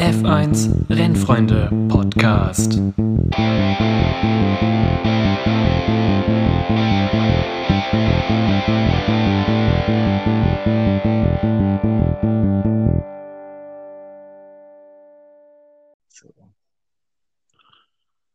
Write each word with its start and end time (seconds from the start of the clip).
F1 0.00 0.88
Rennfreunde 0.88 1.68
Podcast. 1.90 2.80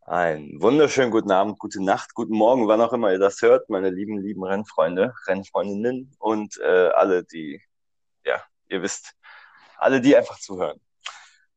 Einen 0.06 0.62
wunderschönen 0.62 1.10
guten 1.10 1.32
Abend, 1.32 1.58
gute 1.58 1.84
Nacht, 1.84 2.14
guten 2.14 2.36
Morgen, 2.36 2.68
wann 2.68 2.80
auch 2.80 2.94
immer 2.94 3.12
ihr 3.12 3.18
das 3.18 3.42
hört, 3.42 3.72
meine 3.72 3.90
lieben, 3.90 4.20
lieben 4.20 4.44
Rennfreunde, 4.44 5.16
Rennfreundinnen 5.26 6.16
und 6.20 6.60
äh, 6.60 6.90
alle, 6.90 7.24
die, 7.24 7.60
ja, 8.24 8.40
ihr 8.70 8.84
wisst, 8.84 9.16
alle, 9.80 10.00
die 10.00 10.16
einfach 10.16 10.38
zuhören. 10.38 10.80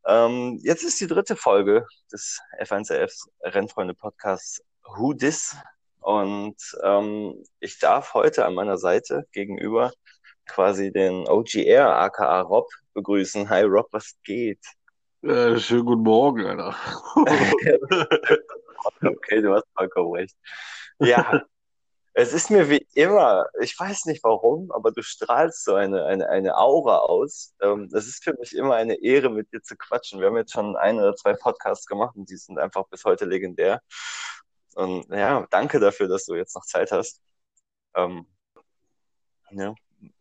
Ähm, 0.08 0.58
jetzt 0.62 0.84
ist 0.84 0.98
die 1.02 1.06
dritte 1.06 1.36
Folge 1.36 1.86
des 2.10 2.40
F1RF 2.62 3.12
Rennfreunde 3.42 3.92
Podcasts 3.92 4.64
Who 4.96 5.12
Dis 5.12 5.54
und 6.00 6.56
ähm, 6.82 7.44
ich 7.60 7.78
darf 7.78 8.14
heute 8.14 8.46
an 8.46 8.54
meiner 8.54 8.78
Seite 8.78 9.26
gegenüber 9.32 9.92
quasi 10.46 10.90
den 10.90 11.28
OGR 11.28 11.94
aka 11.94 12.40
Rob 12.40 12.70
begrüßen. 12.94 13.50
Hi 13.50 13.64
Rob, 13.64 13.88
was 13.92 14.16
geht? 14.24 14.64
Äh, 15.20 15.58
schönen 15.58 15.84
guten 15.84 16.04
Morgen, 16.04 16.46
Alter. 16.46 16.74
okay, 19.02 19.42
du 19.42 19.52
hast 19.52 19.66
vollkommen 19.76 20.14
recht. 20.14 20.34
Ja, 21.00 21.42
es 22.18 22.32
ist 22.32 22.50
mir 22.50 22.68
wie 22.68 22.84
immer, 22.94 23.46
ich 23.60 23.78
weiß 23.78 24.06
nicht 24.06 24.24
warum, 24.24 24.72
aber 24.72 24.90
du 24.90 25.02
strahlst 25.02 25.62
so 25.62 25.74
eine, 25.76 26.04
eine, 26.04 26.28
eine 26.28 26.56
Aura 26.56 26.98
aus. 26.98 27.54
Ähm, 27.62 27.88
es 27.92 28.08
ist 28.08 28.24
für 28.24 28.34
mich 28.40 28.56
immer 28.56 28.74
eine 28.74 29.00
Ehre, 29.00 29.30
mit 29.30 29.52
dir 29.52 29.62
zu 29.62 29.76
quatschen. 29.76 30.18
Wir 30.18 30.26
haben 30.26 30.36
jetzt 30.36 30.52
schon 30.52 30.76
ein 30.76 30.98
oder 30.98 31.14
zwei 31.14 31.34
Podcasts 31.34 31.86
gemacht 31.86 32.16
und 32.16 32.28
die 32.28 32.36
sind 32.36 32.58
einfach 32.58 32.88
bis 32.88 33.04
heute 33.04 33.24
legendär. 33.24 33.82
Und 34.74 35.08
ja, 35.10 35.46
danke 35.50 35.78
dafür, 35.78 36.08
dass 36.08 36.24
du 36.24 36.34
jetzt 36.34 36.56
noch 36.56 36.64
Zeit 36.66 36.90
hast. 36.90 37.22
Ähm, 37.94 38.26
ja, 39.52 39.72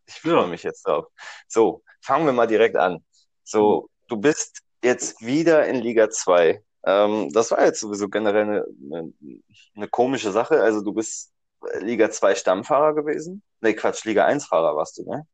ich 0.06 0.22
freue 0.22 0.48
mich 0.48 0.62
jetzt 0.62 0.86
drauf. 0.86 1.08
So, 1.48 1.84
fangen 2.02 2.28
wir 2.28 2.34
mal 2.34 2.46
direkt 2.48 2.76
an. 2.76 3.04
So, 3.44 3.90
du 4.08 4.18
bist 4.18 4.62
jetzt 4.84 5.20
wieder 5.22 5.66
in 5.66 5.78
Liga 5.78 6.12
2. 6.12 6.64
Ähm, 6.86 7.32
das 7.34 7.50
war 7.50 7.66
jetzt 7.66 7.80
sowieso 7.80 8.08
generell 8.08 8.44
eine, 8.44 8.66
eine, 8.84 9.14
eine 9.76 9.88
komische 9.88 10.32
Sache. 10.32 10.62
Also 10.62 10.82
du 10.82 10.94
bist 10.94 11.34
Liga 11.80 12.10
2 12.12 12.36
Stammfahrer 12.36 12.94
gewesen? 12.94 13.42
Nee, 13.62 13.74
Quatsch, 13.74 14.06
Liga 14.06 14.26
1 14.26 14.46
Fahrer 14.46 14.76
warst 14.76 14.98
du, 14.98 15.04
ne? 15.10 15.28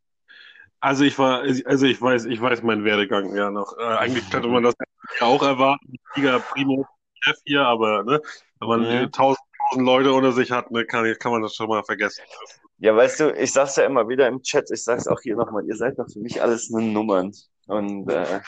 Also 0.80 1.04
ich 1.06 1.18
war, 1.18 1.42
also 1.66 1.86
ich 1.86 2.02
weiß, 2.02 2.26
ich 2.26 2.42
weiß 2.42 2.62
meinen 2.64 2.84
Werdegang 2.84 3.36
ja 3.36 3.50
noch. 3.50 3.78
Äh, 3.78 3.84
eigentlich 3.84 4.30
könnte 4.30 4.50
man 4.50 4.64
das 4.64 4.74
ja 5.20 5.28
auch 5.28 5.42
erwarten, 5.44 5.96
Liga 6.16 6.40
Primo 6.40 6.86
Chef 7.22 7.38
hier, 7.46 7.62
aber 7.62 8.04
ne, 8.04 8.20
wenn 8.60 8.68
man 8.68 8.82
Mhm. 8.82 9.12
tausend, 9.12 9.40
tausend 9.70 9.86
Leute 9.86 10.12
unter 10.12 10.34
sich 10.34 10.52
hat, 10.52 10.72
ne, 10.72 10.86
kann, 10.86 11.06
kann 11.20 11.32
man 11.32 11.42
das 11.42 11.56
schon 11.56 11.70
mal 11.70 11.84
vergessen. 11.84 12.24
Ja, 12.80 12.94
weißt 12.96 13.20
du, 13.22 13.32
ich 13.34 13.54
sag's 13.54 13.78
ja 13.78 13.86
immer 13.86 14.10
wieder 14.10 14.28
im 14.28 14.42
Chat, 14.42 14.70
ich 14.72 14.84
sag's 14.84 15.08
auch 15.08 15.22
hier 15.22 15.38
nochmal, 15.38 15.66
ihr 15.66 15.76
seid 15.78 15.98
doch 15.98 16.10
für 16.12 16.20
mich 16.20 16.42
alles 16.42 16.70
nur 16.70 16.82
Nummern. 16.82 17.32
Und 17.68 18.10
äh, 18.10 18.42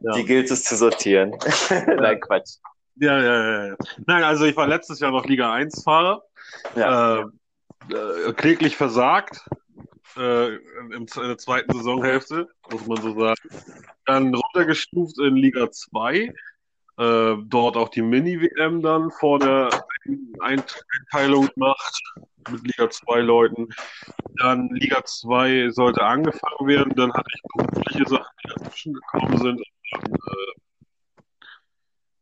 Ja. 0.00 0.12
die 0.14 0.24
gilt 0.24 0.50
es 0.50 0.64
zu 0.64 0.76
sortieren. 0.76 1.32
Nein, 1.70 2.18
Quatsch. 2.20 2.56
Ja, 2.96 3.20
ja, 3.20 3.42
ja, 3.42 3.66
ja. 3.68 3.76
Nein, 4.06 4.22
also 4.24 4.44
ich 4.46 4.56
war 4.56 4.66
letztes 4.66 5.00
Jahr 5.00 5.10
noch 5.10 5.26
Liga 5.26 5.52
1 5.52 5.82
Fahrer, 5.82 6.22
Ja. 6.76 7.20
äh, 7.20 7.24
äh, 7.94 8.32
kläglich 8.34 8.76
versagt, 8.76 9.44
äh, 10.16 10.56
in 10.56 11.06
der 11.16 11.38
zweiten 11.38 11.72
Saisonhälfte, 11.74 12.48
muss 12.70 12.86
man 12.86 13.00
so 13.00 13.18
sagen. 13.18 13.40
Dann 14.06 14.34
runtergestuft 14.34 15.18
in 15.18 15.36
Liga 15.36 15.70
2, 15.70 16.32
äh, 16.98 17.36
dort 17.46 17.76
auch 17.76 17.88
die 17.88 18.02
Mini-WM 18.02 18.82
dann 18.82 19.10
vor 19.10 19.38
der 19.38 19.70
Eint- 20.40 20.82
Einteilung 20.98 21.48
gemacht 21.54 22.02
mit 22.50 22.62
Liga 22.66 22.90
2 22.90 23.20
Leuten. 23.20 23.68
Dann 24.38 24.68
Liga 24.70 25.04
2 25.04 25.70
sollte 25.70 26.02
angefangen 26.02 26.66
werden, 26.66 26.92
dann 26.96 27.12
hatte 27.12 27.30
ich 27.34 27.42
berufliche 27.54 28.08
Sachen, 28.08 28.36
die 28.44 28.48
dazwischen 28.48 28.92
gekommen 28.94 29.38
sind. 29.38 29.62
Und, 29.92 30.16
äh, 30.16 30.52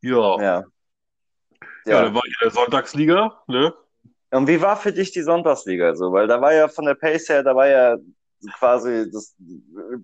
ja. 0.01 0.41
ja. 0.41 0.63
Ja, 1.85 1.93
Ja. 1.93 2.01
dann 2.03 2.13
war 2.13 2.21
ich 2.25 2.33
in 2.33 2.43
der 2.43 2.51
Sonntagsliga, 2.51 3.43
ne? 3.47 3.73
Und 4.31 4.47
wie 4.47 4.61
war 4.61 4.77
für 4.77 4.93
dich 4.93 5.11
die 5.11 5.21
Sonntagsliga 5.23 5.95
so? 5.95 6.11
Weil 6.13 6.27
da 6.27 6.41
war 6.41 6.53
ja 6.53 6.67
von 6.67 6.85
der 6.85 6.95
Pace 6.95 7.29
her, 7.29 7.43
da 7.43 7.55
war 7.55 7.67
ja 7.67 7.97
quasi 8.57 9.09
das 9.11 9.35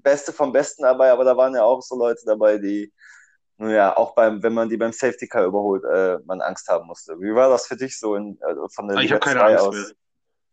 Beste 0.03 0.31
vom 0.33 0.51
Besten 0.51 0.83
dabei, 0.83 1.11
aber 1.11 1.23
da 1.23 1.35
waren 1.37 1.55
ja 1.55 1.63
auch 1.63 1.81
so 1.81 1.97
Leute 1.97 2.21
dabei, 2.25 2.57
die, 2.57 2.91
nun 3.57 3.71
ja, 3.71 3.95
auch 3.97 4.13
beim, 4.15 4.43
wenn 4.43 4.53
man 4.53 4.69
die 4.69 4.77
beim 4.77 4.91
Safety 4.93 5.27
Car 5.27 5.45
überholt, 5.45 5.83
äh, 5.85 6.19
man 6.25 6.41
Angst 6.41 6.67
haben 6.67 6.87
musste. 6.87 7.19
Wie 7.19 7.33
war 7.33 7.49
das 7.49 7.67
für 7.67 7.77
dich 7.77 7.99
so 7.99 8.15
in, 8.15 8.37
also 8.41 8.67
von 8.69 8.87
der 8.87 8.97
Ah, 8.97 9.01
ich 9.01 9.11
Liga 9.11 9.15
hab 9.15 9.21
keine 9.23 9.39
2 9.39 9.45
Angst 9.53 9.65
aus? 9.67 9.73
mehr. 9.73 9.95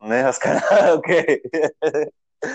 Nee, 0.00 0.22
hast 0.22 0.40
keine, 0.40 0.62
okay. 0.94 1.42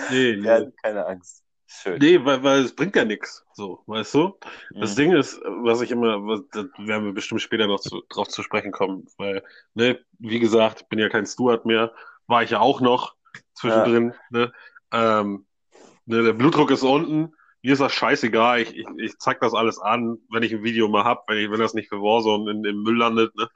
Nee, 0.08 0.36
nee. 0.36 0.46
Ja, 0.48 0.70
keine 0.82 1.06
Angst. 1.06 1.44
Schön. 1.72 2.00
Nee, 2.00 2.24
weil, 2.24 2.42
weil 2.42 2.60
es 2.64 2.74
bringt 2.74 2.96
ja 2.96 3.04
nichts, 3.04 3.44
so, 3.52 3.82
weißt 3.86 4.14
du? 4.14 4.38
Das 4.78 4.90
Mhm. 4.90 4.96
Ding 4.96 5.12
ist, 5.12 5.40
was 5.44 5.80
ich 5.82 5.90
immer, 5.90 6.24
was, 6.26 6.42
da 6.52 6.64
werden 6.78 7.04
wir 7.06 7.12
bestimmt 7.12 7.42
später 7.42 7.66
noch 7.66 7.80
zu, 7.80 8.02
drauf 8.08 8.28
zu 8.28 8.42
sprechen 8.42 8.72
kommen, 8.72 9.06
weil, 9.18 9.42
ne, 9.74 9.98
wie 10.18 10.38
gesagt, 10.40 10.82
ich 10.82 10.88
bin 10.88 10.98
ja 10.98 11.08
kein 11.08 11.26
Stuart 11.26 11.66
mehr, 11.66 11.92
war 12.26 12.42
ich 12.42 12.50
ja 12.50 12.60
auch 12.60 12.80
noch 12.80 13.14
zwischendrin, 13.54 14.14
ne, 14.30 14.52
ähm, 14.92 15.46
ne, 16.06 16.22
der 16.24 16.32
Blutdruck 16.34 16.70
ist 16.70 16.82
unten, 16.82 17.34
mir 17.62 17.72
ist 17.74 17.80
das 17.80 17.92
scheißegal, 17.92 18.60
ich, 18.62 18.76
ich, 18.76 18.86
ich 18.98 19.18
zeig 19.18 19.40
das 19.40 19.54
alles 19.54 19.78
an, 19.80 20.18
wenn 20.30 20.42
ich 20.44 20.52
ein 20.54 20.64
Video 20.64 20.88
mal 20.88 21.04
hab, 21.04 21.28
wenn 21.28 21.38
ich, 21.38 21.50
wenn 21.50 21.60
das 21.60 21.74
nicht 21.74 21.88
für 21.90 22.00
Warzone 22.02 22.50
in, 22.52 22.64
im 22.64 22.82
Müll 22.82 22.98
landet, 22.98 23.34
ne, 23.36 23.48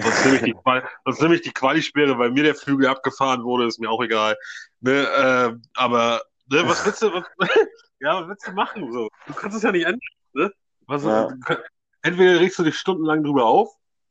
sonst 0.00 0.24
nehme 0.24 0.36
ich 0.36 0.42
die, 0.42 0.54
Qual- 0.64 0.88
sonst 1.04 1.20
nehme 1.22 1.34
ich 1.36 1.42
die 1.42 1.52
Quali-Sperre, 1.52 2.18
weil 2.18 2.30
mir 2.32 2.42
der 2.44 2.54
Flügel 2.54 2.88
abgefahren 2.88 3.44
wurde, 3.44 3.66
ist 3.66 3.80
mir 3.80 3.90
auch 3.90 4.02
egal, 4.02 4.36
ne, 4.80 5.08
ähm, 5.16 5.62
aber, 5.74 6.22
ne, 6.52 6.68
was 6.68 6.84
willst 6.84 7.02
du, 7.02 7.12
was, 7.12 7.24
ja, 8.00 8.20
was 8.20 8.28
willst 8.28 8.46
du 8.46 8.52
machen, 8.52 8.92
so? 8.92 9.08
Du 9.26 9.34
kannst 9.34 9.56
es 9.56 9.62
ja 9.62 9.72
nicht 9.72 9.84
ändern, 9.84 10.00
ne? 10.34 10.52
Was, 10.86 11.04
Ja. 11.04 11.28
kann- 11.44 11.62
entweder 12.02 12.40
regst 12.40 12.58
du 12.58 12.64
dich 12.64 12.76
stundenlang 12.76 13.22
drüber 13.24 13.44
auf, 13.44 13.70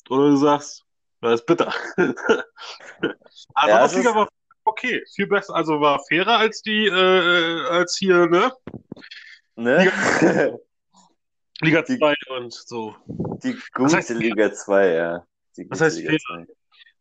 oder 0.09 0.29
du 0.29 0.35
sagst, 0.37 0.83
das 1.21 1.41
ist 1.41 1.45
bitter. 1.45 1.73
Aber 3.53 3.69
Ja, 3.69 3.79
das 3.79 3.95
Liga 3.95 4.15
war 4.15 4.27
okay, 4.65 5.03
viel 5.13 5.27
besser, 5.27 5.55
also 5.55 5.79
war 5.81 5.99
fairer 6.09 6.37
als 6.37 6.61
die, 6.61 6.87
äh, 6.87 7.65
als 7.67 7.97
hier, 7.97 8.27
ne? 8.27 8.51
Ne? 9.55 9.91
Liga 11.61 11.81
Die- 11.87 11.99
2 11.99 12.15
und 12.37 12.53
so. 12.53 12.95
Die 13.07 13.55
Was 13.75 13.93
heißt 13.93 14.07
gute 14.09 14.19
Liga 14.19 14.51
2, 14.51 14.87
ja. 14.93 15.25
Die 15.57 15.69
Was 15.69 15.77
gute 15.79 15.85
heißt 15.85 15.97
Liga 15.97 16.09
fair? 16.11 16.45
2. 16.45 16.53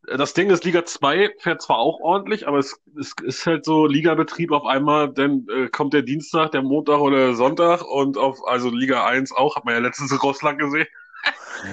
Das 0.07 0.33
Ding 0.35 0.49
ist, 0.51 0.65
Liga 0.65 0.85
2 0.85 1.35
fährt 1.39 1.61
zwar 1.63 1.79
auch 1.79 2.01
ordentlich, 2.01 2.49
aber 2.49 2.59
es, 2.59 2.81
es 2.99 3.13
ist 3.23 3.47
halt 3.47 3.65
so 3.65 3.87
Ligabetrieb 3.87 4.51
auf 4.51 4.65
einmal, 4.65 5.13
dann 5.13 5.47
äh, 5.55 5.69
kommt 5.69 5.93
der 5.93 6.03
Dienstag, 6.03 6.53
der 6.53 6.63
Montag 6.63 7.01
oder 7.01 7.19
der 7.19 7.35
Sonntag 7.35 7.83
und 7.85 8.17
auf, 8.17 8.39
also 8.47 8.71
Liga 8.71 9.05
1 9.07 9.33
auch, 9.33 9.57
hat 9.57 9.65
man 9.67 9.75
ja 9.75 9.81
letztens 9.81 10.11
in 10.11 10.19
Russland 10.19 10.59
gesehen. 10.59 10.87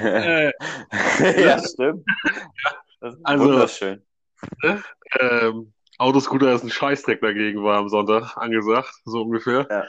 Äh, 0.03 0.51
ja, 1.41 1.57
stimmt. 1.65 2.05
Das 2.99 3.13
ist 3.15 3.25
Also- 3.25 3.45
wunderschön. 3.45 4.03
ähm, 5.19 5.71
Autoscooter 5.97 6.51
ist 6.53 6.63
ein 6.63 6.69
Scheißdreck 6.69 7.21
dagegen, 7.21 7.63
war 7.63 7.77
am 7.77 7.87
Sonntag 7.87 8.35
angesagt, 8.35 8.91
so 9.05 9.21
ungefähr. 9.21 9.65
Ja. 9.69 9.85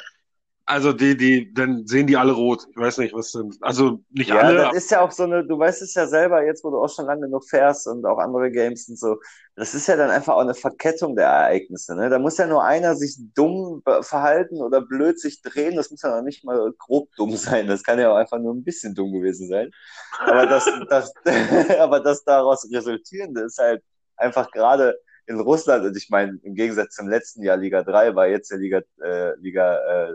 Also 0.71 0.93
die, 0.93 1.17
die, 1.17 1.55
dann 1.55 1.87
sehen 1.87 2.07
die 2.07 2.19
alle 2.19 2.33
rot. 2.33 2.67
Ich 2.71 2.77
weiß 2.77 2.99
nicht, 2.99 3.15
was 3.15 3.33
denn. 3.33 3.57
Also 3.63 4.05
nicht 4.11 4.29
Ja, 4.29 4.41
alle, 4.41 4.55
das 4.55 4.75
ist 4.75 4.91
ja 4.91 5.01
auch 5.01 5.11
so 5.11 5.23
eine, 5.23 5.43
du 5.43 5.59
weißt 5.59 5.81
es 5.81 5.95
ja 5.95 6.07
selber, 6.07 6.45
jetzt 6.45 6.63
wo 6.63 6.69
du 6.69 6.77
auch 6.77 6.95
schon 6.95 7.07
lange 7.07 7.23
genug 7.23 7.49
fährst 7.49 7.87
und 7.87 8.05
auch 8.05 8.19
andere 8.19 8.51
Games 8.51 8.87
und 8.87 8.99
so, 8.99 9.17
das 9.57 9.75
ist 9.75 9.87
ja 9.87 9.97
dann 9.97 10.11
einfach 10.11 10.35
auch 10.35 10.43
eine 10.43 10.53
Verkettung 10.53 11.17
der 11.17 11.25
Ereignisse, 11.25 11.97
ne? 11.97 12.11
Da 12.11 12.19
muss 12.19 12.37
ja 12.37 12.47
nur 12.47 12.63
einer 12.65 12.97
sich 12.97 13.17
dumm 13.35 13.83
verhalten 14.03 14.61
oder 14.61 14.83
blöd 14.83 15.19
sich 15.19 15.41
drehen, 15.41 15.75
das 15.75 15.91
muss 15.91 16.03
ja 16.03 16.15
noch 16.15 16.23
nicht 16.23 16.45
mal 16.45 16.71
grob 16.77 17.09
dumm 17.17 17.35
sein, 17.35 17.67
das 17.67 17.83
kann 17.83 17.99
ja 17.99 18.13
auch 18.13 18.17
einfach 18.17 18.39
nur 18.39 18.53
ein 18.53 18.63
bisschen 18.63 18.95
dumm 18.95 19.11
gewesen 19.11 19.49
sein. 19.49 19.71
Aber 20.19 20.45
das, 20.45 20.69
das, 20.91 21.15
aber 21.79 22.01
das 22.01 22.25
daraus 22.25 22.69
resultierende 22.71 23.41
ist 23.45 23.57
halt 23.57 23.83
einfach 24.19 24.51
gerade 24.51 24.99
in 25.25 25.41
Russland, 25.41 25.85
und 25.87 25.97
ich 25.97 26.11
meine, 26.11 26.39
im 26.43 26.55
Gegensatz 26.55 26.95
zum 26.95 27.09
letzten 27.09 27.43
Jahr 27.43 27.57
Liga 27.57 27.83
3 27.83 28.15
war 28.15 28.27
jetzt 28.29 28.51
der 28.51 28.59
Liga, 28.59 28.83
äh, 29.03 29.35
Liga 29.37 30.09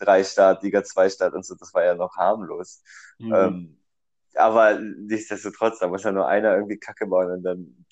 3 0.00 0.24
Start, 0.24 0.62
Liga 0.62 0.82
2 0.84 1.08
Start 1.08 1.34
und 1.34 1.44
so, 1.44 1.54
das 1.54 1.72
war 1.74 1.84
ja 1.84 1.94
noch 1.94 2.16
harmlos. 2.16 2.82
Mhm. 3.18 3.34
Ähm, 3.34 3.76
aber 4.34 4.78
nichtsdestotrotz, 4.80 5.78
da 5.80 5.88
muss 5.88 6.04
ja 6.04 6.12
nur 6.12 6.26
einer 6.28 6.54
irgendwie 6.54 6.78
Kacke 6.78 7.06
bauen 7.06 7.30
und 7.32 7.42
dann 7.42 7.84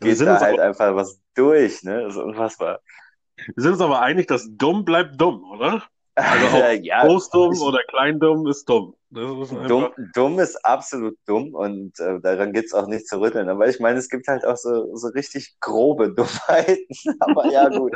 geht 0.00 0.20
da 0.20 0.40
halt 0.40 0.60
einfach 0.60 0.94
was 0.94 1.20
durch, 1.34 1.82
ne? 1.82 2.02
Das 2.04 2.14
ist 2.16 2.22
unfassbar. 2.22 2.80
wir 3.36 3.62
sind 3.62 3.72
uns 3.72 3.80
aber 3.80 4.00
einig, 4.00 4.26
dass 4.26 4.48
dumm 4.50 4.84
bleibt 4.84 5.20
dumm, 5.20 5.44
oder? 5.50 5.82
Also 6.14 6.46
auch 6.58 6.72
ja, 6.82 7.06
Groß 7.06 7.30
dumm 7.30 7.52
ich- 7.52 7.60
oder 7.62 7.82
klein 7.88 8.20
dumm 8.20 8.46
ist 8.46 8.68
dumm. 8.68 8.94
Ist 9.14 9.52
dumm, 9.52 9.92
dumm 10.14 10.38
ist 10.38 10.56
absolut 10.64 11.18
dumm 11.26 11.54
und 11.54 11.98
äh, 12.00 12.18
daran 12.20 12.52
gibt's 12.52 12.72
auch 12.72 12.86
nicht 12.86 13.06
zu 13.06 13.20
rütteln. 13.20 13.48
Aber 13.48 13.68
ich 13.68 13.78
meine, 13.78 13.98
es 13.98 14.08
gibt 14.08 14.26
halt 14.26 14.44
auch 14.44 14.56
so, 14.56 14.94
so 14.96 15.08
richtig 15.08 15.56
grobe 15.60 16.10
Dummheiten. 16.14 16.86
Aber 17.20 17.50
ja, 17.50 17.68
gut. 17.68 17.92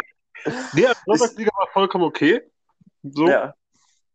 Nee, 0.74 0.86
also 0.86 1.00
Sonntagsliga 1.06 1.50
war 1.56 1.68
vollkommen 1.72 2.04
okay. 2.04 2.42
So. 3.12 3.28
Ja. 3.28 3.54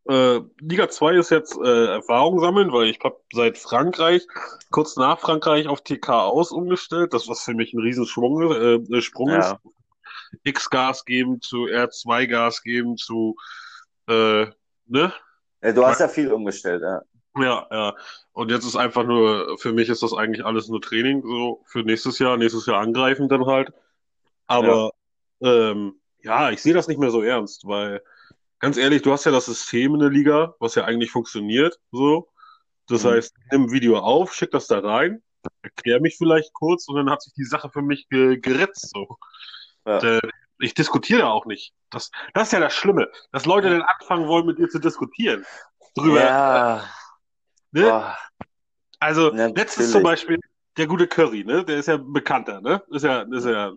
Äh, 0.10 0.42
Liga 0.60 0.90
2 0.90 1.16
ist 1.16 1.30
jetzt 1.30 1.56
äh, 1.64 1.86
Erfahrung 1.86 2.40
sammeln, 2.40 2.72
weil 2.72 2.88
ich 2.88 3.00
habe 3.04 3.18
seit 3.32 3.58
Frankreich, 3.58 4.26
kurz 4.72 4.98
nach 4.98 5.20
Frankreich 5.20 5.68
auf 5.68 5.82
TK 5.82 6.10
aus 6.10 6.52
umgestellt, 6.52 7.14
das 7.14 7.28
was 7.28 7.44
für 7.44 7.54
mich 7.54 7.74
ein 7.74 7.80
Riesensprung 7.80 8.52
äh, 8.52 8.74
äh, 8.76 9.02
Sprung 9.02 9.30
Ja. 9.30 9.40
ist. 9.40 9.56
X-Gas 10.44 11.06
geben 11.06 11.42
zu 11.42 11.66
R2-Gas 11.66 12.64
geben 12.64 12.98
zu 12.98 13.36
äh, 14.08 14.48
ne? 14.88 15.14
Ja, 15.62 15.72
du 15.72 15.86
hast 15.86 16.00
ja 16.00 16.08
viel 16.08 16.32
umgestellt, 16.32 16.82
ja. 16.82 17.02
Ja, 17.38 17.68
ja. 17.72 17.96
Und 18.34 18.50
jetzt 18.50 18.66
ist 18.66 18.76
einfach 18.76 19.06
nur, 19.06 19.58
für 19.60 19.72
mich 19.72 19.88
ist 19.90 20.04
das 20.04 20.14
eigentlich 20.14 20.46
alles 20.46 20.68
nur 20.68 20.82
Training, 20.82 21.22
so 21.22 21.64
für 21.66 21.84
nächstes 21.84 22.20
Jahr, 22.20 22.38
nächstes 22.38 22.66
Jahr 22.66 22.82
angreifen 22.82 23.30
dann 23.30 23.46
halt. 23.46 23.72
Aber 24.48 24.92
ähm, 25.42 26.02
ja, 26.24 26.50
ich 26.52 26.62
sehe 26.62 26.74
das 26.74 26.88
nicht 26.88 27.00
mehr 27.00 27.12
so 27.12 27.22
ernst, 27.22 27.66
weil 27.66 28.02
ganz 28.62 28.78
ehrlich, 28.78 29.02
du 29.02 29.12
hast 29.12 29.26
ja 29.26 29.32
das 29.32 29.46
System 29.46 29.96
in 29.96 30.00
der 30.00 30.10
Liga, 30.10 30.56
was 30.60 30.76
ja 30.76 30.86
eigentlich 30.86 31.12
funktioniert, 31.12 31.78
so. 31.92 32.30
Das 32.88 33.04
Mhm. 33.04 33.10
heißt, 33.10 33.36
nimm 33.52 33.64
ein 33.64 33.72
Video 33.72 33.98
auf, 34.00 34.34
schick 34.34 34.52
das 34.52 34.68
da 34.68 34.80
rein, 34.80 35.22
erklär 35.62 36.00
mich 36.02 36.18
vielleicht 36.18 36.54
kurz 36.54 36.88
und 36.88 36.96
dann 36.96 37.10
hat 37.10 37.22
sich 37.22 37.34
die 37.34 37.44
Sache 37.46 37.70
für 37.70 37.82
mich 37.82 38.08
ge 38.10 38.38
geritzt, 38.40 38.92
so. 38.94 39.18
Ja. 39.86 40.00
Äh, 40.00 40.22
ich 40.60 40.74
diskutiere 40.76 41.28
auch 41.28 41.46
nicht. 41.46 41.74
Das, 41.90 42.12
das 42.34 42.44
ist 42.48 42.54
ja 42.54 42.60
das 42.60 42.74
Schlimme, 42.74 43.10
dass 43.32 43.46
Leute 43.46 43.70
dann 43.70 43.82
anfangen 43.82 44.28
wollen, 44.28 44.46
mit 44.46 44.60
dir 44.60 44.70
zu 44.70 44.80
diskutieren. 44.80 45.44
Drüber, 45.96 46.22
Ja. 46.22 46.90
ne? 47.72 47.82
Boah. 47.82 48.18
Also, 49.00 49.32
natürlich. 49.32 49.92
zum 49.92 50.04
Beispiel, 50.04 50.40
der 50.78 50.88
gute 50.88 51.08
Curry, 51.08 51.44
ne? 51.44 51.64
Der 51.66 51.78
ist 51.78 51.88
ja 51.88 51.98
bekannter, 51.98 52.62
ne? 52.62 52.82
Ist 52.90 53.04
ja, 53.04 53.22
ist 53.24 53.46
ja 53.46 53.74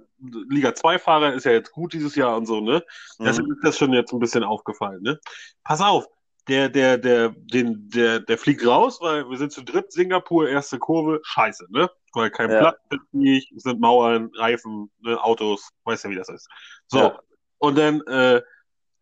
Liga 0.49 0.71
2-Fahrer, 0.71 1.35
ist 1.35 1.45
ja 1.45 1.53
jetzt 1.53 1.73
gut 1.73 1.93
dieses 1.93 2.15
Jahr 2.15 2.37
und 2.37 2.47
so, 2.47 2.61
ne? 2.61 2.85
Mhm. 3.19 3.27
ist 3.27 3.41
das 3.63 3.79
schon 3.79 3.93
jetzt 3.93 4.13
ein 4.13 4.21
bisschen 4.21 4.45
aufgefallen, 4.45 5.03
ne? 5.03 5.19
Pass 5.65 5.81
auf, 5.81 6.07
der, 6.47 6.69
der, 6.69 6.99
der, 6.99 7.31
den, 7.31 7.89
der, 7.89 8.21
der 8.21 8.39
fliegt 8.39 8.65
raus, 8.67 8.99
weil 9.01 9.29
wir 9.29 9.37
sind 9.39 9.51
zu 9.53 9.63
dritt, 9.63 9.93
Singapur, 9.93 10.49
erste 10.49 10.79
Kurve, 10.79 11.21
scheiße, 11.25 11.67
ne? 11.71 11.91
Weil 12.13 12.31
kein 12.31 12.51
Ja. 12.51 12.59
Platz, 12.61 12.79
nicht, 13.13 13.53
sind 13.57 13.81
Mauern, 13.81 14.31
Reifen, 14.37 14.91
ne? 15.01 15.23
Autos, 15.23 15.71
weiß 15.85 16.05
ja, 16.05 16.11
wie 16.11 16.17
das 16.17 16.29
ist. 16.29 16.49
So, 16.87 16.99
Ja. 16.99 17.19
und 17.59 17.77
dann, 17.77 18.03
äh, 18.03 18.41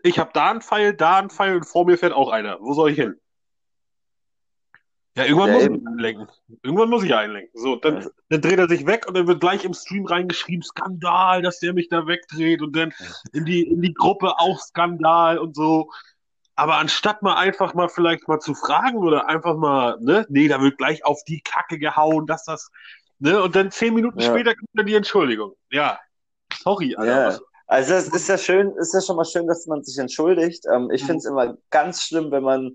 ich 0.03 0.19
habe 0.19 0.31
da 0.33 0.51
einen 0.51 0.63
Pfeil, 0.63 0.95
da 0.95 1.19
einen 1.19 1.31
Pfeil 1.31 1.57
und 1.57 1.65
vor 1.67 1.85
mir 1.85 1.99
fährt 1.99 2.13
auch 2.13 2.31
einer. 2.31 2.59
Wo 2.61 2.73
soll 2.75 2.91
ich 2.91 2.97
hin? 2.97 3.21
Ja, 5.15 5.25
irgendwann 5.25 5.49
Ja, 5.51 5.55
muss 5.55 5.65
eben. 5.65 5.75
ich 5.81 5.87
einlenken. 5.87 6.29
Irgendwann 6.63 6.89
muss 6.91 7.05
ich 7.05 7.15
einlenken. 7.15 7.51
So, 7.61 7.77
dann, 7.77 8.03
Ja. 8.03 8.09
dann 8.31 8.41
dreht 8.41 8.59
er 8.59 8.69
sich 8.69 8.87
weg 8.87 9.07
und 9.07 9.15
dann 9.15 9.27
wird 9.27 9.41
gleich 9.41 9.65
im 9.65 9.75
Stream 9.75 10.07
reingeschrieben, 10.07 10.63
Skandal, 10.63 11.43
dass 11.43 11.59
der 11.59 11.75
mich 11.75 11.89
da 11.89 12.07
wegdreht 12.07 12.63
und 12.63 12.75
dann 12.75 12.95
in 13.33 13.45
die, 13.45 13.63
in 13.63 13.83
die 13.83 13.93
Gruppe 13.93 14.39
auch 14.39 14.59
Skandal 14.59 15.39
und 15.39 15.55
so. 15.55 15.91
Aber 16.55 16.77
anstatt 16.77 17.23
mal 17.23 17.35
einfach 17.35 17.75
mal 17.75 17.89
vielleicht 17.89 18.27
mal 18.29 18.39
zu 18.41 18.55
fragen 18.55 18.99
oder 18.99 19.29
einfach 19.29 19.57
mal, 19.57 19.99
ne, 20.01 20.27
nee, 20.31 20.49
da 20.49 20.61
wird 20.61 20.79
gleich 20.79 21.05
auf 21.05 21.23
die 21.25 21.41
Kacke 21.43 21.79
gehauen, 21.79 22.27
dass 22.27 22.45
das, 22.45 22.71
ne, 23.19 23.43
und 23.43 23.55
dann 23.55 23.71
zehn 23.71 23.95
Minuten 23.95 24.21
Ja. 24.21 24.31
später 24.31 24.55
kommt 24.55 24.71
dann 24.75 24.87
die 24.87 24.95
Entschuldigung. 24.95 25.55
Ja, 25.71 25.99
sorry, 26.63 26.95
Alter. 26.97 27.41
Also 27.67 27.95
es 27.95 28.09
ist 28.09 28.29
ja 28.29 28.37
schön, 28.37 28.71
ist 28.77 28.93
ja 28.93 29.01
schon 29.01 29.17
mal 29.17 29.25
schön, 29.25 29.47
dass 29.47 29.67
man 29.67 29.83
sich 29.83 29.97
entschuldigt. 29.99 30.65
Ähm, 30.73 30.91
ich 30.91 31.03
Mhm. 31.03 31.07
finde 31.07 31.19
es 31.19 31.25
immer 31.25 31.57
ganz 31.71 32.03
schlimm, 32.03 32.31
wenn 32.31 32.43
man 32.43 32.75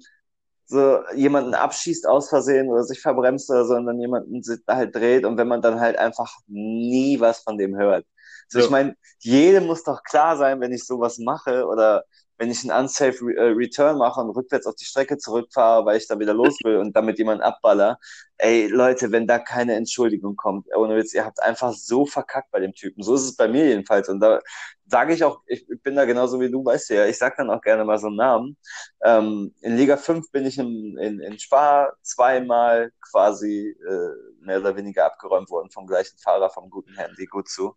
so 0.68 1.00
jemanden 1.16 1.54
abschießt 1.54 2.08
aus 2.08 2.30
Versehen 2.30 2.70
oder 2.70 2.84
sich 2.84 3.02
verbremst 3.02 3.50
oder 3.50 3.66
so 3.66 3.76
und 3.76 3.86
dann 3.86 4.00
jemanden 4.00 4.42
halt 4.68 4.96
dreht 4.96 5.26
und 5.26 5.38
wenn 5.38 5.48
man 5.48 5.62
dann 5.62 5.80
halt 5.80 5.98
einfach 5.98 6.32
nie 6.48 7.20
was 7.20 7.40
von 7.42 7.58
dem 7.58 7.76
hört. 7.78 8.06
So, 8.50 8.60
Ja. 8.60 8.66
ich 8.66 8.70
meine, 8.70 8.96
jedem 9.20 9.66
muss 9.68 9.84
doch 9.84 10.04
klar 10.04 10.38
sein, 10.38 10.60
wenn 10.62 10.72
ich 10.74 10.86
sowas 10.86 11.18
mache 11.20 11.66
oder 11.68 12.04
wenn 12.38 12.52
ich 12.52 12.70
einen 12.70 12.84
unsafe 12.84 13.26
Re 13.26 13.36
äh, 13.36 13.50
Return 13.50 13.98
mache 13.98 14.22
und 14.22 14.30
rückwärts 14.36 14.68
auf 14.68 14.76
die 14.76 14.86
Strecke 14.86 15.18
zurückfahre, 15.18 15.86
weil 15.86 15.98
ich 15.98 16.08
da 16.08 16.20
wieder 16.20 16.34
los 16.34 16.58
will 16.64 16.78
und 16.78 16.96
damit 16.96 17.18
jemanden 17.18 17.44
abballer. 17.44 17.98
Ey, 18.38 18.68
Leute, 18.68 19.12
wenn 19.12 19.26
da 19.26 19.40
keine 19.40 19.76
Entschuldigung 19.76 20.36
kommt, 20.36 20.68
ohne 20.76 20.96
Witz, 20.96 21.14
ihr 21.14 21.26
habt 21.26 21.42
einfach 21.42 21.74
so 21.74 22.06
verkackt 22.06 22.52
bei 22.52 22.60
dem 22.60 22.74
Typen. 22.74 23.02
So 23.02 23.16
ist 23.16 23.24
es 23.24 23.36
bei 23.36 23.48
mir 23.48 23.66
jedenfalls. 23.66 24.10
Und 24.10 24.20
da 24.20 24.40
sage 24.86 25.14
ich 25.14 25.24
auch, 25.24 25.42
ich 25.48 25.66
bin 25.84 25.96
da 25.96 26.06
genauso 26.06 26.40
wie 26.40 26.50
du, 26.50 26.64
weißt 26.64 26.90
du 26.90 26.96
ja, 26.96 27.06
ich 27.06 27.18
sag 27.18 27.36
dann 27.38 27.50
auch 27.50 27.62
gerne 27.62 27.84
mal 27.84 27.98
so 27.98 28.08
einen 28.08 28.16
Namen. 28.16 28.58
Ähm, 29.04 29.54
in 29.62 29.76
Liga 29.76 29.98
5 29.98 30.32
bin 30.32 30.46
ich 30.46 30.58
in, 30.58 30.98
in, 30.98 31.20
in 31.20 31.40
Spa 31.40 31.92
zweimal 32.02 32.92
quasi 33.12 33.76
äh, 33.88 34.46
mehr 34.46 34.60
oder 34.60 34.76
weniger 34.76 35.06
abgeräumt 35.06 35.50
worden 35.50 35.70
vom 35.70 35.88
gleichen 35.88 36.18
Fahrer, 36.18 36.50
vom 36.50 36.70
guten 36.70 36.94
Herrn 36.94 37.14
Legutsu. 37.18 37.74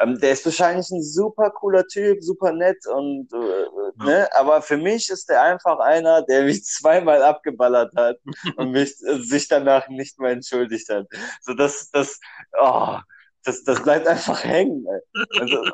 Ähm, 0.00 0.18
der 0.18 0.32
ist 0.32 0.44
wahrscheinlich 0.44 0.90
ein 0.90 1.02
super 1.02 1.50
cooler 1.50 1.86
Typ, 1.86 2.22
super 2.22 2.52
nett 2.52 2.86
und 2.86 3.32
äh, 3.32 3.63
ne, 3.96 4.28
aber 4.34 4.62
für 4.62 4.76
mich 4.76 5.10
ist 5.10 5.28
der 5.28 5.42
einfach 5.42 5.78
einer, 5.78 6.22
der 6.22 6.44
mich 6.44 6.64
zweimal 6.64 7.22
abgeballert 7.22 7.92
hat 7.96 8.18
und 8.56 8.70
mich 8.72 8.94
äh, 9.06 9.18
sich 9.22 9.48
danach 9.48 9.88
nicht 9.88 10.18
mehr 10.18 10.32
entschuldigt 10.32 10.88
hat. 10.88 11.06
So 11.40 11.54
das, 11.54 11.90
das, 11.90 12.18
oh, 12.60 12.98
das, 13.44 13.64
das 13.64 13.82
bleibt 13.82 14.06
einfach 14.06 14.42
hängen. 14.44 14.86
Ey. 14.86 15.40
Also, 15.40 15.64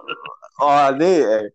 oh 0.58 0.90
nee, 0.96 1.20
ey. 1.20 1.52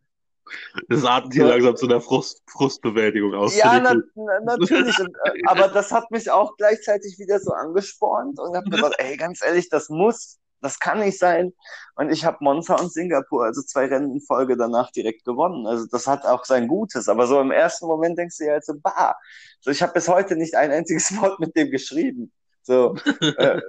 Das 0.89 1.03
artet 1.03 1.33
hier 1.33 1.45
Ja. 1.45 1.49
langsam 1.53 1.75
zu 1.75 1.87
einer 1.87 2.01
Frust, 2.01 2.43
Frustbewältigung 2.47 3.33
aus. 3.33 3.55
Ja, 3.55 3.79
na, 3.79 3.95
na, 4.15 4.39
natürlich. 4.41 4.97
Und, 4.99 5.15
äh, 5.25 5.41
aber 5.47 5.69
das 5.69 5.91
hat 5.91 6.11
mich 6.11 6.29
auch 6.29 6.55
gleichzeitig 6.57 7.17
wieder 7.17 7.39
so 7.39 7.51
angespornt 7.51 8.39
und 8.39 8.55
habe 8.55 8.69
gesagt, 8.69 8.95
ey, 8.99 9.17
ganz 9.17 9.43
ehrlich, 9.43 9.69
das 9.69 9.89
muss, 9.89 10.37
das 10.61 10.79
kann 10.79 10.99
nicht 10.99 11.19
sein. 11.19 11.53
Und 11.95 12.11
ich 12.11 12.25
habe 12.25 12.37
Monza 12.41 12.75
und 12.75 12.91
Singapur, 12.91 13.45
also 13.45 13.61
zwei 13.61 13.85
Rennen 13.85 14.11
in 14.11 14.21
Folge 14.21 14.57
danach 14.57 14.91
direkt 14.91 15.25
gewonnen. 15.25 15.67
Also 15.67 15.85
das 15.87 16.07
hat 16.07 16.25
auch 16.25 16.45
sein 16.45 16.67
Gutes. 16.67 17.07
Aber 17.07 17.27
so 17.27 17.39
im 17.39 17.51
ersten 17.51 17.87
Moment 17.87 18.17
denkst 18.17 18.37
du 18.37 18.45
ja 18.45 18.53
halt 18.53 18.65
so, 18.65 18.73
bah. 18.79 19.15
So, 19.61 19.71
ich 19.71 19.81
habe 19.81 19.93
bis 19.93 20.07
heute 20.07 20.35
nicht 20.35 20.55
ein 20.55 20.71
einziges 20.71 21.15
Wort 21.21 21.39
mit 21.39 21.55
dem 21.55 21.71
geschrieben. 21.71 22.31
So, 22.63 22.95
äh, 23.21 23.57
äh, 23.57 23.61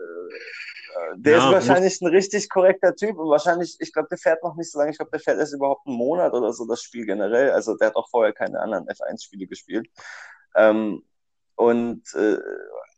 der 1.16 1.32
Ja, 1.38 1.46
ist 1.46 1.52
wahrscheinlich 1.52 2.00
ein 2.00 2.08
richtig 2.08 2.48
korrekter 2.48 2.94
Typ 2.94 3.18
und 3.18 3.28
wahrscheinlich, 3.28 3.76
ich 3.80 3.92
glaube, 3.92 4.08
der 4.08 4.18
fährt 4.18 4.42
noch 4.42 4.56
nicht 4.56 4.70
so 4.70 4.78
lange. 4.78 4.90
Ich 4.90 4.96
glaube, 4.96 5.10
der 5.10 5.20
fährt 5.20 5.38
erst 5.38 5.54
überhaupt 5.54 5.86
einen 5.86 5.96
Monat 5.96 6.32
oder 6.32 6.52
so 6.52 6.66
das 6.66 6.82
Spiel 6.82 7.04
generell. 7.04 7.50
Also 7.50 7.76
der 7.76 7.88
hat 7.88 7.96
auch 7.96 8.08
vorher 8.08 8.32
keine 8.32 8.60
anderen 8.60 8.86
F1-Spiele 8.86 9.46
gespielt. 9.46 9.88
Ähm, 10.54 11.02
und 11.56 12.02
äh, 12.14 12.38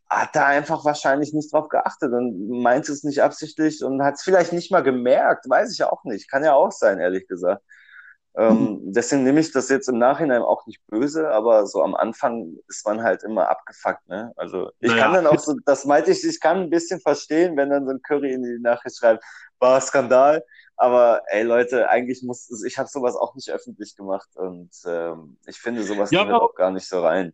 hat 0.09 0.35
da 0.35 0.45
einfach 0.47 0.85
wahrscheinlich 0.85 1.33
nicht 1.33 1.53
drauf 1.53 1.69
geachtet 1.69 2.11
und 2.13 2.49
meint 2.61 2.89
es 2.89 3.03
nicht 3.03 3.21
absichtlich 3.21 3.83
und 3.83 4.01
hat 4.03 4.15
es 4.15 4.23
vielleicht 4.23 4.53
nicht 4.53 4.71
mal 4.71 4.81
gemerkt, 4.83 5.49
weiß 5.49 5.71
ich 5.73 5.83
auch 5.83 6.03
nicht. 6.03 6.29
Kann 6.29 6.43
ja 6.43 6.53
auch 6.55 6.71
sein, 6.71 6.99
ehrlich 6.99 7.27
gesagt. 7.27 7.63
Ähm, 8.37 8.79
deswegen 8.83 9.23
nehme 9.23 9.39
ich 9.39 9.51
das 9.51 9.69
jetzt 9.69 9.89
im 9.89 9.97
Nachhinein 9.97 10.41
auch 10.43 10.65
nicht 10.67 10.79
böse, 10.87 11.29
aber 11.29 11.65
so 11.65 11.81
am 11.83 11.95
Anfang 11.95 12.55
ist 12.67 12.85
man 12.85 13.01
halt 13.03 13.23
immer 13.23 13.49
abgefuckt, 13.49 14.07
ne? 14.07 14.31
Also 14.35 14.69
ich 14.79 14.91
Naja. 14.91 15.03
kann 15.03 15.13
dann 15.13 15.27
auch 15.27 15.39
so, 15.39 15.55
das 15.65 15.83
meinte 15.85 16.11
ich, 16.11 16.23
ich 16.23 16.39
kann 16.39 16.57
ein 16.57 16.69
bisschen 16.69 17.01
verstehen, 17.01 17.57
wenn 17.57 17.69
dann 17.71 17.85
so 17.85 17.91
ein 17.91 18.01
Curry 18.01 18.31
in 18.31 18.43
die 18.43 18.59
Nachricht 18.61 18.97
schreibt, 18.99 19.23
war 19.57 19.81
Skandal, 19.81 20.45
aber 20.77 21.23
ey 21.27 21.41
Leute, 21.43 21.89
eigentlich 21.89 22.21
muss, 22.23 22.63
ich 22.65 22.77
habe 22.77 22.87
sowas 22.87 23.15
auch 23.15 23.33
nicht 23.35 23.49
öffentlich 23.49 23.95
gemacht 23.95 24.29
und 24.35 24.69
ähm, 24.85 25.37
ich 25.47 25.57
finde 25.59 25.83
sowas 25.83 26.11
Ja, 26.11 26.21
gehört 26.21 26.35
aber- 26.37 26.45
auch 26.45 26.55
gar 26.55 26.71
nicht 26.71 26.87
so 26.87 27.01
rein. 27.01 27.33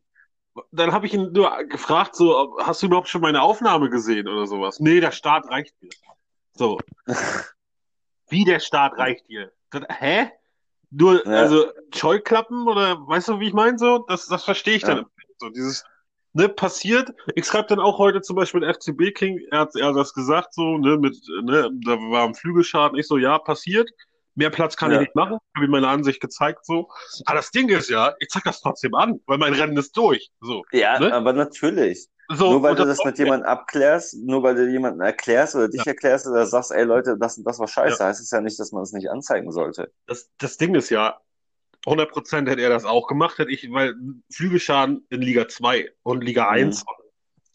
Dann 0.71 0.93
habe 0.93 1.05
ich 1.05 1.13
ihn 1.13 1.31
nur 1.33 1.51
gefragt, 1.65 2.15
so, 2.15 2.57
hast 2.62 2.81
du 2.81 2.88
überhaupt 2.88 3.09
schon 3.09 3.21
meine 3.21 3.41
Aufnahme 3.41 3.89
gesehen 3.89 4.27
oder 4.27 4.47
sowas? 4.47 4.79
Nee, 4.79 5.00
der 5.00 5.12
Start 5.12 5.50
reicht 5.50 5.74
mir. 5.81 5.89
So. 6.53 6.79
Wie 8.29 8.45
der 8.45 8.59
Start 8.59 8.97
reicht 8.97 9.27
dir? 9.29 9.51
Hä? 9.89 10.31
Nur, 10.91 11.25
Ja. 11.27 11.33
also, 11.33 11.65
Scheuklappen 11.93 12.67
oder, 12.67 13.05
weißt 13.07 13.27
du, 13.27 13.39
wie 13.39 13.47
ich 13.47 13.53
meine, 13.53 13.77
so? 13.77 14.00
Das, 14.07 14.27
das 14.27 14.45
verstehe 14.45 14.75
ich 14.77 14.83
dann. 14.83 14.97
Ja. 14.97 15.03
nicht. 15.03 15.39
So, 15.39 15.50
dieses, 15.50 15.83
ne, 16.33 16.47
passiert. 16.47 17.13
Ich 17.35 17.45
schreibe 17.45 17.67
dann 17.67 17.79
auch 17.79 17.97
heute 17.97 18.21
zum 18.21 18.38
Beispiel 18.38 18.62
mit 18.62 18.69
FCB 18.77 19.12
King, 19.13 19.41
er 19.51 19.59
hat, 19.59 19.75
er 19.75 19.88
hat 19.88 19.95
das 19.95 20.13
gesagt, 20.13 20.53
so, 20.53 20.77
ne, 20.77 20.97
mit, 20.97 21.17
ne, 21.43 21.69
da 21.85 21.91
war 21.91 22.24
ein 22.25 22.35
Flügelschaden. 22.35 22.97
Ich 22.97 23.07
so, 23.07 23.17
ja, 23.17 23.38
passiert. 23.39 23.89
Mehr 24.35 24.49
Platz 24.49 24.75
kann 24.75 24.91
Ja. 24.91 24.97
ich 24.97 25.07
nicht 25.07 25.15
machen. 25.15 25.37
Habe 25.55 25.65
ihm 25.65 25.71
meine 25.71 25.87
Ansicht 25.87 26.19
gezeigt, 26.21 26.65
so. 26.65 26.89
Aber 27.25 27.37
das 27.37 27.51
Ding 27.51 27.69
ist 27.69 27.89
ja, 27.89 28.13
ich 28.19 28.27
zeig 28.29 28.43
das 28.43 28.61
trotzdem 28.61 28.93
an, 28.95 29.19
weil 29.25 29.37
mein 29.37 29.53
Rennen 29.53 29.77
ist 29.77 29.95
durch. 29.97 30.29
So. 30.41 30.63
Ja, 30.71 30.99
Ne? 30.99 31.13
aber 31.13 31.33
natürlich. 31.33 32.07
So, 32.33 32.51
nur 32.53 32.63
weil 32.63 32.73
du 32.75 32.85
das 32.85 33.03
mit 33.05 33.17
ja. 33.19 33.25
jemandem 33.25 33.47
abklärst, 33.47 34.15
nur 34.25 34.41
weil 34.41 34.55
du 34.55 34.67
jemanden 34.67 34.99
erklärst 35.01 35.55
oder 35.55 35.69
dich 35.69 35.85
Ja. 35.85 35.91
erklärst 35.91 36.25
oder 36.27 36.45
sagst, 36.47 36.71
ey 36.71 36.83
Leute, 36.83 37.17
das 37.19 37.37
und 37.37 37.43
das 37.45 37.59
war 37.59 37.67
scheiße, 37.67 38.03
heißt 38.03 38.19
es 38.19 38.31
ja 38.31 38.41
nicht, 38.41 38.59
dass 38.59 38.71
man 38.71 38.81
es 38.83 38.93
nicht 38.93 39.09
anzeigen 39.11 39.51
sollte. 39.51 39.91
Das, 40.07 40.29
das 40.39 40.57
Ding 40.57 40.73
ist 40.75 40.89
ja, 40.89 41.19
100% 41.85 42.49
hätte 42.49 42.61
er 42.63 42.69
das 42.69 42.83
auch 42.83 43.05
gemacht, 43.07 43.37
hätte 43.37 43.51
ich, 43.51 43.71
weil 43.71 43.93
Flügelschaden 44.33 45.05
in 45.11 45.21
Liga 45.21 45.47
2 45.47 45.91
und 46.01 46.23
Liga 46.23 46.49
1, 46.49 46.83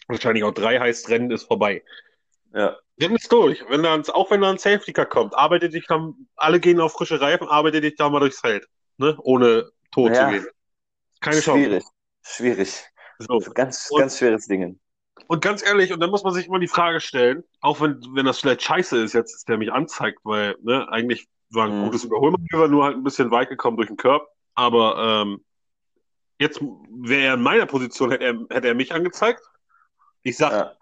wahrscheinlich 0.07 0.45
auch 0.45 0.55
3 0.55 0.79
heißt, 0.79 1.09
Rennen 1.09 1.33
ist 1.33 1.45
vorbei. 1.49 1.83
Ja. 2.53 2.77
Rennen 3.01 3.17
ist 3.17 3.31
durch. 3.33 3.65
Wenn 3.69 3.83
da, 3.83 4.01
auch 4.13 4.31
wenn 4.31 4.41
da 4.41 4.51
ein 4.51 4.59
Safety 4.59 4.93
Car 4.93 5.07
kommt, 5.07 5.35
arbeite 5.35 5.69
dich 5.69 5.87
dann, 5.87 6.29
alle 6.37 6.61
gehen 6.61 6.81
auf 6.81 6.93
frische 6.93 7.21
Reifen, 7.21 7.49
arbeite 7.49 7.81
dich 7.81 7.97
da 7.97 8.09
mal 8.11 8.21
durchs 8.21 8.41
Feld, 8.41 8.67
ne, 8.99 9.17
ohne 9.23 9.71
tot 9.91 10.13
Ja. 10.15 10.27
zu 10.27 10.33
gehen. 10.35 10.47
Keine 11.21 11.41
Chance. 11.41 11.59
Schwierig. 11.65 11.85
Schwierig. 12.23 12.85
So. 13.19 13.39
Ganz, 13.55 13.89
Und- 13.91 14.01
ganz 14.01 14.19
schweres 14.19 14.47
Ding. 14.47 14.79
Und 15.27 15.43
ganz 15.43 15.63
ehrlich, 15.65 15.93
und 15.93 16.01
dann 16.01 16.11
muss 16.11 16.25
man 16.25 16.33
sich 16.35 16.47
immer 16.47 16.59
die 16.59 16.67
Frage 16.69 17.01
stellen, 17.01 17.45
auch 17.61 17.81
wenn, 17.81 18.01
wenn 18.15 18.25
das 18.27 18.41
vielleicht 18.41 18.63
scheiße 18.63 19.03
ist, 19.03 19.13
jetzt, 19.13 19.35
dass 19.35 19.45
der 19.45 19.59
mich 19.59 19.71
anzeigt, 19.73 20.19
weil, 20.25 20.57
ne, 20.63 20.89
eigentlich 20.91 21.29
war 21.51 21.67
ein 21.67 21.81
Mhm. 21.81 21.85
gutes 21.85 22.05
Überholmanöver, 22.05 22.69
nur 22.69 22.85
halt 22.85 22.97
ein 22.97 23.03
bisschen 23.05 23.31
weit 23.31 23.49
gekommen 23.49 23.77
durch 23.77 23.89
den 23.89 23.97
Curb. 23.97 24.27
Aber 24.55 25.23
ähm, 25.23 25.45
Jetzt 26.39 26.59
wäre 26.63 27.21
er 27.23 27.35
in 27.35 27.43
meiner 27.43 27.67
Position, 27.67 28.11
hätte 28.13 28.25
er, 28.25 28.35
hätte 28.49 28.69
er 28.69 28.75
mich 28.75 28.95
angezeigt. 28.95 29.43
Ich 30.23 30.39
sag, 30.39 30.53
Ja. 30.53 30.73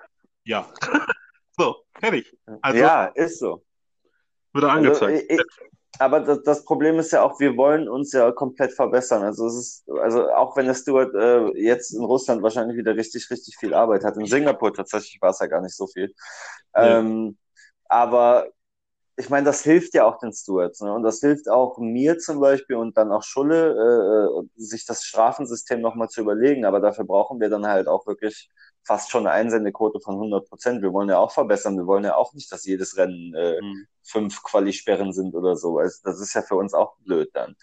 ja. 0.44 0.72
so, 1.58 1.76
fertig. 2.00 2.36
Also 2.62 2.78
ja, 2.78 3.06
ist 3.06 3.38
so. 3.38 3.62
wird 4.52 4.64
er 4.64 4.70
Also, 4.72 5.06
angezeigt. 5.06 5.24
ich, 5.30 5.38
ich, 5.38 5.42
aber 5.98 6.20
das, 6.20 6.42
das 6.44 6.64
Problem 6.64 6.98
ist 6.98 7.12
ja 7.12 7.22
auch, 7.22 7.40
wir 7.40 7.56
wollen 7.56 7.88
uns 7.88 8.12
ja 8.12 8.30
komplett 8.32 8.72
verbessern. 8.72 9.22
Also 9.22 9.46
es 9.46 9.54
ist, 9.56 9.90
also 10.00 10.30
auch 10.32 10.56
wenn 10.56 10.66
der 10.66 10.74
Steward 10.74 11.14
äh, 11.14 11.48
jetzt 11.60 11.92
in 11.92 12.04
Russland 12.04 12.42
wahrscheinlich 12.42 12.76
wieder 12.76 12.96
richtig, 12.96 13.30
richtig 13.30 13.56
viel 13.58 13.74
Arbeit 13.74 14.04
hat. 14.04 14.16
In 14.16 14.26
Singapur 14.26 14.72
tatsächlich 14.72 15.20
war 15.20 15.30
es 15.30 15.40
ja 15.40 15.46
gar 15.46 15.60
nicht 15.60 15.76
so 15.76 15.86
viel. 15.88 16.14
Ja. 16.76 16.98
Ähm, 16.98 17.36
aber 17.88 18.48
ich 19.16 19.30
meine, 19.30 19.46
das 19.46 19.62
hilft 19.64 19.94
ja 19.94 20.04
auch 20.04 20.18
den 20.18 20.32
Stewards, 20.32 20.80
ne? 20.80 20.94
Und 20.94 21.02
das 21.02 21.20
hilft 21.20 21.48
auch 21.48 21.78
mir 21.78 22.18
zum 22.18 22.40
Beispiel 22.40 22.76
und 22.76 22.96
dann 22.96 23.10
auch 23.10 23.24
Schulle, 23.24 23.72
äh, 24.38 24.48
sich 24.56 24.86
das 24.86 25.04
Strafensystem 25.04 25.80
nochmal 25.80 26.08
zu 26.08 26.20
überlegen. 26.20 26.64
Aber 26.64 26.80
dafür 26.80 27.04
brauchen 27.04 27.40
wir 27.40 27.50
dann 27.50 27.66
halt 27.66 27.88
auch 27.88 28.06
wirklich 28.06 28.48
fast 28.88 29.10
schon 29.10 29.26
eine 29.26 29.32
Einsendequote 29.32 30.00
von 30.00 30.14
100 30.16 30.48
Prozent. 30.48 30.82
Wir 30.82 30.92
wollen 30.94 31.10
ja 31.10 31.18
auch 31.18 31.32
verbessern. 31.32 31.76
Wir 31.76 31.86
wollen 31.86 32.04
ja 32.04 32.16
auch 32.16 32.34
nicht, 32.34 32.50
dass 32.52 32.64
jedes 32.66 32.96
Rennen 32.96 33.34
äh, 33.34 33.60
Mhm. 33.62 33.86
fünf 34.02 34.42
Quali-Sperren 34.42 35.12
sind 35.12 35.34
oder 35.36 35.56
so. 35.56 35.78
Also 35.78 36.00
das 36.04 36.20
ist 36.20 36.34
ja 36.34 36.42
für 36.42 36.56
uns 36.56 36.74
auch 36.74 36.96
blöd 37.00 37.30
dann. 37.34 37.56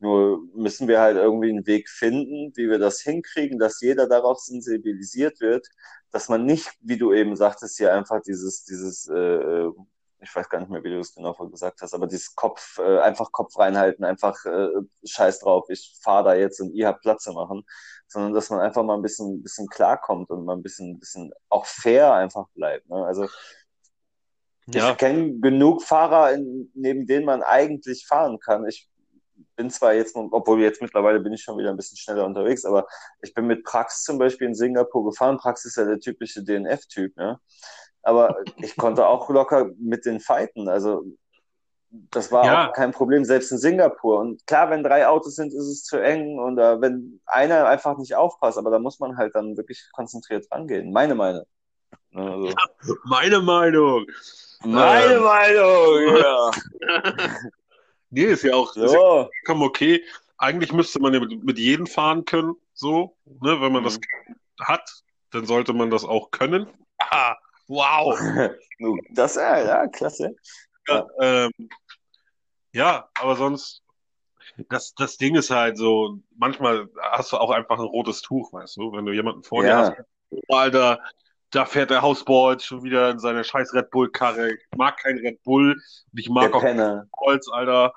Nur 0.00 0.40
müssen 0.54 0.88
wir 0.88 1.00
halt 1.00 1.16
irgendwie 1.16 1.50
einen 1.50 1.66
Weg 1.66 1.88
finden, 1.88 2.52
wie 2.56 2.68
wir 2.68 2.78
das 2.80 3.00
hinkriegen, 3.00 3.58
dass 3.60 3.80
jeder 3.80 4.08
darauf 4.08 4.40
sensibilisiert 4.40 5.40
wird, 5.40 5.68
dass 6.10 6.28
man 6.28 6.44
nicht, 6.46 6.70
wie 6.80 6.98
du 6.98 7.12
eben 7.14 7.36
sagtest, 7.36 7.78
hier 7.78 7.94
einfach 7.94 8.20
dieses, 8.22 8.64
dieses, 8.64 9.08
äh, 9.08 9.68
ich 10.22 10.34
weiß 10.34 10.48
gar 10.48 10.60
nicht 10.60 10.70
mehr, 10.70 10.84
wie 10.84 10.90
du 10.90 11.00
es 11.00 11.14
genau 11.14 11.34
gesagt 11.34 11.82
hast, 11.82 11.94
aber 11.94 12.06
dieses 12.06 12.34
Kopf, 12.36 12.78
äh, 12.78 13.00
einfach 13.00 13.32
Kopf 13.32 13.58
reinhalten, 13.58 14.04
einfach 14.04 14.44
äh, 14.46 14.68
Scheiß 15.04 15.40
drauf, 15.40 15.68
ich 15.68 15.98
fahre 16.02 16.24
da 16.24 16.34
jetzt 16.34 16.60
und 16.60 16.72
ihr 16.74 16.86
habt 16.88 17.02
Platz 17.02 17.24
zu 17.24 17.32
machen, 17.32 17.64
sondern 18.06 18.34
dass 18.34 18.50
man 18.50 18.60
einfach 18.60 18.84
mal 18.84 18.94
ein 18.96 19.02
bisschen, 19.02 19.42
bisschen 19.42 19.68
klarkommt 19.68 20.30
und 20.30 20.44
mal 20.44 20.56
ein 20.56 20.62
bisschen, 20.62 20.98
bisschen 21.00 21.32
auch 21.48 21.66
fair 21.66 22.14
einfach 22.14 22.46
bleibt. 22.54 22.88
Ne? 22.88 23.04
Also 23.04 23.26
Ja. 24.66 24.92
ich 24.92 24.98
kenne 24.98 25.40
genug 25.40 25.82
Fahrer, 25.82 26.32
in, 26.32 26.70
neben 26.74 27.06
denen 27.06 27.26
man 27.26 27.42
eigentlich 27.42 28.06
fahren 28.06 28.38
kann. 28.38 28.66
Ich 28.66 28.88
bin 29.56 29.70
zwar 29.70 29.94
jetzt, 29.94 30.16
obwohl 30.16 30.60
jetzt 30.60 30.82
mittlerweile 30.82 31.20
bin 31.20 31.32
ich 31.32 31.42
schon 31.42 31.58
wieder 31.58 31.70
ein 31.70 31.76
bisschen 31.76 31.96
schneller 31.98 32.24
unterwegs, 32.24 32.64
aber 32.64 32.86
ich 33.22 33.34
bin 33.34 33.46
mit 33.46 33.64
Prax 33.64 34.02
zum 34.04 34.18
Beispiel 34.18 34.48
in 34.48 34.54
Singapur 34.54 35.04
gefahren. 35.04 35.38
Prax 35.38 35.64
ist 35.64 35.76
ja 35.76 35.84
der 35.84 36.00
typische 36.00 36.42
DNF-Typ, 36.42 37.16
ne? 37.16 37.38
Aber 38.02 38.36
ich 38.56 38.76
konnte 38.76 39.06
auch 39.06 39.28
locker 39.30 39.70
mit 39.78 40.04
den 40.06 40.18
fighten. 40.20 40.68
Also 40.68 41.04
das 42.10 42.32
war 42.32 42.44
Ja. 42.46 42.68
auch 42.68 42.72
kein 42.72 42.90
Problem, 42.90 43.24
selbst 43.24 43.52
in 43.52 43.58
Singapur. 43.58 44.18
Und 44.18 44.46
klar, 44.46 44.70
wenn 44.70 44.82
drei 44.82 45.06
Autos 45.06 45.36
sind, 45.36 45.52
ist 45.52 45.66
es 45.68 45.84
zu 45.84 45.98
eng 45.98 46.38
und 46.38 46.58
äh, 46.58 46.80
wenn 46.80 47.20
einer 47.26 47.66
einfach 47.68 47.98
nicht 47.98 48.14
aufpasst, 48.16 48.56
aber 48.58 48.70
da 48.70 48.78
muss 48.78 48.98
man 48.98 49.16
halt 49.18 49.34
dann 49.34 49.56
wirklich 49.56 49.88
konzentriert 49.92 50.46
rangehen. 50.50 50.90
Meine 50.92 51.14
Meinung. 51.14 51.44
Ne, 52.10 52.22
Also, 52.22 52.96
Meine 53.04 53.40
Meinung. 53.40 54.06
meine 54.64 55.14
Ähm. 55.16 55.22
Meinung, 55.22 56.16
ja. 56.16 56.50
Nee, 58.12 58.24
ist 58.24 58.44
ja 58.44 58.54
auch 58.54 58.76
ist 58.76 58.92
ja 58.92 58.98
vollkommen 58.98 59.62
okay. 59.62 60.04
Eigentlich 60.36 60.72
müsste 60.72 61.00
man 61.00 61.14
ja 61.14 61.20
mit, 61.20 61.42
mit 61.42 61.58
jedem 61.58 61.86
fahren 61.86 62.24
können, 62.26 62.54
so, 62.74 63.16
ne, 63.24 63.60
wenn 63.60 63.72
man 63.72 63.84
das 63.84 63.98
hat, 64.60 65.02
dann 65.30 65.46
sollte 65.46 65.72
man 65.72 65.90
das 65.90 66.04
auch 66.04 66.30
können. 66.30 66.66
Ah, 66.98 67.36
wow. 67.68 68.18
Das 69.10 69.36
ja, 69.36 69.64
ja, 69.64 69.86
klasse. 69.86 70.34
Ja, 70.88 71.06
ähm, 71.20 71.52
ja, 72.72 73.08
aber 73.14 73.36
sonst, 73.36 73.84
das, 74.68 74.92
das 74.94 75.16
Ding 75.18 75.36
ist 75.36 75.50
halt 75.50 75.78
so, 75.78 76.18
manchmal 76.36 76.88
hast 77.00 77.30
du 77.30 77.36
auch 77.36 77.50
einfach 77.50 77.78
ein 77.78 77.84
rotes 77.84 78.20
Tuch, 78.20 78.52
weißt 78.52 78.76
du, 78.76 78.92
wenn 78.92 79.06
du 79.06 79.12
jemanden 79.12 79.44
vor 79.44 79.62
dir 79.62 79.68
Ja. 79.68 79.76
hast, 79.76 79.92
oh, 80.30 80.56
Alter, 80.56 80.98
da 81.52 81.66
fährt 81.66 81.90
der 81.90 82.02
Hausboy 82.02 82.52
jetzt 82.52 82.66
schon 82.66 82.82
wieder 82.82 83.10
in 83.10 83.18
seine 83.18 83.44
scheiß 83.44 83.72
Red 83.74 83.90
Bull-Karre. 83.90 84.54
Ich 84.54 84.60
mag 84.76 84.98
kein 84.98 85.18
Red 85.18 85.42
Bull 85.44 85.72
und 85.74 86.18
ich 86.18 86.24
Der 86.24 86.34
mag 86.34 86.54
auch 86.54 86.62
Penner. 86.62 87.06
Holz, 87.20 87.46
Alter. 87.52 87.92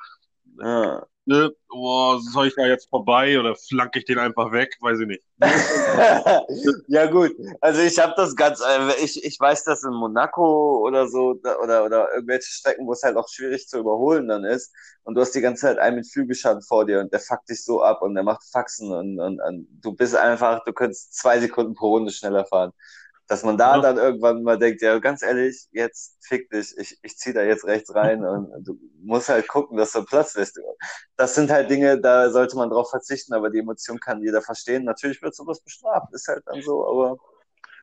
Ja. 0.61 1.03
Ne? 1.27 1.51
Oh, 1.71 2.17
soll 2.19 2.47
ich 2.47 2.55
da 2.55 2.67
jetzt 2.67 2.87
vorbei 2.87 3.39
oder 3.39 3.55
flanke 3.55 3.97
ich 3.97 4.05
den 4.05 4.19
einfach 4.19 4.51
weg? 4.51 4.77
Weiß 4.79 4.99
ich 4.99 5.07
nicht. 5.07 5.23
ja 6.87 7.07
gut, 7.07 7.35
also 7.61 7.81
ich 7.81 7.97
habe 7.97 8.13
das 8.15 8.35
ganz, 8.35 8.61
äh, 8.61 9.03
ich, 9.03 9.23
ich 9.23 9.39
weiß, 9.39 9.63
dass 9.63 9.83
in 9.83 9.93
Monaco 9.93 10.85
oder 10.85 11.07
so 11.07 11.39
oder 11.63 11.83
oder 11.83 12.13
irgendwelche 12.13 12.51
Strecken, 12.51 12.85
wo 12.85 12.93
es 12.93 13.01
halt 13.01 13.17
auch 13.17 13.27
schwierig 13.27 13.67
zu 13.67 13.79
überholen 13.79 14.27
dann 14.27 14.43
ist 14.43 14.71
und 15.03 15.15
du 15.15 15.21
hast 15.21 15.31
die 15.31 15.41
ganze 15.41 15.61
Zeit 15.61 15.79
einen 15.79 15.95
mit 15.95 16.07
Flügelschaden 16.07 16.61
vor 16.61 16.85
dir 16.85 16.99
und 16.99 17.11
der 17.11 17.19
fuckt 17.19 17.49
dich 17.49 17.65
so 17.65 17.81
ab 17.81 18.03
und 18.03 18.13
der 18.13 18.23
macht 18.23 18.43
Faxen 18.43 18.91
und, 18.91 19.19
und, 19.19 19.41
und 19.41 19.67
du 19.81 19.93
bist 19.93 20.15
einfach, 20.15 20.63
du 20.63 20.73
könntest 20.73 21.15
zwei 21.17 21.39
Sekunden 21.39 21.73
pro 21.73 21.89
Runde 21.89 22.11
schneller 22.11 22.45
fahren. 22.45 22.71
Dass 23.27 23.43
man 23.43 23.57
da 23.57 23.77
Ja. 23.77 23.81
dann 23.81 23.97
irgendwann 23.97 24.43
mal 24.43 24.57
denkt, 24.59 24.81
ja 24.81 24.99
ganz 24.99 25.23
ehrlich, 25.23 25.67
jetzt 25.71 26.17
fick 26.27 26.49
dich, 26.51 26.75
ich, 26.77 26.99
ich 27.01 27.17
zieh 27.17 27.33
da 27.33 27.43
jetzt 27.43 27.65
rechts 27.65 27.93
rein 27.95 28.23
und 28.25 28.63
du 28.65 28.79
musst 29.01 29.29
halt 29.29 29.47
gucken, 29.47 29.77
dass 29.77 29.91
du 29.93 30.03
Platz 30.05 30.35
lässt. 30.35 30.59
Das 31.17 31.35
sind 31.35 31.49
halt 31.51 31.69
Dinge, 31.69 31.99
da 31.99 32.29
sollte 32.29 32.55
man 32.57 32.69
drauf 32.69 32.89
verzichten, 32.89 33.33
aber 33.33 33.49
die 33.49 33.59
Emotion 33.59 33.99
kann 33.99 34.21
jeder 34.23 34.41
verstehen. 34.41 34.83
Natürlich 34.83 35.21
wird 35.21 35.35
sowas 35.35 35.59
bestraft, 35.61 36.13
ist 36.13 36.27
halt 36.27 36.43
dann 36.45 36.61
so, 36.61 36.87
aber 36.87 37.17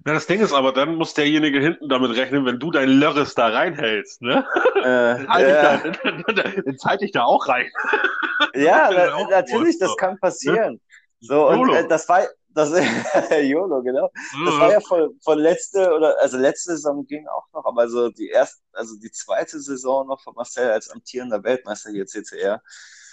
Na, 0.05 0.15
das 0.15 0.27
Ding 0.27 0.41
ist 0.41 0.53
aber, 0.53 0.73
dann 0.73 0.97
muss 0.97 1.15
derjenige 1.15 1.61
hinten 1.61 1.89
damit 1.89 2.17
rechnen, 2.17 2.45
wenn 2.45 2.59
du 2.59 2.71
dein 2.73 2.89
Lörres 2.89 3.35
da 3.35 3.49
reinhältst, 3.49 4.21
ne? 4.23 4.45
äh, 4.81 4.83
Dann, 5.17 5.29
halt 5.29 5.49
ja, 5.49 5.55
ich 5.55 5.61
da, 5.61 5.77
dann, 6.03 6.25
dann, 6.27 6.63
dann 6.65 6.79
zeig 6.79 7.03
ich 7.03 7.13
da 7.13 7.25
auch 7.25 7.47
rein. 7.49 7.67
ja 8.55 9.15
auch 9.15 9.31
natürlich, 9.31 9.79
das 9.79 9.97
kann 9.97 10.19
passieren. 10.19 10.81
So, 11.21 11.49
und 11.49 11.69
äh, 11.73 11.87
das 11.87 12.09
war, 12.09 12.23
das, 12.55 12.71
YOLO, 13.43 13.83
genau. 13.83 14.11
Das 14.45 14.59
war 14.59 14.71
ja 14.73 14.81
von, 14.81 15.19
von 15.23 15.39
letzte 15.39 15.95
oder 15.95 16.17
also 16.21 16.39
letzte 16.39 16.73
Saison 16.73 17.07
ging 17.07 17.27
auch 17.29 17.47
noch, 17.53 17.65
aber 17.65 17.89
so 17.89 18.11
die 18.11 18.29
erste, 18.29 18.63
also 18.73 18.97
die 18.99 19.11
zweite 19.11 19.61
Saison 19.61 20.07
noch 20.07 20.21
von 20.21 20.35
Marcel 20.35 20.71
als 20.71 20.91
amtierender 20.91 21.43
Weltmeister 21.43 21.91
hier 21.91 22.07
CCR. 22.07 22.63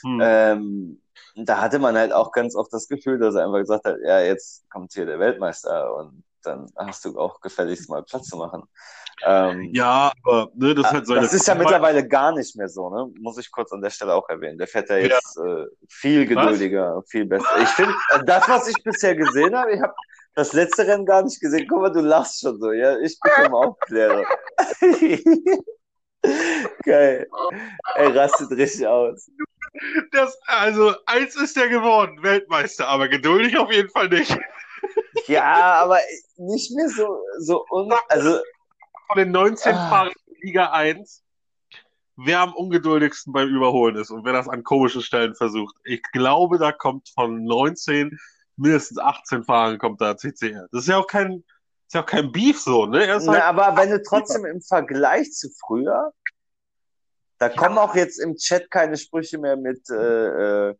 Hm. 0.01 0.19
Ähm, 0.21 1.01
da 1.35 1.61
hatte 1.61 1.79
man 1.79 1.97
halt 1.97 2.13
auch 2.13 2.31
ganz 2.31 2.55
oft 2.55 2.71
das 2.73 2.87
Gefühl, 2.87 3.19
dass 3.19 3.35
er 3.35 3.45
einfach 3.45 3.59
gesagt 3.59 3.85
hat, 3.85 3.97
ja, 4.03 4.19
jetzt 4.21 4.69
kommt 4.69 4.93
hier 4.93 5.05
der 5.05 5.19
Weltmeister 5.19 5.95
und 5.95 6.23
dann 6.43 6.67
hast 6.75 7.05
du 7.05 7.19
auch 7.19 7.39
gefälligst 7.41 7.89
mal 7.89 8.03
Platz 8.03 8.27
zu 8.27 8.37
machen. 8.37 8.63
Ähm, 9.25 9.69
Ja, 9.73 10.11
aber 10.23 10.49
ne, 10.55 10.73
das 10.75 10.85
ist 10.85 10.91
halt 10.93 11.07
seine 11.07 11.21
das 11.21 11.33
ist 11.33 11.47
ja 11.47 11.55
mittlerweile 11.55 12.07
gar 12.07 12.31
nicht 12.31 12.55
mehr 12.55 12.69
so, 12.69 12.89
ne? 12.89 13.11
Muss 13.19 13.37
ich 13.37 13.51
kurz 13.51 13.71
an 13.73 13.81
der 13.81 13.89
Stelle 13.89 14.13
auch 14.13 14.29
erwähnen. 14.29 14.57
Der 14.57 14.67
fährt 14.67 14.89
ja 14.89 14.97
Ja. 14.97 15.03
jetzt 15.07 15.37
äh, 15.37 15.65
viel 15.89 16.25
geduldiger, 16.25 17.01
viel 17.07 17.25
besser. 17.25 17.47
Ich 17.61 17.69
finde, 17.69 17.93
äh, 18.11 18.23
das, 18.25 18.47
was 18.47 18.67
ich 18.67 18.81
bisher 18.83 19.15
gesehen 19.15 19.55
habe, 19.55 19.73
ich 19.73 19.81
habe 19.81 19.93
das 20.35 20.53
letzte 20.53 20.87
Rennen 20.87 21.05
gar 21.05 21.21
nicht 21.23 21.39
gesehen. 21.41 21.67
Guck 21.69 21.81
mal, 21.81 21.91
du 21.91 21.99
lachst 21.99 22.39
schon 22.39 22.59
so, 22.59 22.71
ja? 22.71 22.97
Ich 22.99 23.19
bin 23.19 23.31
vom 23.45 23.53
Aufklärer. 23.55 24.25
Geil. 26.85 27.27
Er 27.95 28.15
rastet 28.15 28.51
richtig 28.51 28.87
aus. 28.87 29.29
Das, 30.11 30.37
also, 30.47 30.93
eins 31.05 31.35
ist 31.35 31.55
der 31.55 31.69
geworden, 31.69 32.21
Weltmeister, 32.23 32.87
aber 32.87 33.07
geduldig 33.07 33.57
auf 33.57 33.71
jeden 33.71 33.89
Fall 33.89 34.09
nicht. 34.09 34.37
Ja, 35.29 35.81
aber 35.83 35.99
nicht 36.37 36.71
mehr 36.75 36.89
so, 36.89 37.23
so 37.39 37.65
un, 37.69 37.93
also, 38.09 38.39
Von 39.07 39.17
den 39.17 39.31
19 39.31 39.73
Ah. 39.73 39.89
Fahrern 39.89 40.13
Liga 40.41 40.71
1, 40.71 41.23
wer 42.15 42.39
am 42.39 42.53
ungeduldigsten 42.53 43.31
beim 43.31 43.49
Überholen 43.49 43.95
ist 43.95 44.09
und 44.09 44.25
wer 44.25 44.33
das 44.33 44.47
an 44.47 44.63
komischen 44.63 45.01
Stellen 45.01 45.35
versucht. 45.35 45.75
Ich 45.83 46.01
glaube, 46.11 46.57
da 46.57 46.71
kommt 46.71 47.09
von 47.09 47.43
19 47.43 48.17
mindestens 48.55 48.97
18 48.97 49.43
Fahrern 49.43 49.77
kommt 49.77 50.01
da 50.01 50.17
CCR. 50.17 50.67
Das 50.71 50.81
ist 50.81 50.87
ja 50.87 50.97
auch 50.97 51.07
kein, 51.07 51.43
ist 51.87 51.93
ja 51.93 52.01
auch 52.01 52.05
kein 52.05 52.31
Beef 52.31 52.59
so, 52.59 52.85
ne? 52.85 53.05
Na, 53.07 53.31
halt, 53.31 53.43
aber 53.43 53.77
wenn 53.77 53.91
du 53.91 54.01
trotzdem 54.01 54.45
im 54.45 54.61
Vergleich 54.61 55.31
zu 55.31 55.49
früher, 55.65 56.11
da 57.37 57.49
kommen 57.49 57.77
auch 57.77 57.95
jetzt 57.95 58.19
im 58.19 58.35
Chat 58.35 58.69
keine 58.69 58.97
Sprüche 58.97 59.37
mehr 59.37 59.55
mit, 59.55 59.89
äh, 59.89 60.69
äh, 60.69 60.75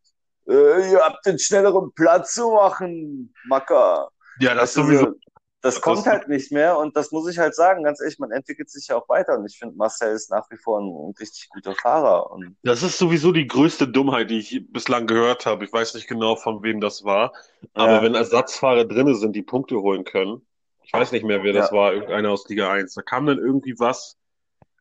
äh, 0.47 0.91
ihr 0.91 0.99
habt 1.01 1.25
den 1.25 1.39
schnelleren 1.39 1.93
Platz 1.93 2.33
zu 2.33 2.51
machen, 2.51 3.33
Macker. 3.47 4.09
Ja, 4.39 4.55
das 4.55 4.73
du, 4.73 4.83
sowieso. 4.83 5.05
so, 5.05 5.13
das 5.61 5.75
Das 5.75 5.81
kommt 5.81 6.05
halt 6.05 6.27
nicht 6.29 6.51
mehr 6.51 6.77
und 6.77 6.95
das 6.95 7.11
muss 7.11 7.29
ich 7.29 7.37
halt 7.37 7.53
sagen, 7.53 7.83
ganz 7.83 7.99
ehrlich, 7.99 8.17
man 8.19 8.31
entwickelt 8.31 8.69
sich 8.69 8.87
ja 8.87 8.95
auch 8.95 9.09
weiter 9.09 9.37
und 9.37 9.45
ich 9.45 9.57
finde, 9.57 9.75
Marcel 9.75 10.13
ist 10.13 10.31
nach 10.31 10.49
wie 10.49 10.57
vor 10.57 10.79
ein, 10.79 10.87
ein 11.09 11.13
richtig 11.19 11.49
guter 11.49 11.75
Fahrer 11.75 12.31
und 12.31 12.55
Das 12.63 12.81
ist 12.81 12.97
sowieso 12.97 13.31
die 13.31 13.45
größte 13.47 13.87
Dummheit, 13.87 14.29
die 14.29 14.39
ich 14.39 14.65
bislang 14.71 15.05
gehört 15.05 15.45
habe. 15.45 15.65
Ich 15.65 15.73
weiß 15.73 15.95
nicht 15.95 16.07
genau, 16.07 16.35
von 16.37 16.63
wem 16.63 16.79
das 16.79 17.03
war. 17.03 17.33
Aber 17.73 17.95
Ja. 17.95 18.01
wenn 18.03 18.15
Ersatzfahrer 18.15 18.85
drinne 18.85 19.15
sind, 19.15 19.35
die 19.35 19.41
Punkte 19.43 19.75
holen 19.81 20.05
können, 20.05 20.45
ich 20.83 20.93
weiß 20.93 21.11
nicht 21.11 21.25
mehr, 21.25 21.43
wer 21.43 21.53
das 21.53 21.69
Ja. 21.71 21.75
war, 21.75 21.93
irgendeiner 21.93 22.31
aus 22.31 22.47
Liga 22.47 22.71
1, 22.71 22.93
da 22.95 23.01
kam 23.01 23.25
dann 23.25 23.37
irgendwie 23.37 23.77
was, 23.77 24.17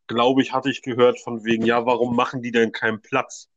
glaube 0.06 0.42
ich, 0.42 0.52
hatte 0.52 0.70
ich 0.70 0.82
gehört, 0.82 1.20
von 1.20 1.44
wegen, 1.44 1.64
ja, 1.64 1.84
warum 1.86 2.16
machen 2.16 2.40
die 2.40 2.52
denn 2.52 2.72
keinen 2.72 3.02
Platz, 3.02 3.48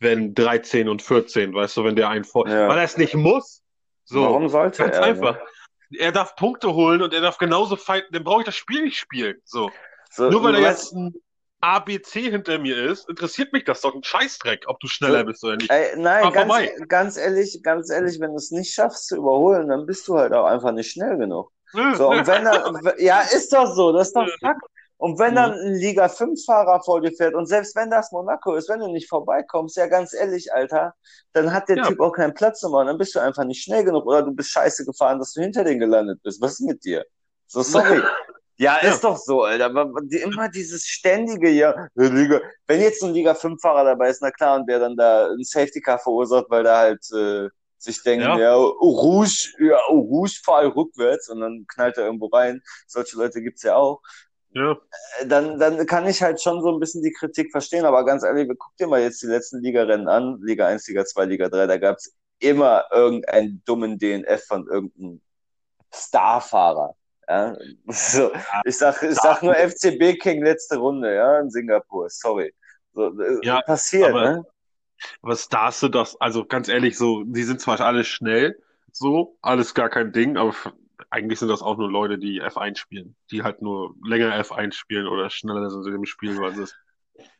wenn 0.00 0.34
13 0.34 0.88
und 0.88 1.02
14, 1.02 1.54
weißt 1.54 1.76
du, 1.78 1.84
wenn 1.84 1.96
der 1.96 2.08
einen 2.08 2.24
vor, 2.24 2.46
Ja. 2.48 2.68
weil 2.68 2.78
er 2.78 2.84
es 2.84 2.96
nicht 2.96 3.14
muss. 3.14 3.62
So, 4.08 4.22
warum 4.22 4.48
sollte 4.48 4.82
ganz 4.82 4.96
er? 4.96 5.02
einfach. 5.02 5.34
Ne? 5.34 5.98
Er 5.98 6.12
darf 6.12 6.34
Punkte 6.36 6.74
holen 6.74 7.02
und 7.02 7.14
er 7.14 7.20
darf 7.20 7.38
genauso 7.38 7.76
fighten, 7.76 8.12
dann 8.12 8.24
brauche 8.24 8.40
ich 8.40 8.46
das 8.46 8.56
Spiel 8.56 8.82
nicht 8.82 8.98
spielen. 8.98 9.36
So. 9.44 9.70
So, 10.10 10.30
Nur 10.30 10.42
weil 10.42 10.54
er 10.54 10.62
jetzt 10.62 10.92
ein 10.94 11.14
ABC 11.60 12.30
hinter 12.30 12.58
mir 12.58 12.76
ist, 12.90 13.08
interessiert 13.08 13.52
mich 13.52 13.64
das 13.64 13.80
doch 13.80 13.94
ein 13.94 14.02
Scheißdreck, 14.02 14.64
ob 14.66 14.80
du 14.80 14.86
schneller 14.86 15.24
bist 15.24 15.44
oder 15.44 15.56
nicht. 15.56 15.70
Ey, 15.70 15.96
nein, 15.96 16.22
ganz, 16.32 16.36
vorbei. 16.36 16.74
ganz 16.88 17.16
ehrlich, 17.16 17.60
ganz 17.62 17.90
ehrlich, 17.90 18.20
wenn 18.20 18.30
du 18.30 18.36
es 18.36 18.50
nicht 18.50 18.72
schaffst 18.72 19.08
zu 19.08 19.16
überholen, 19.16 19.68
dann 19.68 19.84
bist 19.84 20.06
du 20.08 20.16
halt 20.16 20.32
auch 20.32 20.46
einfach 20.46 20.72
nicht 20.72 20.90
schnell 20.90 21.18
genug. 21.18 21.52
So, 21.72 22.10
und 22.10 22.26
wenn 22.26 22.44
dann, 22.44 22.80
ja, 22.98 23.20
ist 23.20 23.52
doch 23.52 23.74
so, 23.74 23.92
das 23.92 24.08
ist 24.08 24.16
doch 24.16 24.26
Fakt. 24.40 24.62
Und 24.98 25.18
wenn 25.20 25.36
dann 25.36 25.52
ein 25.52 25.74
Liga 25.74 26.06
5-Fahrer 26.06 26.82
vor 26.82 27.00
dir 27.00 27.12
fährt, 27.12 27.34
und 27.34 27.46
selbst 27.46 27.76
wenn 27.76 27.88
das 27.88 28.10
Monaco 28.10 28.54
ist, 28.54 28.68
wenn 28.68 28.80
du 28.80 28.88
nicht 28.88 29.08
vorbeikommst, 29.08 29.76
ja, 29.76 29.86
ganz 29.86 30.12
ehrlich, 30.12 30.52
Alter, 30.52 30.94
dann 31.32 31.52
hat 31.52 31.68
der 31.68 31.76
Ja. 31.76 31.86
Typ 31.86 32.00
auch 32.00 32.10
keinen 32.12 32.34
Platz 32.34 32.62
mehr, 32.64 32.72
und 32.72 32.86
dann 32.86 32.98
bist 32.98 33.14
du 33.14 33.20
einfach 33.20 33.44
nicht 33.44 33.62
schnell 33.62 33.84
genug, 33.84 34.06
oder 34.06 34.22
du 34.22 34.32
bist 34.32 34.50
scheiße 34.50 34.84
gefahren, 34.84 35.20
dass 35.20 35.32
du 35.34 35.40
hinter 35.40 35.62
den 35.62 35.78
gelandet 35.78 36.20
bist. 36.24 36.42
Was 36.42 36.54
ist 36.54 36.66
mit 36.66 36.84
dir? 36.84 37.04
So, 37.46 37.62
sorry. 37.62 38.02
Ja, 38.60 38.78
Ja. 38.82 38.90
ist 38.92 39.04
doch 39.04 39.16
so, 39.16 39.44
Alter. 39.44 39.66
Aber 39.66 39.88
immer 40.10 40.48
dieses 40.48 40.84
ständige, 40.84 41.48
ja, 41.48 41.86
Liga. 41.94 42.40
Wenn 42.66 42.80
jetzt 42.80 43.00
ein 43.04 43.12
Liga 43.14 43.34
5-Fahrer 43.34 43.84
dabei 43.84 44.08
ist, 44.10 44.20
na 44.20 44.32
klar, 44.32 44.58
und 44.58 44.68
der 44.68 44.80
dann 44.80 44.96
da 44.96 45.26
einen 45.26 45.44
Safety 45.44 45.80
Car 45.80 46.00
verursacht, 46.00 46.46
weil 46.48 46.64
da 46.64 46.76
halt 46.78 47.08
äh, 47.12 47.48
sich 47.78 48.02
denken, 48.02 48.24
Ja. 48.24 48.36
ja, 48.36 48.54
Rouge, 48.56 49.52
ja, 49.60 49.78
Rouge, 49.88 50.32
fahr 50.44 50.64
rückwärts 50.74 51.28
und 51.28 51.38
dann 51.40 51.66
knallt 51.68 51.98
er 51.98 52.06
irgendwo 52.06 52.26
rein. 52.26 52.60
Solche 52.88 53.16
Leute 53.16 53.40
gibt's 53.42 53.62
ja 53.62 53.76
auch. 53.76 54.00
Ja, 54.58 54.72
Äh, 55.20 55.26
Dann, 55.26 55.58
dann 55.58 55.86
kann 55.86 56.06
ich 56.06 56.22
halt 56.22 56.40
schon 56.42 56.62
so 56.62 56.72
ein 56.72 56.80
bisschen 56.80 57.02
die 57.02 57.12
Kritik 57.12 57.50
verstehen, 57.52 57.84
aber 57.84 58.04
ganz 58.04 58.22
ehrlich, 58.24 58.48
guck 58.48 58.76
dir 58.76 58.86
mal 58.88 59.00
jetzt 59.00 59.22
die 59.22 59.26
letzten 59.26 59.60
Ligarennen 59.60 60.08
an, 60.08 60.38
Liga 60.42 60.66
1, 60.66 60.86
Liga 60.88 61.04
2, 61.04 61.24
Liga 61.26 61.48
3, 61.48 61.66
da 61.66 61.76
gab's 61.78 62.12
immer 62.40 62.84
irgendeinen 62.92 63.62
dummen 63.64 63.98
DNF 63.98 64.44
von 64.46 64.66
irgendeinem 64.68 65.20
Starfahrer. 65.92 66.94
Ja, 67.28 67.56
so, 67.88 68.32
ich 68.64 68.78
sag, 68.78 69.02
ich 69.02 69.16
sag 69.16 69.42
nur 69.42 69.54
FCB 69.56 70.18
King 70.18 70.42
letzte 70.42 70.78
Runde, 70.78 71.14
ja, 71.14 71.40
in 71.40 71.50
Singapur, 71.50 72.08
sorry. 72.08 72.54
So, 72.94 73.08
äh, 73.20 73.38
Ja, 73.42 73.60
passiert, 73.62 74.10
aber- 74.10 74.22
ne? 74.24 74.44
was 75.22 75.48
darfst 75.48 75.82
du 75.82 75.88
das? 75.88 76.20
Also 76.20 76.44
ganz 76.44 76.68
ehrlich, 76.68 76.96
so, 76.98 77.22
die 77.24 77.44
sind 77.44 77.60
zwar 77.60 77.80
alle 77.80 78.04
schnell, 78.04 78.60
so, 78.92 79.36
alles 79.42 79.74
gar 79.74 79.90
kein 79.90 80.10
Ding, 80.12 80.36
aber 80.36 80.54
eigentlich 81.10 81.38
sind 81.38 81.48
das 81.48 81.62
auch 81.62 81.76
nur 81.78 81.90
Leute, 81.90 82.18
die 82.18 82.42
F1 82.42 82.78
spielen, 82.78 83.16
die 83.30 83.42
halt 83.42 83.62
nur 83.62 83.94
länger 84.04 84.34
F1 84.44 84.74
spielen 84.74 85.06
oder 85.06 85.30
schneller 85.30 85.70
sind 85.70 85.86
in 85.86 85.92
dem 85.92 86.04
Spiel, 86.04 86.36
weil 86.38 86.54
sie, 86.54 86.64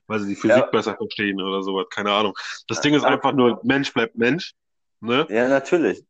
weil 0.07 0.21
sie 0.21 0.29
die 0.29 0.37
Physik 0.37 0.65
Ja. 0.65 0.71
besser 0.71 0.97
verstehen 0.97 1.41
oder 1.43 1.63
sowas, 1.63 1.87
keine 1.91 2.13
Ahnung. 2.13 2.35
Das 2.69 2.81
Ding 2.81 2.95
ist 2.95 3.03
Ja. 3.03 3.09
einfach 3.09 3.33
nur, 3.33 3.61
Mensch 3.65 3.93
bleibt 3.93 4.17
Mensch, 4.17 4.55
ne? 5.01 5.27
Ja, 5.29 5.49
natürlich. 5.49 6.05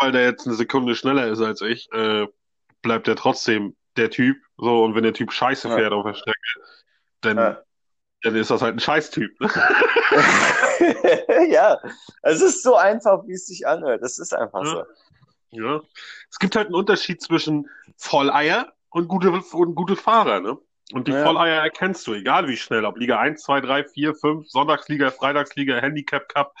Weil 0.00 0.12
der 0.12 0.24
jetzt 0.24 0.46
eine 0.46 0.54
Sekunde 0.56 0.94
schneller 0.94 1.26
ist 1.28 1.40
als 1.40 1.60
ich, 1.60 1.88
äh, 1.92 2.26
bleibt 2.82 3.08
er 3.08 3.16
trotzdem 3.16 3.76
der 3.96 4.10
Typ, 4.10 4.36
so, 4.56 4.84
und 4.84 4.94
wenn 4.94 5.02
der 5.02 5.12
Typ 5.12 5.32
Scheiße 5.32 5.68
Ja. 5.68 5.76
fährt 5.76 5.92
auf 5.92 6.04
der 6.04 6.14
Strecke, 6.14 6.38
dann, 7.20 7.36
Ja. 7.36 7.62
dann 8.22 8.36
ist 8.36 8.50
das 8.50 8.62
halt 8.62 8.76
ein 8.76 8.80
Scheißtyp, 8.80 9.40
ne? 9.40 9.48
ja, 11.50 11.80
es 12.22 12.40
ist 12.42 12.62
so 12.62 12.76
einfach, 12.76 13.26
wie 13.26 13.32
es 13.32 13.46
sich 13.46 13.66
anhört. 13.66 14.02
Es 14.02 14.18
ist 14.18 14.34
einfach 14.34 14.64
Ja. 14.64 14.70
so. 14.70 14.84
Ja. 15.52 15.82
Es 16.30 16.38
gibt 16.38 16.56
halt 16.56 16.66
einen 16.66 16.74
Unterschied 16.74 17.22
zwischen 17.22 17.68
Volleier 17.96 18.72
und 18.90 19.08
gute, 19.08 19.30
und 19.30 19.74
gute 19.74 19.96
Fahrer, 19.96 20.40
ne? 20.40 20.58
Und 20.92 21.08
die 21.08 21.12
Ja. 21.12 21.24
Volleier 21.24 21.62
erkennst 21.62 22.06
du, 22.06 22.14
egal 22.14 22.48
wie 22.48 22.56
schnell, 22.56 22.84
ob 22.84 22.98
Liga 22.98 23.18
1, 23.18 23.42
2, 23.42 23.60
3, 23.60 23.84
4, 23.84 24.14
5, 24.14 24.48
Sonntagsliga, 24.48 25.10
Freitagsliga, 25.10 25.76
Handicap 25.76 26.28
Cup, 26.28 26.54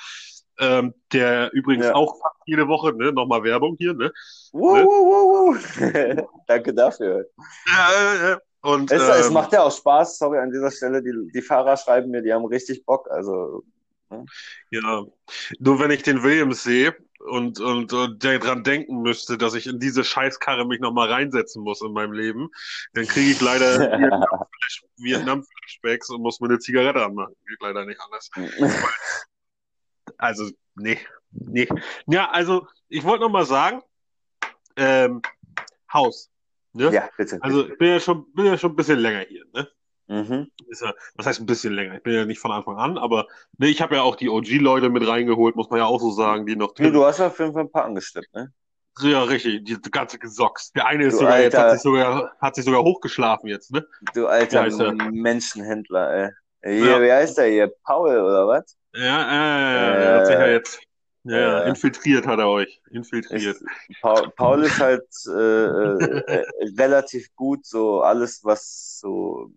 ähm, 0.58 0.94
der 1.12 1.52
übrigens 1.52 1.86
Ja. 1.86 1.94
auch 1.94 2.18
fast 2.20 2.36
jede 2.46 2.68
Woche, 2.68 2.92
ne, 2.94 3.12
nochmal 3.12 3.42
Werbung 3.42 3.76
hier, 3.78 3.94
ne? 3.94 4.12
Wuh, 4.52 4.76
Ne? 4.76 4.84
wuh, 4.86 5.54
wuh. 5.54 5.56
Danke 6.46 6.72
dafür. 6.74 7.26
Ja, 7.66 8.32
äh, 8.32 8.36
und, 8.62 8.90
Es, 8.92 9.02
es 9.02 9.26
ähm, 9.26 9.32
macht 9.34 9.52
ja 9.52 9.62
auch 9.62 9.76
Spaß, 9.76 10.18
sorry 10.18 10.38
an 10.38 10.50
dieser 10.50 10.70
Stelle. 10.70 11.02
Die, 11.02 11.12
die 11.34 11.42
Fahrer 11.42 11.76
schreiben 11.76 12.10
mir, 12.10 12.22
die 12.22 12.32
haben 12.32 12.44
richtig 12.44 12.84
Bock. 12.86 13.10
Also, 13.10 13.64
ja, 14.70 15.04
nur 15.58 15.80
wenn 15.80 15.90
ich 15.90 16.02
den 16.02 16.22
Williams 16.22 16.62
sehe 16.62 16.94
und, 17.22 17.60
und, 17.60 17.92
und 17.92 18.22
der 18.22 18.38
dran 18.38 18.64
denken 18.64 19.02
müsste, 19.02 19.38
dass 19.38 19.54
ich 19.54 19.66
in 19.66 19.78
diese 19.78 20.04
Scheißkarre 20.04 20.66
mich 20.66 20.80
nochmal 20.80 21.10
reinsetzen 21.10 21.62
muss 21.62 21.80
in 21.80 21.92
meinem 21.92 22.12
Leben, 22.12 22.50
dann 22.94 23.06
kriege 23.06 23.30
ich 23.30 23.40
leider 23.40 23.78
Vietnam-Flash- 23.98 24.84
Vietnam-Flashbacks 24.96 26.10
und 26.10 26.22
muss 26.22 26.40
mir 26.40 26.48
eine 26.48 26.58
Zigarette 26.58 27.04
anmachen. 27.04 27.34
Geht 27.46 27.60
leider 27.60 27.84
nicht 27.84 28.00
anders. 28.00 28.30
Also, 30.18 30.50
nee, 30.74 30.98
nee. 31.30 31.68
Ja, 32.06 32.30
also, 32.30 32.66
ich 32.88 33.04
wollte 33.04 33.24
noch 33.24 33.30
mal 33.30 33.46
sagen, 33.46 33.82
ähm, 34.76 35.22
Haus, 35.92 36.30
ne? 36.72 36.92
ja, 36.92 37.08
bitte. 37.16 37.38
Also, 37.42 37.68
ich 37.68 37.78
bin 37.78 37.88
ja 37.88 38.00
schon, 38.00 38.32
bin 38.32 38.46
ja 38.46 38.58
schon 38.58 38.72
ein 38.72 38.76
bisschen 38.76 38.98
länger 38.98 39.20
hier, 39.20 39.44
ne? 39.52 39.68
Mhm. 40.12 40.50
Ist 40.68 40.82
ja, 40.82 40.92
was 41.14 41.26
heißt 41.26 41.40
ein 41.40 41.46
bisschen 41.46 41.72
länger? 41.72 41.96
Ich 41.96 42.02
bin 42.02 42.12
ja 42.14 42.26
nicht 42.26 42.38
von 42.38 42.52
Anfang 42.52 42.76
an, 42.76 42.98
aber 42.98 43.26
ne, 43.56 43.68
ich 43.68 43.80
habe 43.80 43.94
ja 43.94 44.02
auch 44.02 44.16
die 44.16 44.28
OG-Leute 44.28 44.90
mit 44.90 45.06
reingeholt, 45.06 45.56
muss 45.56 45.70
man 45.70 45.78
ja 45.78 45.86
auch 45.86 46.00
so 46.00 46.10
sagen, 46.10 46.44
die 46.44 46.54
noch 46.54 46.74
Nee, 46.78 46.90
du 46.90 47.04
hast 47.04 47.20
auf 47.20 47.38
jeden 47.38 47.52
Fall 47.54 47.62
ein 47.62 47.70
paar 47.72 47.84
angesteppt, 47.84 48.32
ne? 48.34 48.52
Ja, 49.00 49.22
richtig, 49.22 49.64
die 49.64 49.78
ganze 49.90 50.18
Gesocks. 50.18 50.70
Der 50.72 50.86
eine 50.86 51.04
ist 51.06 51.14
Du 51.14 51.18
sogar, 51.20 51.40
jetzt 51.40 51.54
Alter. 51.54 51.64
hat 51.64 51.70
sich 51.72 51.82
sogar, 51.82 52.30
hat 52.40 52.54
sich 52.54 52.64
sogar 52.64 52.82
hochgeschlafen 52.82 53.48
jetzt, 53.48 53.72
ne? 53.72 53.86
Du 54.14 54.26
alter 54.26 54.66
er? 54.66 54.92
Menschenhändler, 55.12 56.12
ey. 56.12 56.30
Hier, 56.78 56.86
Ja. 56.86 57.02
wie 57.02 57.10
heißt 57.10 57.38
der 57.38 57.46
hier? 57.46 57.72
Paul 57.84 58.10
oder 58.18 58.46
was? 58.46 58.76
Ja, 58.94 59.00
äh, 59.00 60.04
er 60.04 60.14
hat 60.14 60.26
sich 60.26 60.34
ja 60.36 60.42
Äh, 60.42 60.52
jetzt, 60.52 60.78
ja, 61.24 61.38
ja, 61.38 61.60
infiltriert 61.62 62.26
hat 62.26 62.38
er 62.38 62.48
euch. 62.48 62.80
Infiltriert. 62.90 63.56
Ist, 63.56 63.64
Paul, 64.00 64.30
Paul 64.36 64.64
ist 64.64 64.80
halt 64.80 65.06
äh, 65.26 65.30
äh, 65.30 66.22
äh, 66.26 66.44
relativ 66.78 67.34
gut, 67.36 67.64
so 67.64 68.00
alles, 68.00 68.42
was 68.42 68.98
so 68.98 69.52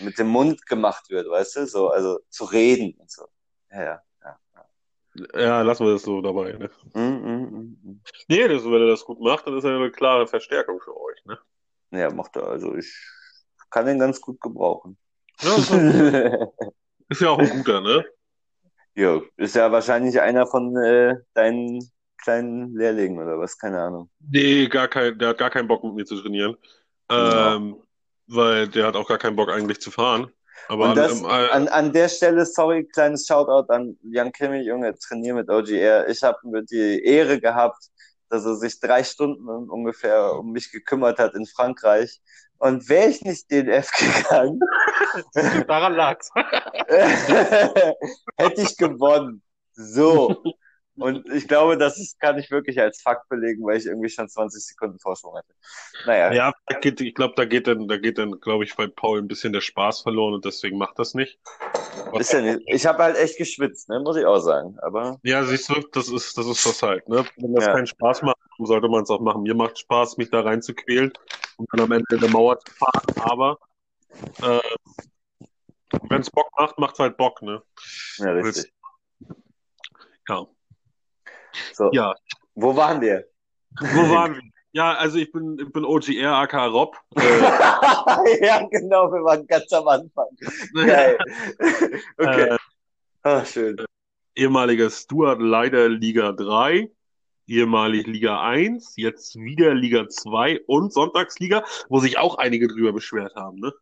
mit 0.00 0.18
dem 0.18 0.28
Mund 0.28 0.66
gemacht 0.66 1.08
wird, 1.10 1.28
weißt 1.28 1.56
du? 1.56 1.66
So, 1.66 1.88
also 1.90 2.18
zu 2.30 2.44
reden 2.44 2.98
und 2.98 3.10
so. 3.10 3.26
Ja, 3.70 3.82
ja. 3.82 4.02
ja. 4.24 5.40
Ja, 5.40 5.62
lassen 5.62 5.86
wir 5.86 5.92
das 5.92 6.02
so 6.02 6.20
dabei, 6.20 6.52
ne? 6.52 6.70
Mm, 6.94 7.00
mm, 7.00 7.78
mm. 7.82 8.00
Nee, 8.28 8.48
das, 8.48 8.64
wenn 8.64 8.82
er 8.82 8.88
das 8.88 9.04
gut 9.04 9.20
macht, 9.20 9.46
dann 9.46 9.56
ist 9.56 9.64
er 9.64 9.76
eine 9.76 9.92
klare 9.92 10.26
Verstärkung 10.26 10.80
für 10.80 10.96
euch, 11.00 11.24
ne? 11.24 11.38
Ja, 11.90 12.10
macht 12.10 12.36
er. 12.36 12.48
Also 12.48 12.74
ich 12.74 12.92
kann 13.70 13.86
den 13.86 13.98
ganz 14.00 14.20
gut 14.20 14.40
gebrauchen. 14.40 14.98
Ja, 15.40 15.54
ist, 15.54 15.70
ist 17.08 17.20
ja 17.20 17.30
auch 17.30 17.38
ein 17.38 17.50
guter, 17.50 17.80
ne? 17.80 18.04
Jo, 18.94 19.22
ist 19.36 19.54
ja 19.54 19.70
wahrscheinlich 19.70 20.20
einer 20.20 20.46
von 20.46 20.76
äh, 20.76 21.16
deinen 21.34 21.80
kleinen 22.22 22.74
Lehrlingen 22.74 23.18
oder 23.18 23.38
was, 23.38 23.56
keine 23.56 23.80
Ahnung. 23.80 24.10
Nee, 24.18 24.66
gar 24.68 24.88
kein, 24.88 25.18
der 25.18 25.28
hat 25.28 25.38
gar 25.38 25.50
keinen 25.50 25.68
Bock 25.68 25.84
mit 25.84 25.94
mir 25.94 26.04
zu 26.04 26.20
trainieren. 26.20 26.56
Ja. 27.10 27.56
Ähm, 27.56 27.76
weil 28.26 28.68
der 28.68 28.86
hat 28.86 28.96
auch 28.96 29.08
gar 29.08 29.18
keinen 29.18 29.36
Bock 29.36 29.50
eigentlich 29.50 29.80
zu 29.80 29.90
fahren. 29.90 30.30
Aber 30.68 30.90
an, 30.90 30.96
das, 30.96 31.22
äh, 31.22 31.26
an, 31.26 31.68
an 31.68 31.92
der 31.92 32.08
Stelle, 32.08 32.44
sorry, 32.44 32.84
kleines 32.84 33.26
Shoutout 33.26 33.72
an 33.72 33.96
Jan 34.02 34.32
Kimmich, 34.32 34.66
Junge, 34.66 34.94
trainier 34.98 35.34
mit 35.34 35.48
OGR. 35.48 36.08
Ich 36.08 36.22
habe 36.22 36.38
die 36.64 37.02
Ehre 37.04 37.40
gehabt, 37.40 37.88
dass 38.28 38.44
er 38.44 38.56
sich 38.56 38.78
drei 38.78 39.02
Stunden 39.02 39.48
ungefähr 39.48 40.34
um 40.34 40.52
mich 40.52 40.70
gekümmert 40.70 41.18
hat 41.18 41.34
in 41.34 41.46
Frankreich. 41.46 42.20
Und 42.58 42.88
wäre 42.88 43.08
ich 43.08 43.22
nicht 43.22 43.50
DNF 43.50 43.90
gegangen, 43.92 44.60
daran 45.68 45.94
lag's. 45.94 46.30
hätte 48.36 48.62
ich 48.62 48.76
gewonnen. 48.76 49.42
So. 49.74 50.42
Und 50.96 51.28
ich 51.32 51.46
glaube, 51.46 51.78
das 51.78 51.96
ist, 51.98 52.18
kann 52.18 52.38
ich 52.38 52.50
wirklich 52.50 52.80
als 52.80 53.00
Fakt 53.00 53.28
belegen, 53.28 53.64
weil 53.64 53.76
ich 53.78 53.86
irgendwie 53.86 54.08
schon 54.08 54.28
20 54.28 54.64
Sekunden 54.66 54.98
Vorsprung 54.98 55.36
hatte. 55.36 55.54
Naja, 56.04 56.32
Ja, 56.32 56.52
da 56.66 56.78
geht, 56.80 57.00
ich 57.00 57.14
glaube, 57.14 57.34
da 57.36 57.44
geht 57.44 57.68
dann, 57.68 57.86
da 57.86 57.96
geht 57.96 58.18
dann, 58.18 58.32
glaube 58.40 58.64
ich, 58.64 58.74
bei 58.74 58.88
Paul 58.88 59.20
ein 59.20 59.28
bisschen 59.28 59.52
der 59.52 59.60
Spaß 59.60 60.00
verloren 60.02 60.34
und 60.34 60.44
deswegen 60.44 60.76
macht 60.76 60.98
das 60.98 61.14
nicht. 61.14 61.38
ist 62.18 62.32
ja 62.32 62.40
nicht. 62.40 62.60
Ich 62.66 62.84
habe 62.86 63.00
halt 63.04 63.16
echt 63.16 63.38
geschwitzt, 63.38 63.88
ne, 63.88 64.00
muss 64.00 64.16
ich 64.16 64.24
auch 64.24 64.40
sagen. 64.40 64.76
Aber 64.82 65.20
Ja, 65.22 65.44
siehst 65.44 65.68
du, 65.68 65.74
das 65.92 66.08
ist, 66.08 66.36
das 66.36 66.46
ist 66.46 66.66
das 66.66 66.82
halt, 66.82 67.08
ne? 67.08 67.24
Wenn 67.36 67.54
das 67.54 67.66
Ja. 67.66 67.74
keinen 67.74 67.86
Spaß 67.86 68.22
macht, 68.22 68.38
sollte 68.58 68.88
man 68.88 69.04
es 69.04 69.10
auch 69.10 69.20
machen. 69.20 69.42
Mir 69.44 69.54
macht 69.54 69.78
Spaß, 69.78 70.16
mich 70.16 70.30
da 70.30 70.40
reinzuquälen 70.40 71.12
und 71.58 71.68
dann 71.72 71.80
am 71.80 71.92
Ende 71.92 72.06
in 72.14 72.20
der 72.20 72.30
Mauer 72.30 72.58
zu 72.60 72.72
fahren, 72.74 73.04
aber 73.30 73.58
äh, 74.42 74.60
wenn 76.08 76.20
es 76.20 76.30
Bock 76.30 76.48
macht, 76.58 76.78
macht's 76.78 76.98
halt 76.98 77.16
Bock, 77.16 77.42
ne? 77.42 77.62
ja, 78.18 78.30
richtig. 78.32 78.72
Ja. 80.28 80.46
So. 81.72 81.90
Ja, 81.92 82.14
Wo 82.54 82.74
waren 82.76 83.00
wir? 83.00 83.26
wo 83.80 84.10
waren 84.10 84.34
wir? 84.34 84.42
Ja, 84.72 84.94
also 84.94 85.18
ich 85.18 85.32
bin, 85.32 85.58
ich 85.58 85.72
bin 85.72 85.84
OGR, 85.84 86.34
aka 86.34 86.66
Rob. 86.66 86.96
Äh, 87.16 87.20
ja, 88.46 88.62
genau, 88.70 89.10
wir 89.10 89.24
waren 89.24 89.46
ganz 89.46 89.72
am 89.72 89.88
Anfang. 89.88 90.26
Geil. 90.74 91.18
okay. 92.18 92.48
äh, 92.50 92.56
Ah, 93.22 93.44
schön. 93.44 93.76
ehemaliger 94.36 94.90
Stuart 94.90 95.40
Leider 95.40 95.88
Liga 95.88 96.32
3, 96.32 96.90
ehemalig 97.48 98.06
Liga 98.06 98.40
1, 98.42 98.94
jetzt 98.96 99.36
wieder 99.36 99.74
Liga 99.74 100.08
2 100.08 100.60
und 100.66 100.92
Sonntagsliga, 100.92 101.64
wo 101.88 101.98
sich 101.98 102.18
auch 102.18 102.36
einige 102.36 102.68
drüber 102.68 102.92
beschwert 102.92 103.34
haben, 103.34 103.58
ne? 103.58 103.72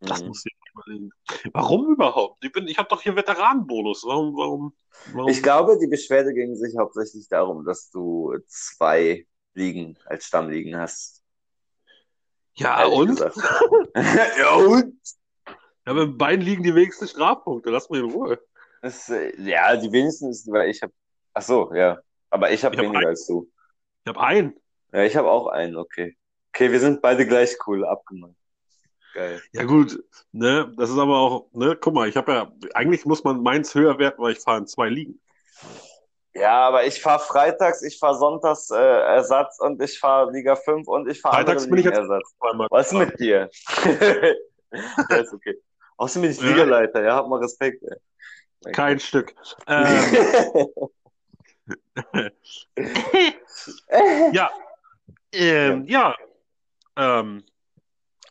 Das 0.00 0.20
Mhm. 0.22 0.28
muss 0.28 0.44
ich 0.44 0.54
überlegen. 0.74 1.10
Warum 1.52 1.92
überhaupt? 1.92 2.44
Ich 2.44 2.52
bin, 2.52 2.68
ich 2.68 2.78
habe 2.78 2.88
doch 2.88 3.00
hier 3.00 3.16
Veteranenbonus. 3.16 4.04
Warum, 4.04 4.36
warum, 4.36 4.76
warum? 5.12 5.30
Ich 5.30 5.42
glaube, 5.42 5.78
die 5.78 5.86
Beschwerde 5.86 6.34
ging 6.34 6.54
sich 6.56 6.76
hauptsächlich 6.76 7.28
darum, 7.28 7.64
dass 7.64 7.90
du 7.90 8.36
zwei 8.46 9.26
Ligen 9.54 9.96
als 10.06 10.26
Stammligen 10.26 10.76
hast. 10.76 11.22
ja, 12.56 12.84
und? 12.86 13.18
ja, 14.38 14.54
und? 14.56 14.94
Ja, 15.46 15.92
aber 15.92 16.02
in 16.02 16.18
beiden 16.18 16.44
liegen 16.44 16.62
die 16.62 16.74
wenigsten 16.74 17.06
Strafpunkte. 17.08 17.70
Lass 17.70 17.88
mich 17.90 18.00
in 18.00 18.10
Ruhe. 18.10 18.40
Das, 18.82 19.08
äh, 19.08 19.32
ja, 19.40 19.76
die 19.76 19.90
wenigsten 19.92 20.30
ist, 20.30 20.50
weil 20.50 20.70
ich 20.70 20.82
habe. 20.82 20.92
Ach 21.34 21.42
so, 21.42 21.72
ja. 21.74 21.98
Aber 22.34 22.50
ich 22.50 22.64
habe 22.64 22.76
hab 22.76 22.82
weniger 22.82 22.98
einen. 22.98 23.08
als 23.10 23.26
du. 23.28 23.48
Ich 24.02 24.08
habe 24.08 24.20
einen. 24.20 24.60
Ja, 24.92 25.04
ich 25.04 25.14
habe 25.14 25.30
auch 25.30 25.46
einen, 25.46 25.76
okay. 25.76 26.16
Okay, 26.52 26.72
wir 26.72 26.80
sind 26.80 27.00
beide 27.00 27.28
gleich 27.28 27.56
cool, 27.68 27.84
abgemacht. 27.84 28.34
Geil. 29.14 29.40
Ja 29.52 29.62
gut, 29.62 30.02
ne, 30.32 30.72
das 30.76 30.90
ist 30.90 30.98
aber 30.98 31.16
auch, 31.16 31.46
ne, 31.52 31.78
guck 31.80 31.94
mal, 31.94 32.08
ich 32.08 32.16
habe 32.16 32.32
ja, 32.32 32.52
eigentlich 32.74 33.06
muss 33.06 33.22
man 33.22 33.40
meins 33.40 33.72
höher 33.76 34.00
werten, 34.00 34.20
weil 34.20 34.32
ich 34.32 34.40
fahre 34.40 34.58
in 34.58 34.66
zwei 34.66 34.88
Ligen. 34.88 35.20
Ja, 36.34 36.66
aber 36.66 36.84
ich 36.84 37.00
fahre 37.00 37.20
freitags, 37.20 37.82
ich 37.82 38.00
fahre 38.00 38.18
sonntags 38.18 38.68
äh, 38.72 38.74
Ersatz 38.76 39.60
und 39.60 39.80
ich 39.80 40.00
fahre 40.00 40.32
Liga 40.32 40.56
5 40.56 40.88
und 40.88 41.08
ich 41.08 41.20
fahre 41.20 41.36
Freitags 41.36 41.68
bin 41.68 41.78
ich 41.78 41.84
jetzt 41.84 42.00
zweimal 42.40 42.66
Was 42.68 42.88
ist 42.88 42.98
mit 42.98 43.20
dir? 43.20 43.48
ja, 43.84 45.16
ist 45.16 45.32
okay. 45.32 45.56
Außerdem 45.98 46.22
bin 46.22 46.30
ich. 46.32 46.42
Ligaleiter, 46.42 47.04
ja, 47.04 47.14
hab 47.14 47.28
mal 47.28 47.38
Respekt, 47.38 47.80
ey. 47.84 48.72
Kein 48.72 48.98
Stück. 48.98 49.32
Ähm, 49.68 50.90
ja, 54.32 54.50
ähm, 55.32 55.84
ja, 55.86 56.14
ähm, 56.96 57.44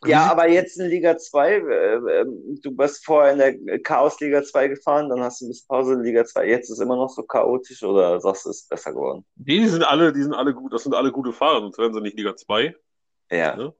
Ja, 0.06 0.30
aber 0.30 0.48
jetzt 0.48 0.78
in 0.78 0.88
Liga 0.88 1.16
2, 1.16 1.52
äh, 1.54 1.94
ähm, 2.20 2.60
du 2.62 2.70
bist 2.76 3.04
vorher 3.04 3.32
in 3.32 3.38
der 3.38 3.80
Chaos 3.82 4.20
Liga 4.20 4.42
2 4.42 4.68
gefahren, 4.68 5.08
dann 5.08 5.20
hast 5.20 5.40
du 5.40 5.46
ein 5.46 5.48
bisschen 5.48 5.66
Pause 5.68 5.94
in 5.94 6.02
Liga 6.02 6.24
2. 6.24 6.46
Jetzt 6.46 6.70
ist 6.70 6.80
immer 6.80 6.96
noch 6.96 7.08
so 7.08 7.22
chaotisch 7.22 7.82
oder 7.82 8.20
sagst 8.20 8.44
du, 8.44 8.50
es 8.50 8.60
ist 8.62 8.68
besser 8.68 8.92
geworden? 8.92 9.24
die, 9.36 9.60
die 9.60 9.68
sind 9.68 9.82
alle, 9.82 10.12
die 10.12 10.22
sind 10.22 10.34
alle 10.34 10.52
gut, 10.54 10.72
das 10.72 10.82
sind 10.82 10.94
alle 10.94 11.10
gute 11.10 11.32
Fahrer, 11.32 11.60
sonst 11.60 11.78
wären 11.78 11.94
sie 11.94 12.00
nicht 12.02 12.16
Liga 12.18 12.36
2, 12.36 12.74
Ja. 13.30 13.58
Ja. 13.58 13.72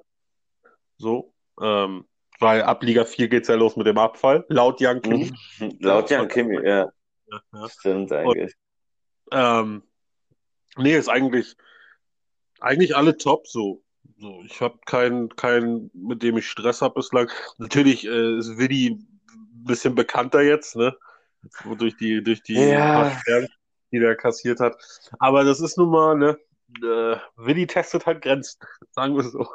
so, 0.97 1.33
ähm, 1.61 2.07
weil 2.41 2.63
ab 2.63 2.83
Liga 2.83 3.05
4 3.05 3.29
geht's 3.29 3.49
ja 3.49 3.55
los 3.55 3.77
mit 3.77 3.87
dem 3.87 3.99
Abfall, 3.99 4.45
laut 4.49 4.81
Jan 4.81 5.03
Kimi. 5.03 5.31
Mhm. 5.59 5.77
Laut 5.81 6.11
Jan 6.11 6.27
Kimi, 6.29 6.57
ja, 6.57 6.91
Ja, 7.27 7.41
ja. 7.53 7.69
stimmt 7.69 8.11
eigentlich. 8.13 8.55
Ähm, 9.33 9.83
nee, 10.77 10.97
ist 10.97 11.09
eigentlich, 11.09 11.57
eigentlich 12.61 12.97
alle 12.97 13.17
top 13.17 13.47
so. 13.47 13.83
So, 14.19 14.43
ich 14.45 14.61
habe 14.61 14.79
keinen, 14.87 15.35
keinen, 15.35 15.91
mit 15.95 16.23
dem 16.23 16.37
ich 16.37 16.49
Stress 16.49 16.83
habe 16.83 16.95
bislang. 16.95 17.31
Natürlich 17.59 18.07
äh, 18.07 18.39
ist 18.39 18.59
Willi 18.59 18.91
ein 18.91 19.65
bisschen 19.65 19.95
bekannter 19.95 20.43
jetzt, 20.43 20.77
ne? 20.77 20.97
Durch 21.79 21.97
die, 21.97 22.23
durch 22.23 22.43
die 22.43 22.55
Ja. 22.55 23.11
Sterne, 23.21 23.49
die 23.91 23.99
der 23.99 24.17
kassiert 24.17 24.61
hat. 24.61 24.77
Aber 25.19 25.45
das 25.45 25.61
ist 25.61 25.77
nun 25.79 25.91
mal, 25.91 26.15
ne? 26.17 26.39
Äh, 26.83 27.17
Willi 27.37 27.67
testet 27.67 28.07
halt 28.07 28.23
Grenzen, 28.23 28.59
sagen 28.91 29.15
wir 29.15 29.23
so. 29.25 29.47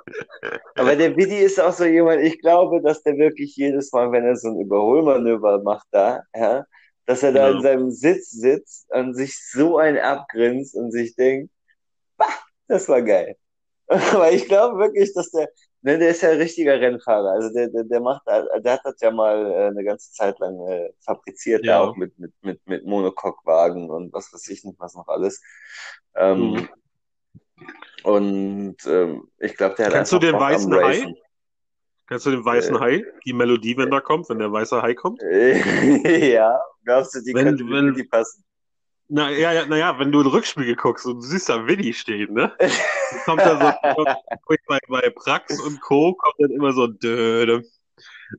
Aber 0.76 0.96
der 0.96 1.18
Vidi 1.18 1.38
ist 1.38 1.60
auch 1.60 1.74
so 1.74 1.84
jemand, 1.86 2.22
ich 2.22 2.40
glaube, 2.40 2.82
dass 2.82 3.04
der 3.04 3.18
wirklich 3.18 3.56
jedes 3.56 3.92
Mal, 3.92 4.12
wenn 4.12 4.24
er 4.24 4.36
so 4.36 4.50
ein 4.50 4.60
Überholmanöver 4.60 5.62
macht 5.62 5.88
da, 5.92 6.24
ja, 6.36 6.66
dass 7.10 7.24
er 7.24 7.32
da 7.32 7.50
in 7.50 7.62
seinem 7.64 7.90
Sitz 7.90 8.30
sitzt 8.30 8.88
und 8.92 9.16
sich 9.16 9.36
so 9.50 9.80
ein 9.80 9.98
abgrinst 9.98 10.76
und 10.76 10.92
sich 10.92 11.16
denkt, 11.16 11.52
bah, 12.18 12.28
das 12.68 12.88
war 12.88 13.02
geil. 13.02 13.36
Aber 13.88 14.32
ich 14.32 14.46
glaube 14.46 14.78
wirklich, 14.78 15.12
dass 15.16 15.32
der, 15.32 15.50
ne, 15.82 15.98
der 15.98 16.10
ist 16.10 16.22
ja 16.22 16.30
ein 16.30 16.38
richtiger 16.38 16.80
Rennfahrer. 16.80 17.32
Also 17.32 17.52
der, 17.52 17.70
der, 17.70 17.86
der 17.86 18.00
macht, 18.00 18.22
der 18.28 18.74
hat 18.74 18.82
das 18.84 19.02
ja 19.02 19.10
mal 19.10 19.44
äh, 19.44 19.68
eine 19.70 19.84
ganze 19.84 20.12
Zeit 20.12 20.38
lang 20.38 20.60
äh, 20.68 20.94
fabriziert, 21.04 21.66
Ja. 21.66 21.80
da 21.80 21.90
auch 21.90 21.96
mit, 21.96 22.16
mit, 22.20 22.32
mit, 22.44 22.68
mit 22.68 22.86
Monocoque-Wagen 22.86 23.90
und 23.90 24.14
was 24.14 24.32
weiß 24.32 24.48
ich 24.50 24.64
nicht, 24.64 24.80
was 24.80 24.94
noch 24.94 25.08
alles. 25.08 25.42
Ähm, 26.16 26.52
Mhm. 26.52 26.70
Und 28.04 28.78
ähm, 28.86 29.30
ich 29.40 29.58
glaube, 29.58 29.76
der 29.76 29.88
hat 29.88 29.94
Kennst 29.94 30.12
du 30.14 30.20
den 30.20 30.36
weißen 30.36 30.74
Hai? 30.74 31.14
Kennst 32.10 32.26
du 32.26 32.32
den 32.32 32.44
weißen 32.44 32.76
Äh. 32.76 32.80
Hai? 32.80 33.06
Die 33.26 33.34
Melodie, 33.34 33.78
wenn 33.78 33.92
da 33.92 34.02
kommt, 34.02 34.28
wenn 34.30 34.40
der 34.40 34.52
weiße 34.52 34.82
Hai 34.82 34.96
kommt? 34.96 35.22
ja, 36.04 36.60
glaubst 36.84 37.14
du, 37.16 37.22
die 37.22 37.34
Wenn- 37.36 37.46
könnte 37.46 37.64
wenn- 37.70 37.94
die 37.94 38.04
passen? 38.04 38.44
Na 39.12 39.30
ja, 39.32 39.52
ja, 39.54 39.66
naja, 39.66 39.98
wenn 39.98 40.12
du 40.12 40.22
in 40.22 40.28
Rückspiegel 40.28 40.76
guckst 40.76 41.06
und 41.08 41.16
du 41.16 41.22
siehst 41.22 41.50
da 41.50 41.66
Willi 41.66 41.94
stehen, 41.94 42.32
ne? 42.34 42.52
kommt 43.26 43.42
da 43.42 43.76
so 43.96 44.06
bei, 44.68 44.80
bei 44.88 45.10
Prax 45.12 45.60
und 45.62 45.82
Co. 45.82 46.14
kommt 46.14 46.36
dann 46.40 46.52
immer 46.52 46.72
so 46.74 46.86
dödem, 46.88 47.64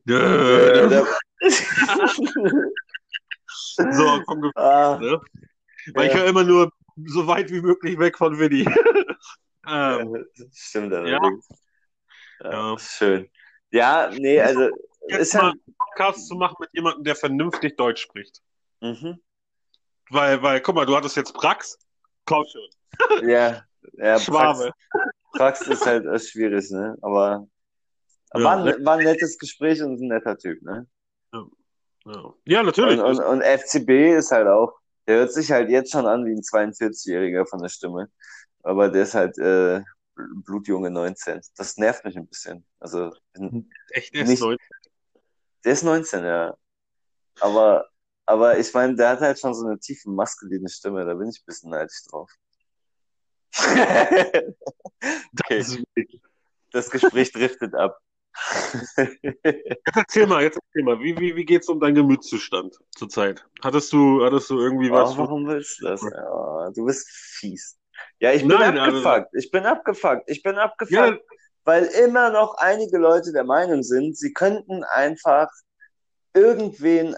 dödem, 0.05 1.07
so 3.47 4.23
vom 4.27 4.41
Gefühl, 4.43 4.53
ah, 4.63 4.99
ne? 5.01 5.21
Weil 5.95 6.07
ich 6.09 6.13
Ja. 6.13 6.19
höre 6.21 6.27
immer 6.27 6.45
nur 6.45 6.71
so 7.07 7.27
weit 7.27 7.51
wie 7.51 7.63
möglich 7.63 7.99
weg 7.99 8.17
von 8.17 8.39
Willi. 8.39 8.65
ähm, 9.67 10.25
stimmt 10.53 10.93
allerdings. 10.95 11.49
Ja. 12.43 12.51
Ja. 12.73 12.79
Schön. 12.79 13.29
Ja, 13.73 14.11
nee, 14.13 14.41
also 14.41 14.69
jetzt 15.09 15.21
ist 15.21 15.35
mal 15.35 15.43
ja. 15.43 15.51
einen 15.51 15.77
Podcast 15.77 16.27
zu 16.27 16.35
machen 16.35 16.57
mit 16.61 16.71
jemandem, 16.73 17.05
der 17.05 17.17
vernünftig 17.17 17.77
Deutsch 17.77 18.03
spricht. 18.03 18.41
Mhm. 18.81 19.21
Weil, 20.11 20.43
weil, 20.43 20.61
guck 20.61 20.75
mal, 20.75 20.87
du 20.87 20.97
hattest 20.97 21.17
jetzt 21.17 21.33
Prax, 21.35 21.79
komm 22.25 22.45
schon, 22.47 23.29
Ja, 23.29 23.65
ja, 23.95 24.19
Schwabe. 24.19 24.73
Prax, 25.33 25.61
Prax 25.61 25.69
ist 25.69 25.87
halt 25.87 26.05
äh, 26.07 26.19
schwierig, 26.19 26.71
ne? 26.71 26.97
Aber 27.03 27.47
Ja, 28.35 28.43
war, 28.43 28.65
ne? 28.65 28.75
ein, 28.75 28.85
war 28.85 28.97
ein 28.97 29.05
nettes 29.05 29.39
Gespräch 29.39 29.81
und 29.83 30.01
ein 30.01 30.09
netter 30.09 30.37
Typ, 30.37 30.61
ne? 30.63 30.87
Ja, 32.05 32.35
ja 32.47 32.63
natürlich. 32.63 32.99
Und, 32.99 33.19
und, 33.19 33.25
und 33.25 33.43
FCB 33.43 34.17
ist 34.17 34.33
halt 34.33 34.49
auch, 34.49 34.73
der 35.07 35.19
hört 35.19 35.33
sich 35.33 35.51
halt 35.51 35.71
jetzt 35.71 35.93
schon 35.93 36.07
an 36.07 36.25
wie 36.25 36.33
ein 36.33 36.41
42-Jähriger 36.41 37.47
von 37.49 37.61
der 37.61 37.69
Stimme. 37.69 38.09
Aber 38.63 38.89
der 38.89 39.03
ist 39.03 39.15
halt 39.15 39.39
äh, 39.39 39.83
blutjunge 40.45 40.91
19. 40.91 41.41
Das 41.57 41.77
nervt 41.77 42.05
mich 42.05 42.17
ein 42.17 42.27
bisschen. 42.27 42.67
Also, 42.79 43.13
Echt 43.91 44.15
erst 44.15 44.31
nicht- 44.31 44.41
neu. 44.43 44.57
der 45.65 45.73
ist 45.73 45.83
19, 45.83 46.25
ja. 46.25 46.57
Aber, 47.41 47.89
aber 48.27 48.59
ich 48.59 48.73
meine, 48.75 48.95
der 48.97 49.11
hat 49.11 49.21
halt 49.21 49.39
schon 49.39 49.55
so 49.55 49.67
eine 49.67 49.79
tiefe, 49.79 50.11
maskuline 50.11 50.69
Stimme. 50.69 51.05
Da 51.05 51.15
bin 51.15 51.29
ich 51.29 51.41
ein 51.41 51.47
bisschen 51.47 51.71
neidisch 51.71 52.03
drauf. 52.11 52.31
okay, 53.61 54.55
Das 55.49 55.69
ist- 55.69 55.85
das 56.73 56.91
Gespräch 56.91 57.33
driftet 57.33 57.75
ab. 57.75 57.99
Jetzt 58.97 59.97
erzähl 59.97 60.27
mal, 60.29 60.43
jetzt 60.45 60.57
erzähl 60.57 60.85
mal, 60.85 61.01
wie, 61.01 61.19
wie, 61.19 61.35
wie 61.35 61.45
geht's 61.45 61.69
um 61.69 61.81
deinen 61.81 61.97
Gemütszustand 61.97 62.79
zurzeit? 62.95 63.45
Hattest 63.61 63.93
du, 63.93 64.25
hattest 64.25 64.51
du 64.51 64.61
irgendwie 64.61 64.89
was? 64.91 65.15
Oh, 65.15 65.19
warum 65.19 65.49
willst 65.49 65.81
du 65.81 65.87
das? 65.87 66.01
Ja, 66.03 66.71
du 66.71 66.85
bist 66.87 67.09
fies. 67.11 67.77
Ja, 68.19 68.33
ich 68.33 68.43
bin 68.43 68.57
Nein, 68.59 68.79
also- 68.79 69.07
abgefuckt. 69.07 69.35
Ich 69.35 69.51
bin 69.51 69.67
abgefuckt. 69.67 70.31
Ich 70.31 70.43
bin 70.43 70.57
abgefuckt, 70.57 70.93
Ja, 70.93 71.17
weil 71.65 71.85
immer 71.85 72.31
noch 72.31 72.57
einige 72.59 72.99
Leute 72.99 73.33
der 73.33 73.45
Meinung 73.45 73.83
sind, 73.83 74.17
sie 74.17 74.33
könnten 74.33 74.85
einfach 74.85 75.49
irgendwen 76.35 77.17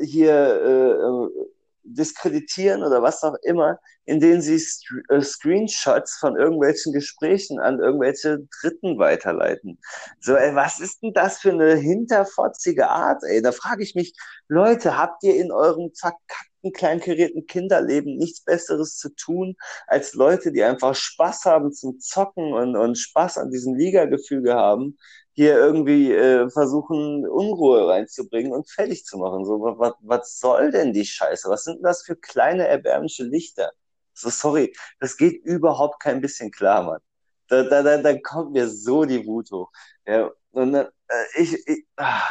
hier 0.00 0.32
äh, 0.34 1.44
diskreditieren 1.84 2.82
oder 2.82 3.02
was 3.02 3.22
auch 3.24 3.36
immer, 3.42 3.78
indem 4.04 4.40
sie 4.40 4.62
äh, 5.08 5.22
Screenshots 5.22 6.16
von 6.18 6.36
irgendwelchen 6.36 6.92
Gesprächen 6.92 7.60
an 7.60 7.80
irgendwelche 7.80 8.46
Dritten 8.60 8.98
weiterleiten. 8.98 9.78
So, 10.20 10.34
ey, 10.34 10.54
was 10.54 10.80
ist 10.80 11.02
denn 11.02 11.12
das 11.12 11.38
für 11.38 11.50
eine 11.50 11.74
hinterfotzige 11.76 12.88
Art, 12.88 13.22
ey? 13.24 13.42
Da 13.42 13.52
frage 13.52 13.82
ich 13.82 13.94
mich, 13.94 14.14
Leute, 14.48 14.96
habt 14.96 15.22
ihr 15.24 15.36
in 15.36 15.50
eurem 15.50 15.90
verkackten, 15.98 16.47
kleinkarierten 16.72 17.46
Kinderleben 17.46 18.16
nichts 18.16 18.44
Besseres 18.44 18.96
zu 18.96 19.14
tun, 19.14 19.56
als 19.86 20.14
Leute, 20.14 20.52
die 20.52 20.62
einfach 20.62 20.94
Spaß 20.94 21.44
haben 21.44 21.72
zum 21.72 21.98
Zocken 22.00 22.52
und, 22.52 22.76
und 22.76 22.96
Spaß 22.96 23.38
an 23.38 23.50
diesem 23.50 23.74
Ligagefüge 23.74 24.54
haben, 24.54 24.98
hier 25.32 25.56
irgendwie 25.56 26.12
äh, 26.12 26.50
versuchen, 26.50 27.26
Unruhe 27.28 27.88
reinzubringen 27.88 28.52
und 28.52 28.68
fertig 28.70 29.04
zu 29.04 29.18
machen. 29.18 29.44
So, 29.44 29.60
was, 29.60 29.94
was 30.00 30.38
soll 30.40 30.72
denn 30.72 30.92
die 30.92 31.04
Scheiße? 31.06 31.48
Was 31.48 31.64
sind 31.64 31.76
denn 31.76 31.84
das 31.84 32.02
für 32.02 32.16
kleine, 32.16 32.66
erbärmliche 32.66 33.22
Lichter? 33.24 33.70
So, 34.14 34.30
sorry, 34.30 34.74
das 34.98 35.16
geht 35.16 35.44
überhaupt 35.44 36.00
kein 36.02 36.20
bisschen 36.20 36.50
klar, 36.50 36.82
Mann. 36.82 37.00
Da, 37.48 37.62
da, 37.62 37.82
da, 37.82 37.98
da 37.98 38.18
kommt 38.18 38.52
mir 38.52 38.68
so 38.68 39.04
die 39.04 39.24
Wut 39.26 39.50
hoch. 39.52 39.70
Ja, 40.06 40.30
und 40.50 40.72
dann, 40.72 40.86
äh, 41.08 41.24
ich, 41.42 41.54
ich 41.68 41.86
ah, 41.96 42.22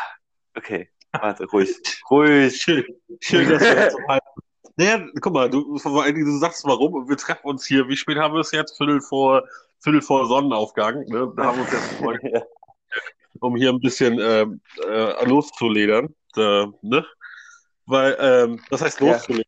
okay, 0.56 0.90
warte, 1.22 1.46
ruhig, 1.46 1.70
ruhig. 2.10 2.62
schön, 2.62 3.50
dass 3.50 3.62
wir 3.62 3.92
so 3.92 3.98
halten. 4.08 4.26
Naja, 4.80 5.06
guck 5.22 5.34
mal, 5.34 5.50
du, 5.50 5.78
vor 5.80 6.04
allen 6.04 6.14
Dingen, 6.14 6.28
du 6.28 6.38
sagst 6.38 6.64
warum 6.66 6.94
und 6.94 7.10
wir 7.10 7.18
treffen 7.18 7.48
uns 7.48 7.66
hier. 7.66 7.88
Wie 7.88 7.98
spät 7.98 8.18
haben 8.18 8.34
wir 8.36 8.42
es 8.42 8.52
jetzt? 8.52 8.78
Viertel 8.78 9.02
vor, 9.02 9.44
Viertel 9.80 10.02
vor 10.02 10.28
Sonnenaufgang. 10.28 11.00
Ne? 11.08 11.32
Da 11.36 11.46
haben 11.46 11.58
wir 11.58 11.64
uns 11.64 11.72
jetzt 11.74 12.02
mal 12.02 12.20
Ja. 12.32 12.42
um 13.40 13.56
hier 13.56 13.70
ein 13.70 13.80
bisschen 13.80 14.20
ähm, 14.20 14.62
äh, 14.88 15.26
loszuledern. 15.26 16.14
Äh, 16.36 16.68
ne? 16.84 17.06
Weil, 17.88 18.18
ähm, 18.20 18.62
das 18.70 18.82
heißt 18.82 19.02
Ja. 19.02 19.14
loszuledern. 19.14 19.44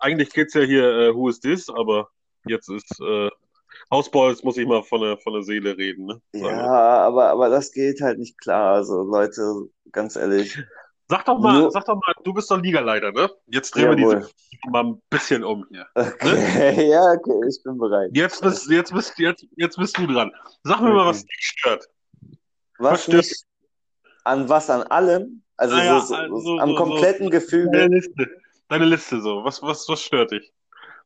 Eigentlich 0.00 0.32
geht's 0.32 0.54
ja 0.54 0.62
hier 0.62 0.84
äh, 0.84 1.14
Who 1.14 1.28
is 1.28 1.38
this, 1.40 1.68
aber 1.68 2.08
jetzt 2.46 2.68
ist 2.68 3.00
äh, 3.00 3.30
Hausbau, 3.90 4.30
jetzt 4.30 4.44
muss 4.44 4.56
ich 4.58 4.66
mal 4.66 4.82
von 4.82 5.00
der, 5.00 5.16
von 5.18 5.32
der 5.32 5.42
Seele 5.42 5.76
reden. 5.76 6.06
Ne? 6.06 6.20
Ja, 6.34 7.04
aber, 7.06 7.30
aber 7.30 7.48
das 7.48 7.72
geht 7.72 8.00
halt 8.00 8.18
nicht 8.18 8.38
klar. 8.40 8.74
Also, 8.74 9.02
Leute, 9.02 9.68
ganz 9.92 10.16
ehrlich. 10.16 10.58
Sag 11.08 11.24
doch 11.26 11.38
mal, 11.38 11.70
sag 11.70 11.84
doch 11.84 11.96
mal, 11.96 12.14
du 12.24 12.32
bist 12.32 12.50
doch 12.50 12.60
Ligaleiter, 12.60 13.12
ne? 13.12 13.28
Jetzt 13.46 13.74
drehen 13.74 13.90
wir 13.90 13.98
Jawohl. 13.98 14.16
diese 14.20 14.70
mal 14.70 14.84
ein 14.84 15.02
bisschen 15.10 15.44
um 15.44 15.66
hier. 15.70 15.86
Okay. 15.94 16.88
Ja, 16.90 17.02
okay, 17.12 17.48
ich 17.48 17.62
bin 17.62 17.76
bereit. 17.78 18.10
Jetzt 18.14 18.40
bist, 18.40 18.70
jetzt 18.70 18.92
bist, 18.94 19.18
jetzt, 19.18 19.46
jetzt 19.56 19.76
bist 19.76 19.98
du 19.98 20.06
dran. 20.06 20.30
Sag 20.64 20.80
mir 20.80 20.92
mal, 20.92 21.06
was 21.06 21.24
dich 21.24 21.36
stört. 21.40 21.86
Was 22.78 23.02
stört 23.04 23.24
mich 23.24 23.42
an 24.24 24.48
was 24.48 24.70
an 24.70 24.82
allem? 24.84 25.42
Also, 25.56 25.74
Ah 25.76 25.84
ja, 25.84 26.00
so, 26.00 26.06
so, 26.06 26.14
also 26.14 26.36
so 26.38 26.42
so- 26.56 26.58
am 26.60 26.74
kompletten 26.76 27.30
Deine 27.30 27.40
Gefüge. 27.40 27.86
Liste. 27.86 28.30
Deine 28.68 28.84
Liste 28.86 29.20
so. 29.20 29.44
Was, 29.44 29.60
was, 29.62 29.86
was 29.88 30.02
stört 30.02 30.30
dich? 30.30 30.52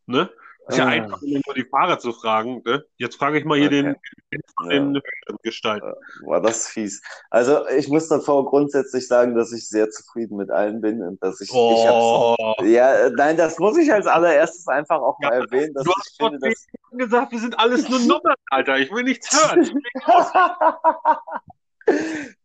Ne? 0.06 0.30
Ist 0.68 0.78
ja 0.78 0.84
Ah. 0.84 0.88
einfach, 0.88 1.20
nur 1.22 1.54
die 1.54 1.64
Fahrer 1.64 1.98
zu 1.98 2.12
fragen. 2.12 2.60
Ne? 2.64 2.84
Jetzt 2.96 3.16
frage 3.16 3.38
ich 3.38 3.44
mal 3.44 3.56
hier 3.56 3.66
Okay. 3.68 3.82
den, 3.82 3.96
den 4.32 4.40
von 4.56 4.70
Ja. 4.70 4.78
den 4.78 4.86
höheren 4.94 5.38
Gestalten. 5.42 5.92
War 6.24 6.40
das 6.40 6.66
fies. 6.68 7.02
Also 7.30 7.68
ich 7.68 7.88
muss 7.88 8.08
davor 8.08 8.46
grundsätzlich 8.46 9.06
sagen, 9.06 9.36
dass 9.36 9.52
ich 9.52 9.68
sehr 9.68 9.90
zufrieden 9.90 10.36
mit 10.36 10.50
allen 10.50 10.80
bin 10.80 11.02
und 11.02 11.22
dass 11.22 11.40
ich, 11.40 11.50
ich 11.50 11.56
Oh, 11.56 12.34
ja, 12.64 12.94
äh, 12.94 13.10
nein, 13.10 13.36
das 13.36 13.58
muss 13.58 13.76
ich 13.76 13.92
als 13.92 14.06
allereines 14.06 14.66
einfach 14.66 15.00
auch 15.00 15.18
mal 15.20 15.32
Ja, 15.34 15.40
erwähnen, 15.44 15.72
dass 15.74 15.84
du 15.84 15.90
ich 15.90 15.96
hast 15.96 16.16
vor 16.18 16.30
finde, 16.30 16.48
dass 16.48 16.66
gesagt, 16.98 17.32
wir 17.32 17.38
sind 17.38 17.58
alles 17.58 17.88
nur 17.88 18.00
Nummern, 18.00 18.34
Alter. 18.50 18.78
Ich 18.78 18.90
will 18.90 19.04
nichts 19.04 19.32
hören. 19.32 19.70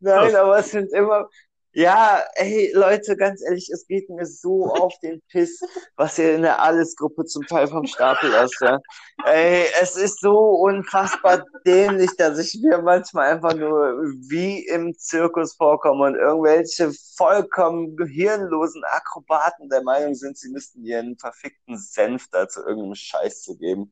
Nein, 0.00 0.36
aber 0.36 0.58
es 0.58 0.70
sind 0.70 0.92
immer, 0.92 1.28
ja, 1.74 2.22
ey, 2.34 2.70
Leute, 2.74 3.16
ganz 3.16 3.42
ehrlich, 3.42 3.70
es 3.72 3.86
geht 3.86 4.10
mir 4.10 4.26
so 4.26 4.66
auf 4.66 4.92
den 5.02 5.22
Piss, 5.28 5.60
was 5.96 6.18
ihr 6.18 6.34
in 6.34 6.42
der 6.42 6.60
Alles-Gruppe 6.60 7.24
zum 7.24 7.46
Teil 7.46 7.66
vom 7.66 7.86
Stapel 7.86 8.30
lasst, 8.30 8.60
ja. 8.60 8.78
Ey, 9.24 9.64
es 9.80 9.96
ist 9.96 10.20
so 10.20 10.38
unfassbar 10.38 11.44
dämlich, 11.66 12.10
dass 12.18 12.38
ich 12.38 12.60
mir 12.62 12.82
manchmal 12.82 13.32
einfach 13.32 13.54
nur 13.54 14.02
wie 14.28 14.66
im 14.66 14.94
Zirkus 14.98 15.54
vorkomme 15.54 16.06
und 16.06 16.16
irgendwelche 16.16 16.92
vollkommen 17.16 17.96
gehirnlosen 17.96 18.84
Akrobaten 18.84 19.70
der 19.70 19.82
Meinung 19.82 20.14
sind, 20.14 20.36
sie 20.36 20.50
müssten 20.50 20.84
ihren 20.84 21.16
verfickten 21.18 21.78
Senf 21.78 22.28
da 22.30 22.48
zu 22.48 22.60
irgendeinem 22.60 22.96
Scheiß 22.96 23.42
zu 23.42 23.56
geben. 23.56 23.90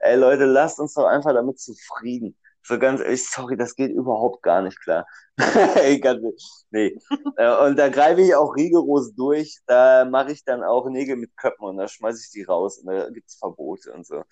Ey, 0.00 0.16
Leute, 0.16 0.46
lasst 0.46 0.80
uns 0.80 0.94
doch 0.94 1.06
einfach 1.06 1.32
damit 1.32 1.60
zufrieden. 1.60 2.36
So 2.64 2.78
ganz 2.78 3.00
ehrlich, 3.00 3.28
sorry, 3.28 3.56
das 3.56 3.74
geht 3.74 3.90
überhaupt 3.92 4.42
gar 4.42 4.62
nicht 4.62 4.80
klar. 4.80 5.06
Nee. 6.70 6.98
Äh, 7.36 7.66
Und 7.66 7.76
da 7.78 7.88
greife 7.88 8.20
ich 8.22 8.34
auch 8.34 8.54
rigoros 8.56 9.14
durch. 9.14 9.58
Da 9.66 10.04
mache 10.04 10.32
ich 10.32 10.44
dann 10.44 10.62
auch 10.62 10.88
Nägel 10.88 11.16
mit 11.16 11.36
Köppen 11.36 11.64
und 11.66 11.76
da 11.78 11.88
schmeiße 11.88 12.20
ich 12.24 12.30
die 12.30 12.42
raus 12.44 12.78
und 12.78 12.86
da 12.92 13.10
gibt's 13.10 13.36
Verbote 13.38 13.92
und 13.92 14.06
so. 14.06 14.22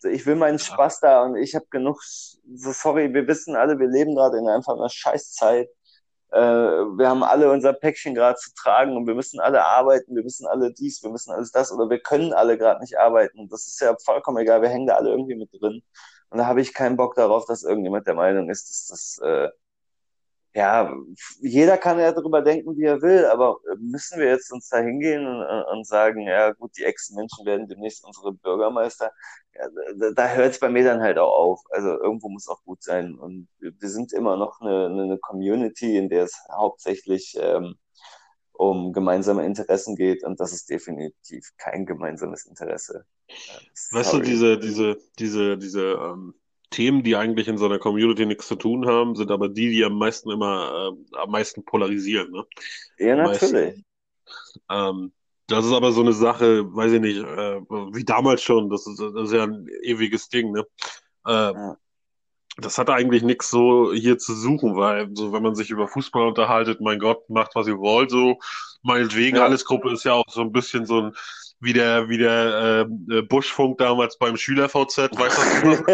So, 0.00 0.08
ich 0.08 0.26
will 0.26 0.36
meinen 0.36 0.58
Spaß 0.58 1.00
da 1.00 1.22
und 1.24 1.36
ich 1.36 1.54
habe 1.54 1.66
genug. 1.70 2.02
So, 2.02 2.72
sorry, 2.72 3.12
wir 3.14 3.26
wissen 3.28 3.56
alle, 3.56 3.78
wir 3.78 3.88
leben 3.88 4.14
gerade 4.14 4.38
in 4.38 4.48
einfach 4.48 4.74
einer 4.76 4.88
Scheißzeit. 4.88 5.68
Äh, 6.32 6.38
wir 6.40 7.08
haben 7.08 7.22
alle 7.24 7.50
unser 7.52 7.72
Päckchen 7.72 8.14
gerade 8.14 8.36
zu 8.38 8.50
tragen 8.54 8.96
und 8.96 9.06
wir 9.06 9.14
müssen 9.14 9.40
alle 9.40 9.64
arbeiten, 9.64 10.14
wir 10.16 10.22
müssen 10.22 10.46
alle 10.46 10.72
dies, 10.72 11.02
wir 11.02 11.10
müssen 11.10 11.32
alles 11.32 11.50
das 11.52 11.72
oder 11.72 11.90
wir 11.90 12.00
können 12.00 12.32
alle 12.32 12.56
gerade 12.58 12.80
nicht 12.80 12.98
arbeiten. 12.98 13.48
Das 13.48 13.66
ist 13.66 13.80
ja 13.80 13.96
vollkommen 14.04 14.38
egal, 14.38 14.62
wir 14.62 14.68
hängen 14.70 14.86
da 14.86 14.94
alle 14.96 15.10
irgendwie 15.10 15.36
mit 15.36 15.50
drin. 15.60 15.82
Und 16.30 16.38
da 16.38 16.46
habe 16.46 16.60
ich 16.60 16.74
keinen 16.74 16.96
Bock 16.96 17.14
darauf, 17.16 17.44
dass 17.46 17.64
irgendjemand 17.64 18.06
der 18.06 18.14
Meinung 18.14 18.50
ist, 18.50 18.68
dass 18.70 18.86
das, 18.86 19.18
äh, 19.26 19.48
ja, 20.52 20.92
jeder 21.40 21.78
kann 21.78 22.00
ja 22.00 22.12
darüber 22.12 22.42
denken, 22.42 22.76
wie 22.76 22.84
er 22.84 23.02
will, 23.02 23.24
aber 23.26 23.58
müssen 23.78 24.18
wir 24.18 24.26
jetzt 24.28 24.52
uns 24.52 24.68
da 24.68 24.78
hingehen 24.78 25.24
und, 25.26 25.42
und 25.44 25.86
sagen, 25.86 26.26
ja 26.26 26.52
gut, 26.52 26.76
die 26.76 26.84
Ex-Menschen 26.84 27.46
werden 27.46 27.68
demnächst 27.68 28.04
unsere 28.04 28.32
Bürgermeister. 28.32 29.12
Ja, 29.54 29.68
da, 29.96 30.10
da 30.10 30.28
hört 30.30 30.52
es 30.52 30.60
bei 30.60 30.68
mir 30.68 30.84
dann 30.84 31.02
halt 31.02 31.18
auch 31.18 31.32
auf. 31.32 31.60
Also 31.70 31.90
irgendwo 32.00 32.28
muss 32.28 32.48
auch 32.48 32.62
gut 32.64 32.82
sein. 32.82 33.14
Und 33.16 33.48
wir, 33.60 33.88
sind 33.88 34.12
immer 34.12 34.36
noch 34.36 34.60
eine, 34.60 34.86
eine 34.86 35.18
Community, 35.18 35.96
in 35.96 36.08
der 36.08 36.24
es 36.24 36.36
hauptsächlich 36.50 37.36
ähm, 37.40 37.76
um 38.60 38.92
gemeinsame 38.92 39.46
Interessen 39.46 39.96
geht 39.96 40.22
und 40.22 40.38
das 40.38 40.52
ist 40.52 40.68
definitiv 40.68 41.50
kein 41.56 41.86
gemeinsames 41.86 42.44
Interesse. 42.44 43.06
Äh, 43.26 43.32
Weißt 43.92 44.12
du, 44.12 44.16
sorry. 44.18 44.26
diese, 44.26 44.58
diese, 44.58 44.98
diese, 45.18 45.56
diese 45.56 45.82
ähm, 45.92 46.34
Themen, 46.68 47.02
die 47.02 47.16
eigentlich 47.16 47.48
in 47.48 47.56
so 47.56 47.64
einer 47.64 47.78
Community 47.78 48.26
nichts 48.26 48.46
zu 48.48 48.56
tun 48.56 48.86
haben, 48.86 49.16
sind 49.16 49.30
aber 49.30 49.48
die, 49.48 49.70
die 49.70 49.82
am 49.82 49.96
meisten 49.96 50.30
immer 50.30 50.92
äh, 50.92 51.16
am 51.16 51.30
meisten 51.30 51.64
polarisieren, 51.64 52.30
ne? 52.30 52.44
Ja, 52.98 53.16
natürlich. 53.16 53.82
Ähm, 54.68 55.12
das 55.46 55.64
ist 55.64 55.72
aber 55.72 55.90
so 55.92 56.02
eine 56.02 56.12
Sache, 56.12 56.72
weiß 56.72 56.92
ich 56.92 57.00
nicht, 57.00 57.18
äh, 57.18 57.60
wie 57.92 58.04
damals 58.04 58.42
schon, 58.42 58.68
das 58.68 58.86
ist, 58.86 59.00
das 59.00 59.28
ist 59.28 59.32
ja 59.32 59.44
ein 59.44 59.66
ewiges 59.82 60.28
Ding, 60.28 60.52
ne? 60.52 60.66
Äh, 61.26 61.52
Ja. 61.52 61.76
Das 62.60 62.78
hat 62.78 62.90
eigentlich 62.90 63.22
nichts 63.22 63.50
so 63.50 63.92
hier 63.92 64.18
zu 64.18 64.34
suchen, 64.34 64.76
weil 64.76 65.08
so, 65.14 65.32
wenn 65.32 65.42
man 65.42 65.54
sich 65.54 65.70
über 65.70 65.88
Fußball 65.88 66.26
unterhaltet, 66.28 66.80
mein 66.80 66.98
Gott, 66.98 67.28
macht 67.28 67.54
was 67.54 67.66
ihr 67.66 67.78
wollt, 67.78 68.10
so 68.10 68.38
meinetwegen, 68.82 69.36
Ja. 69.36 69.44
alles 69.44 69.64
Gruppe 69.64 69.92
ist 69.92 70.04
ja 70.04 70.14
auch 70.14 70.24
so 70.30 70.40
ein 70.40 70.52
bisschen 70.52 70.86
so 70.86 71.00
ein, 71.02 71.16
wie 71.60 71.72
der, 71.74 72.08
wie 72.08 72.16
der 72.18 72.86
äh, 73.10 73.22
Buschfunk 73.22 73.78
damals 73.78 74.16
beim 74.18 74.36
Schüler-VZ, 74.36 75.10
weißt 75.18 75.38
du, 75.62 75.84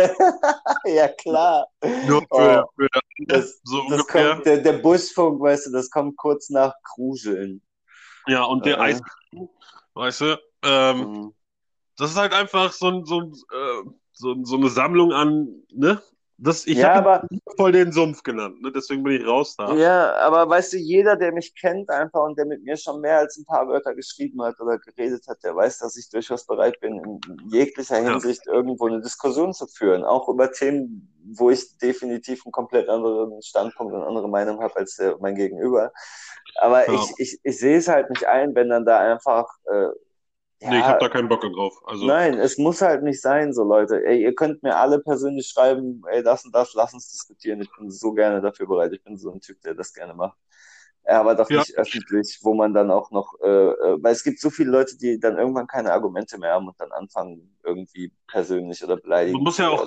ja, 0.91 1.09
klar. 1.09 1.67
nur 2.07 2.21
für, 2.33 2.65
Oh, 2.65 2.71
für 2.77 2.89
das, 3.27 3.61
so 3.65 3.79
das 3.89 4.07
ungefähr. 4.07 4.35
kommt, 4.35 4.47
der, 4.47 4.59
der 4.59 4.73
Buschfunk, 4.75 5.41
weißt 5.41 5.67
du, 5.67 5.73
das 5.73 5.91
kommt 5.91 6.17
kurz 6.17 6.51
nach 6.51 6.73
Kruscheln. 6.95 7.63
Ja, 8.29 8.45
und 8.45 8.65
der 8.67 8.79
Äh. 8.79 8.83
Eis, 8.83 9.01
weißt 9.95 10.21
du, 10.21 10.39
ähm, 10.63 10.99
Mhm. 11.01 11.35
das 11.97 12.11
ist 12.11 12.17
halt 12.17 12.33
einfach 12.33 12.73
so, 12.73 12.89
ein- 12.89 13.05
so, 13.05 13.21
ein, 13.21 13.33
äh, 13.33 13.91
so, 14.13 14.37
so 14.45 14.57
eine 14.57 14.69
Sammlung 14.69 15.13
an, 15.13 15.49
ne? 15.73 16.01
Das, 16.39 16.67
ich 16.67 16.79
Ja, 16.79 16.95
habe 16.95 17.27
voll 17.57 17.73
den 17.73 17.93
Sumpf 17.93 18.23
genannt, 18.23 18.61
ne? 18.63 18.71
Deswegen 18.73 19.03
bin 19.03 19.15
ich 19.21 19.27
raus 19.27 19.57
da. 19.57 19.75
ja, 19.75 20.15
aber 20.19 20.49
weißt 20.49 20.75
du, 20.75 20.77
jeder, 20.77 21.17
der 21.17 21.33
mich 21.33 21.55
kennt 21.61 21.91
einfach 21.91 22.23
und 22.23 22.39
der 22.39 22.47
mit 22.47 22.63
mir 22.63 22.77
schon 22.77 23.01
mehr 23.01 23.19
als 23.19 23.37
ein 23.37 23.45
paar 23.47 23.67
Wörter 23.69 23.95
geschrieben 23.95 24.41
hat 24.43 24.61
oder 24.61 24.79
geredet 24.79 25.27
hat, 25.29 25.43
der 25.43 25.57
weiß, 25.57 25.79
dass 25.79 25.97
ich 25.97 26.09
durchaus 26.11 26.47
bereit 26.47 26.79
bin, 26.81 26.99
in 27.01 27.21
jeglicher 27.51 28.01
Ja. 28.05 28.13
Hinsicht 28.13 28.47
irgendwo 28.47 28.87
eine 28.87 29.01
Diskussion 29.01 29.53
zu 29.53 29.67
führen. 29.67 30.05
Auch 30.05 30.29
über 30.29 30.53
Themen, 30.53 31.13
wo 31.37 31.51
ich 31.51 31.79
definitiv 31.79 32.43
einen 32.47 32.53
komplett 32.53 32.89
anderen 32.89 33.43
Standpunkt 33.43 33.93
und 33.95 34.03
andere 34.03 34.29
Meinung 34.29 34.61
habe 34.61 34.77
als 34.77 34.97
der, 34.97 35.17
mein 35.21 35.35
Gegenüber. 35.35 35.91
Aber 36.55 36.87
Ja. 36.87 36.95
ich, 36.95 37.13
ich, 37.19 37.41
ich 37.43 37.59
sehe 37.59 37.79
es 37.79 37.89
halt 37.89 38.09
nicht 38.11 38.27
ein, 38.29 38.55
wenn 38.55 38.69
dann 38.71 38.85
da 38.87 38.99
einfach, 39.01 39.47
äh, 39.67 39.89
Nee, 40.71 40.77
ich 40.77 40.83
ja, 40.83 40.89
habe 40.89 40.99
da 41.01 41.09
keinen 41.09 41.29
Bock 41.29 41.43
drauf. 41.43 41.75
Also, 41.87 42.07
Nein, 42.07 42.35
es 42.35 42.59
muss 42.59 42.83
halt 42.83 43.03
nicht 43.03 43.21
sein, 43.21 43.53
so 43.53 43.65
Leute. 43.65 44.05
Ey, 44.05 44.23
ihr 44.23 44.35
könnt 44.35 44.63
mir 44.63 44.77
alle 44.77 45.01
persönlich 45.01 45.49
schreiben, 45.49 46.03
ey, 46.11 46.23
das 46.23 46.45
und 46.45 46.55
das, 46.55 46.75
lass 46.75 46.95
uns 46.95 47.11
diskutieren. 47.11 47.61
Ich 47.61 47.71
bin 47.79 47.91
so 47.91 48.13
gerne 48.13 48.41
dafür 48.41 48.67
bereit. 48.67 48.93
Ich 48.93 49.03
bin 49.05 49.17
so 49.17 49.31
ein 49.33 49.41
Typ, 49.41 49.61
der 49.63 49.75
das 49.75 49.93
gerne 49.95 50.15
macht. 50.15 50.37
Ja, 51.07 51.21
aber 51.21 51.35
doch 51.37 51.49
Ja. 51.51 51.61
nicht 51.61 51.77
öffentlich, 51.79 52.41
wo 52.43 52.55
man 52.55 52.75
dann 52.75 52.91
auch 52.91 53.11
noch, 53.13 53.35
äh, 53.41 53.47
äh, 53.49 54.03
weil 54.03 54.13
es 54.13 54.25
gibt 54.25 54.41
so 54.41 54.51
viele 54.51 54.71
Leute, 54.73 54.97
die 54.99 55.21
dann 55.21 55.39
irgendwann 55.39 55.69
keine 55.69 55.93
Argumente 55.93 56.37
mehr 56.39 56.53
haben 56.55 56.67
und 56.69 56.81
dann 56.81 56.91
anfangen, 56.93 57.57
irgendwie 57.65 58.13
persönlich 58.27 58.83
oder 58.83 58.97
beleidigend 58.97 59.35
Man 59.35 59.45
muss 59.45 59.59
ja 59.59 59.69
auch- 59.71 59.87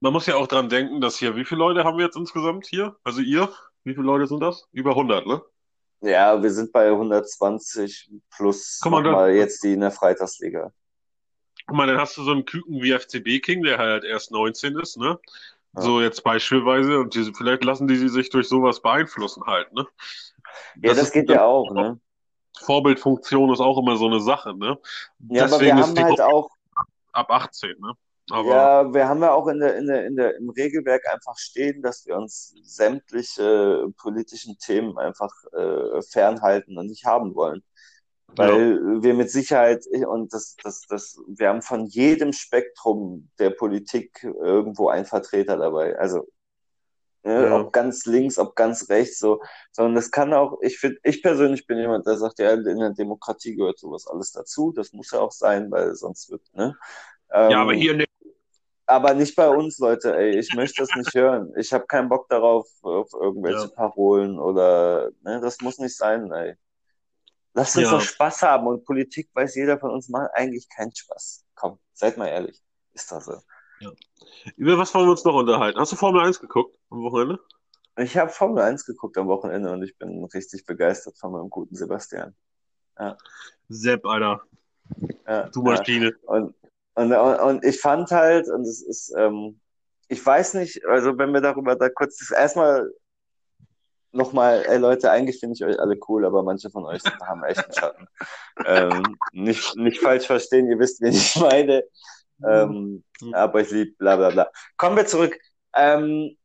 man 0.00 0.12
muss 0.12 0.26
ja 0.26 0.36
auch 0.36 0.46
dran 0.46 0.68
denken, 0.68 1.00
dass 1.00 1.16
hier, 1.18 1.36
wie 1.36 1.44
viele 1.44 1.58
Leute 1.60 1.84
haben 1.84 1.98
wir 1.98 2.06
jetzt 2.06 2.16
insgesamt 2.16 2.66
hier? 2.66 2.96
Also 3.04 3.20
ihr? 3.22 3.50
Wie 3.84 3.94
viele 3.94 4.06
Leute 4.06 4.26
sind 4.26 4.40
das? 4.40 4.66
Über 4.72 4.94
100, 4.94 5.26
ne? 5.26 5.42
Ja, 6.02 6.42
wir 6.42 6.50
sind 6.50 6.72
bei 6.72 6.88
120 6.90 8.10
plus 8.34 8.80
Guck 8.82 8.92
mal, 8.92 9.02
nochmal 9.02 9.32
jetzt 9.32 9.62
die 9.62 9.74
in 9.74 9.80
der 9.80 9.90
Freitagsliga. 9.90 10.72
Guck 11.66 11.76
mal, 11.76 11.86
dann 11.86 11.98
hast 11.98 12.16
du 12.16 12.22
so 12.22 12.30
einen 12.32 12.44
Küken 12.44 12.80
wie 12.82 12.92
FCB 12.92 13.40
King, 13.40 13.62
der 13.62 13.78
halt 13.78 14.04
erst 14.04 14.30
19 14.30 14.78
ist, 14.78 14.96
ne? 14.96 15.18
Ja. 15.74 15.82
So 15.82 16.00
jetzt 16.00 16.24
beispielsweise, 16.24 16.98
und 17.00 17.14
die, 17.14 17.32
vielleicht 17.32 17.64
lassen 17.64 17.86
die 17.86 17.96
sich 18.08 18.30
durch 18.30 18.48
sowas 18.48 18.80
beeinflussen 18.80 19.44
halt, 19.46 19.72
ne? 19.72 19.86
Ja, 20.82 20.94
das 20.94 21.02
ist- 21.04 21.12
geht 21.12 21.28
ja 21.28 21.44
auch, 21.44 21.70
ne? 21.72 22.00
Vorbildfunktion 22.62 23.52
ist 23.52 23.60
auch 23.60 23.78
immer 23.78 23.96
so 23.96 24.06
eine 24.06 24.20
Sache, 24.20 24.54
ne? 24.54 24.78
Ja, 25.28 25.44
aber 25.44 25.60
wir 25.60 25.74
Deswegen 25.74 25.78
ist 25.78 25.98
haben 25.98 26.04
halt 26.04 26.20
auch 26.20 26.50
ab 27.12 27.30
18, 27.30 27.78
ne? 27.78 27.92
Aber 28.30 28.46
Ja, 28.48 28.92
wir 28.94 29.08
haben 29.08 29.22
ja 29.22 29.32
auch 29.32 29.48
in 29.48 29.60
der, 29.60 29.76
in 29.76 29.86
der, 29.86 30.06
in 30.06 30.16
der, 30.16 30.36
im 30.36 30.50
Regelwerk 30.50 31.06
einfach 31.12 31.36
stehen, 31.38 31.82
dass 31.82 32.06
wir 32.06 32.16
uns 32.16 32.54
sämtliche 32.62 33.88
politischen 33.98 34.58
Themen 34.58 34.98
einfach 34.98 35.30
äh, 35.52 36.02
fernhalten 36.02 36.78
und 36.78 36.86
nicht 36.86 37.04
haben 37.04 37.34
wollen. 37.34 37.62
Weil 38.36 39.02
wir 39.02 39.14
mit 39.14 39.30
Sicherheit, 39.30 39.84
und 40.08 40.32
das, 40.32 40.56
das, 40.62 40.86
das, 40.88 41.18
wir 41.28 41.48
haben 41.48 41.62
von 41.62 41.86
jedem 41.86 42.32
Spektrum 42.32 43.30
der 43.38 43.50
Politik 43.50 44.22
irgendwo 44.24 44.88
einen 44.88 45.06
Vertreter 45.06 45.56
dabei. 45.58 45.98
Also, 45.98 46.28
ne, 47.24 47.46
Ja. 47.46 47.56
ob 47.56 47.72
ganz 47.72 48.06
links, 48.06 48.38
ob 48.38 48.56
ganz 48.56 48.88
rechts, 48.88 49.18
so, 49.18 49.40
sondern 49.72 49.94
das 49.94 50.10
kann 50.10 50.32
auch, 50.34 50.58
ich 50.62 50.78
finde, 50.78 50.98
ich 51.02 51.22
persönlich 51.22 51.66
bin 51.66 51.78
jemand, 51.78 52.06
der 52.06 52.16
sagt, 52.18 52.38
ja, 52.38 52.52
in 52.52 52.64
der 52.78 52.90
Demokratie 52.94 53.56
gehört 53.56 53.78
sowas 53.78 54.06
alles 54.06 54.32
dazu. 54.32 54.72
Das 54.72 54.92
muss 54.92 55.10
ja 55.12 55.20
auch 55.20 55.32
sein, 55.32 55.70
weil 55.70 55.94
sonst 55.94 56.30
wird, 56.30 56.42
ne? 56.54 56.76
ja, 57.46 57.60
aber 57.62 57.72
Ähm, 57.72 57.74
hier 57.74 57.94
ne, 57.94 58.06
aber 58.90 59.14
nicht 59.14 59.34
bei 59.36 59.48
uns, 59.48 59.78
Leute, 59.78 60.16
ey. 60.16 60.38
Ich 60.38 60.52
möchte 60.54 60.82
das 60.82 60.90
nicht 60.96 61.14
hören. 61.14 61.52
Ich 61.56 61.72
habe 61.72 61.86
keinen 61.86 62.08
Bock 62.08 62.28
darauf, 62.28 62.66
auf 62.82 63.12
irgendwelche 63.12 63.66
Ja. 63.68 63.74
Parolen 63.74 64.38
oder, 64.38 65.10
ne, 65.22 65.40
das 65.40 65.60
muss 65.60 65.78
nicht 65.78 65.96
sein, 65.96 66.30
ey. 66.32 66.54
Lasst 67.54 67.76
uns 67.76 67.86
Ja. 67.86 67.92
doch 67.92 68.00
Spaß 68.00 68.42
haben 68.42 68.66
und 68.66 68.84
Politik 68.84 69.30
weiß 69.34 69.56
jeder 69.56 69.78
von 69.78 69.90
uns 69.90 70.08
macht 70.08 70.30
eigentlich 70.34 70.68
keinen 70.68 70.94
Spaß. 70.94 71.44
Komm, 71.54 71.78
seid 71.92 72.16
mal 72.16 72.28
ehrlich. 72.28 72.62
Ist 72.92 73.10
das 73.12 73.24
so? 73.24 73.40
über 74.56 74.76
was 74.76 74.94
wollen 74.94 75.06
wir 75.06 75.12
uns 75.12 75.24
noch 75.24 75.34
unterhalten? 75.34 75.80
Hast 75.80 75.92
du 75.92 75.96
Formel 75.96 76.20
1 76.20 76.38
geguckt 76.38 76.76
am 76.90 77.00
Wochenende? 77.02 77.40
Ich 77.96 78.16
habe 78.18 78.30
Formel 78.30 78.62
1 78.62 78.84
geguckt 78.84 79.16
am 79.16 79.26
Wochenende 79.28 79.72
und 79.72 79.82
ich 79.82 79.96
bin 79.96 80.22
richtig 80.34 80.66
begeistert 80.66 81.16
von 81.18 81.32
meinem 81.32 81.48
guten 81.48 81.74
Sebastian. 81.74 82.34
Sepp, 83.68 84.04
Alter, 84.04 84.42
Ja, 85.26 85.48
du 85.48 85.64
ja. 85.64 85.70
Maschine. 85.70 86.14
Und, 86.26 86.54
und, 87.00 87.12
und, 87.12 87.40
und 87.40 87.64
ich 87.64 87.80
fand 87.80 88.10
halt, 88.10 88.48
und 88.48 88.62
es 88.62 88.82
ist, 88.82 89.14
ähm, 89.16 89.58
ich 90.08 90.24
weiß 90.24 90.54
nicht, 90.54 90.84
also 90.84 91.16
wenn 91.16 91.32
wir 91.32 91.40
darüber 91.40 91.74
da 91.74 91.88
kurz, 91.88 92.18
das 92.18 92.30
erstmal, 92.30 92.90
nochmal, 94.12 94.64
ey 94.66 94.76
Leute, 94.76 95.10
eigentlich 95.10 95.40
finde 95.40 95.54
ich 95.54 95.64
euch 95.64 95.80
alle 95.80 95.98
cool, 96.08 96.26
aber 96.26 96.42
manche 96.42 96.68
von 96.68 96.84
euch 96.84 97.02
haben 97.26 97.44
echt 97.44 97.64
einen 97.64 97.72
Schatten. 97.72 98.06
ähm, 98.66 99.16
nicht, 99.32 99.76
nicht 99.76 100.00
falsch 100.00 100.26
verstehen, 100.26 100.68
ihr 100.68 100.78
wisst, 100.78 101.00
wen 101.00 101.12
ich 101.12 101.36
meine. 101.40 101.84
Ähm, 102.46 103.02
mhm. 103.20 103.34
aber 103.34 103.60
ich 103.60 103.70
liebe, 103.70 103.92
bla 103.98 104.16
bla 104.16 104.30
bla. 104.30 104.50
Kommen 104.76 104.96
wir 104.96 105.06
zurück. 105.06 105.38
Ähm, 105.74 106.10
äh, 106.10 106.39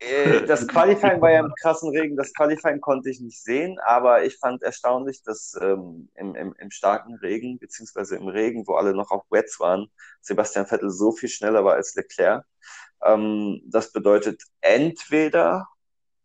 das 0.46 0.66
Qualifying 0.66 1.20
war 1.20 1.30
ja 1.30 1.40
im 1.40 1.52
krassen 1.60 1.90
Regen. 1.90 2.16
Das 2.16 2.32
Qualifying 2.32 2.80
konnte 2.80 3.10
ich 3.10 3.20
nicht 3.20 3.42
sehen, 3.42 3.78
aber 3.84 4.24
ich 4.24 4.38
fand 4.38 4.62
erstaunlich, 4.62 5.22
dass 5.22 5.54
ähm, 5.60 6.08
im, 6.14 6.34
im, 6.34 6.54
im 6.58 6.70
starken 6.70 7.16
Regen, 7.16 7.58
beziehungsweise 7.58 8.16
im 8.16 8.28
Regen, 8.28 8.66
wo 8.66 8.74
alle 8.74 8.94
noch 8.94 9.10
auf 9.10 9.24
Wets 9.30 9.60
waren, 9.60 9.88
Sebastian 10.22 10.66
Vettel 10.66 10.90
so 10.90 11.12
viel 11.12 11.28
schneller 11.28 11.64
war 11.64 11.74
als 11.74 11.94
Leclerc. 11.94 12.44
Ähm, 13.02 13.60
das 13.66 13.92
bedeutet 13.92 14.42
entweder, 14.60 15.66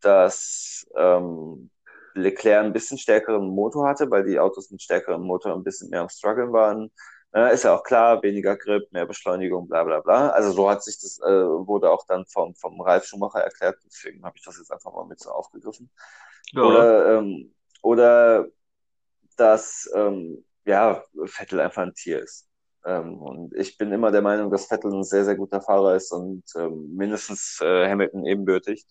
dass 0.02 0.86
ähm, 0.96 1.70
Leclerc 2.14 2.66
ein 2.66 2.74
bisschen 2.74 2.98
stärkeren 2.98 3.48
Motor 3.48 3.88
hatte, 3.88 4.10
weil 4.10 4.24
die 4.24 4.40
Autos 4.40 4.72
mit 4.72 4.82
stärkerem 4.82 5.22
Motor 5.22 5.54
ein 5.54 5.64
bisschen 5.64 5.90
mehr 5.90 6.02
am 6.02 6.10
Struggeln 6.10 6.54
waren. 6.54 6.92
Äh, 7.36 7.54
ist 7.54 7.66
ja 7.66 7.76
auch 7.76 7.84
klar, 7.84 8.24
weniger 8.24 8.56
Grip, 8.56 8.90
mehr 8.94 9.06
Beschleunigung, 9.06 9.68
bla 9.68 9.84
bla 9.84 10.00
bla. 10.00 10.30
Also 10.30 10.52
so 10.52 10.70
hat 10.70 10.84
sich 10.84 10.98
das, 11.02 11.20
äh, 11.20 11.46
wurde 11.68 11.92
auch 11.92 12.06
dann 12.08 12.26
vom, 12.28 12.56
vom 12.56 12.80
Ralf 12.80 13.06
Schumacher 13.06 13.42
erklärt, 13.42 13.78
deswegen 13.86 14.24
habe 14.24 14.38
ich 14.38 14.46
das 14.46 14.58
jetzt 14.58 14.72
einfach 14.72 14.94
mal 14.94 15.06
mit 15.06 15.20
so 15.20 15.32
aufgegriffen. 15.32 15.90
Ja. 16.54 16.62
Oder, 16.62 17.18
ähm, 17.18 17.54
oder 17.82 18.46
dass 19.36 19.90
ähm, 19.94 20.46
ja, 20.64 21.04
Vettel 21.26 21.60
einfach 21.60 21.84
ein 21.84 21.94
Tier 21.94 22.22
ist. 22.22 22.48
Ähm, 22.86 23.22
und 23.22 23.54
ich 23.56 23.78
bin 23.78 23.92
immer 23.92 24.12
der 24.12 24.22
Meinung, 24.22 24.50
dass 24.50 24.68
Vettel 24.68 24.94
ein 24.94 25.04
sehr, 25.04 25.26
sehr 25.26 25.36
guter 25.36 25.62
Fahrer 25.62 25.96
ist 25.96 26.14
und 26.14 26.44
ähm, 26.56 26.96
mindestens 26.96 27.60
äh, 27.62 27.90
Hamilton 27.90 28.26
ebenbürtig. 28.26 28.86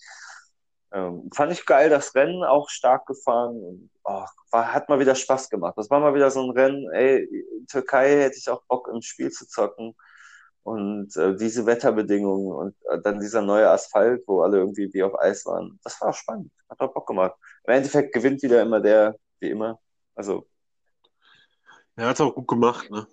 Ähm, 0.94 1.28
fand 1.34 1.50
ich 1.50 1.66
geil, 1.66 1.90
das 1.90 2.14
Rennen 2.14 2.44
auch 2.44 2.68
stark 2.68 3.06
gefahren 3.06 3.56
und 3.60 3.90
oh, 4.04 4.24
war, 4.52 4.72
hat 4.72 4.88
mal 4.88 5.00
wieder 5.00 5.16
Spaß 5.16 5.50
gemacht. 5.50 5.74
Das 5.76 5.90
war 5.90 5.98
mal 5.98 6.14
wieder 6.14 6.30
so 6.30 6.40
ein 6.40 6.50
Rennen, 6.50 6.88
ey, 6.92 7.24
in 7.58 7.66
Türkei 7.66 8.20
hätte 8.22 8.38
ich 8.38 8.48
auch 8.48 8.62
Bock 8.68 8.88
im 8.88 9.02
Spiel 9.02 9.30
zu 9.30 9.48
zocken. 9.48 9.96
Und 10.62 11.14
äh, 11.16 11.36
diese 11.36 11.66
Wetterbedingungen 11.66 12.52
und 12.52 12.76
äh, 12.90 13.00
dann 13.02 13.20
dieser 13.20 13.42
neue 13.42 13.68
Asphalt, 13.68 14.22
wo 14.26 14.42
alle 14.42 14.58
irgendwie 14.58 14.90
wie 14.94 15.02
auf 15.02 15.18
Eis 15.18 15.44
waren, 15.46 15.78
das 15.82 16.00
war 16.00 16.10
auch 16.10 16.14
spannend. 16.14 16.52
Hat 16.70 16.80
auch 16.80 16.94
Bock 16.94 17.06
gemacht. 17.06 17.34
Im 17.64 17.74
Endeffekt 17.74 18.14
gewinnt 18.14 18.42
wieder 18.42 18.62
immer 18.62 18.80
der, 18.80 19.16
wie 19.40 19.50
immer. 19.50 19.80
Also. 20.14 20.48
Er 21.96 22.06
hat 22.06 22.14
es 22.14 22.20
auch 22.20 22.34
gut 22.34 22.48
gemacht, 22.48 22.90
ne? 22.90 23.06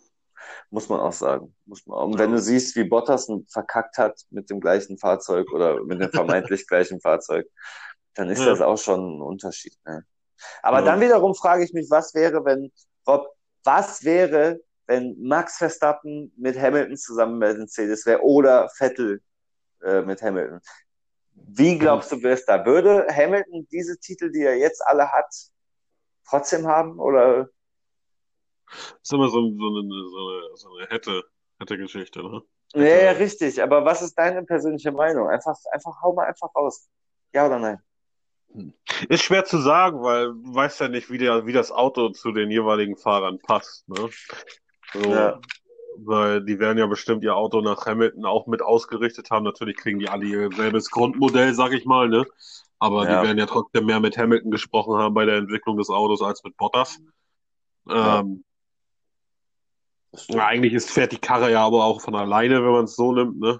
Muss 0.69 0.89
man 0.89 0.99
auch 0.99 1.13
sagen. 1.13 1.55
Muss 1.65 1.85
man 1.85 1.97
auch. 1.97 2.05
Und 2.05 2.19
wenn 2.19 2.31
du 2.31 2.39
siehst, 2.39 2.75
wie 2.75 2.83
Bottas 2.83 3.31
verkackt 3.49 3.97
hat 3.97 4.21
mit 4.29 4.49
dem 4.49 4.59
gleichen 4.59 4.97
Fahrzeug 4.97 5.51
oder 5.51 5.83
mit 5.83 6.01
dem 6.01 6.11
vermeintlich 6.11 6.67
gleichen 6.67 7.01
Fahrzeug, 7.01 7.47
dann 8.13 8.29
ist 8.29 8.39
ja. 8.39 8.45
das 8.45 8.61
auch 8.61 8.77
schon 8.77 9.17
ein 9.17 9.21
Unterschied. 9.21 9.77
Ne? 9.85 10.05
Aber 10.61 10.79
ja. 10.79 10.85
dann 10.85 11.01
wiederum 11.01 11.35
frage 11.35 11.63
ich 11.63 11.73
mich, 11.73 11.89
was 11.89 12.13
wäre, 12.13 12.43
wenn, 12.45 12.71
Rob, 13.07 13.27
was 13.63 14.03
wäre, 14.03 14.59
wenn 14.87 15.15
Max 15.21 15.57
Verstappen 15.57 16.33
mit 16.37 16.59
Hamilton 16.59 16.97
zusammen 16.97 17.39
bei 17.39 17.53
Mercedes 17.53 18.05
wäre 18.05 18.21
oder 18.21 18.69
Vettel 18.69 19.21
äh, 19.83 20.01
mit 20.01 20.21
Hamilton? 20.21 20.59
Wie 21.33 21.77
glaubst 21.77 22.11
du, 22.11 22.21
wäre 22.21 22.33
es 22.33 22.45
da? 22.45 22.65
Würde 22.65 23.07
Hamilton 23.09 23.67
diese 23.71 23.97
Titel, 23.97 24.31
die 24.31 24.43
er 24.43 24.57
jetzt 24.57 24.81
alle 24.85 25.11
hat, 25.11 25.33
trotzdem 26.27 26.67
haben 26.67 26.99
oder 26.99 27.49
ist 29.01 29.13
immer 29.13 29.29
so, 29.29 29.41
so, 29.41 29.67
eine, 29.67 29.89
so 29.89 30.29
eine, 30.29 30.57
so 30.57 30.75
eine 30.75 30.87
hätte, 30.87 31.23
hätte 31.59 31.77
Geschichte, 31.77 32.23
ne? 32.23 32.41
Ja, 32.73 32.83
ja, 32.83 33.11
richtig. 33.11 33.61
Aber 33.61 33.83
was 33.83 34.01
ist 34.01 34.17
deine 34.17 34.43
persönliche 34.43 34.91
Meinung? 34.91 35.27
Einfach, 35.27 35.55
einfach, 35.71 36.01
hau 36.01 36.13
mal 36.13 36.27
einfach 36.27 36.53
raus. 36.55 36.87
Ja 37.33 37.45
oder 37.45 37.59
nein? 37.59 37.79
Hm. 38.53 38.73
Ist 39.09 39.23
schwer 39.23 39.45
zu 39.45 39.57
sagen, 39.57 40.01
weil 40.01 40.27
du 40.27 40.55
weißt 40.55 40.79
ja 40.81 40.87
nicht, 40.87 41.09
wie, 41.09 41.17
der, 41.17 41.45
wie 41.45 41.53
das 41.53 41.71
Auto 41.71 42.09
zu 42.09 42.31
den 42.31 42.49
jeweiligen 42.49 42.97
Fahrern 42.97 43.39
passt. 43.39 43.87
Ne? 43.89 44.09
So, 44.93 44.99
ja. 44.99 45.39
Weil 45.97 46.43
die 46.43 46.59
werden 46.59 46.77
ja 46.77 46.87
bestimmt 46.87 47.23
ihr 47.23 47.35
Auto 47.35 47.61
nach 47.61 47.85
Hamilton 47.85 48.25
auch 48.25 48.47
mit 48.47 48.61
ausgerichtet 48.61 49.29
haben. 49.29 49.43
Natürlich 49.43 49.75
kriegen 49.75 49.99
die 49.99 50.09
alle 50.09 50.25
ihr 50.25 50.49
selbes 50.55 50.89
Grundmodell, 50.89 51.53
sag 51.53 51.73
ich 51.73 51.85
mal. 51.85 52.07
Ne? 52.07 52.25
Aber 52.79 53.03
ja. 53.03 53.21
die 53.21 53.27
werden 53.27 53.37
ja 53.37 53.45
trotzdem 53.45 53.85
mehr 53.85 53.99
mit 53.99 54.17
Hamilton 54.17 54.51
gesprochen 54.51 54.97
haben 54.97 55.13
bei 55.13 55.25
der 55.25 55.35
Entwicklung 55.35 55.77
des 55.77 55.89
Autos 55.89 56.21
als 56.21 56.43
mit 56.43 56.55
Bottas. 56.55 56.99
Ja. 57.87 58.19
Ähm, 58.19 58.43
eigentlich 60.37 60.73
ist, 60.73 60.91
fährt 60.91 61.11
die 61.11 61.17
Karre 61.17 61.51
ja 61.51 61.65
aber 61.65 61.85
auch 61.85 62.01
von 62.01 62.15
alleine, 62.15 62.63
wenn 62.63 62.71
man 62.71 62.85
es 62.85 62.95
so 62.95 63.13
nimmt, 63.13 63.39
ne? 63.39 63.59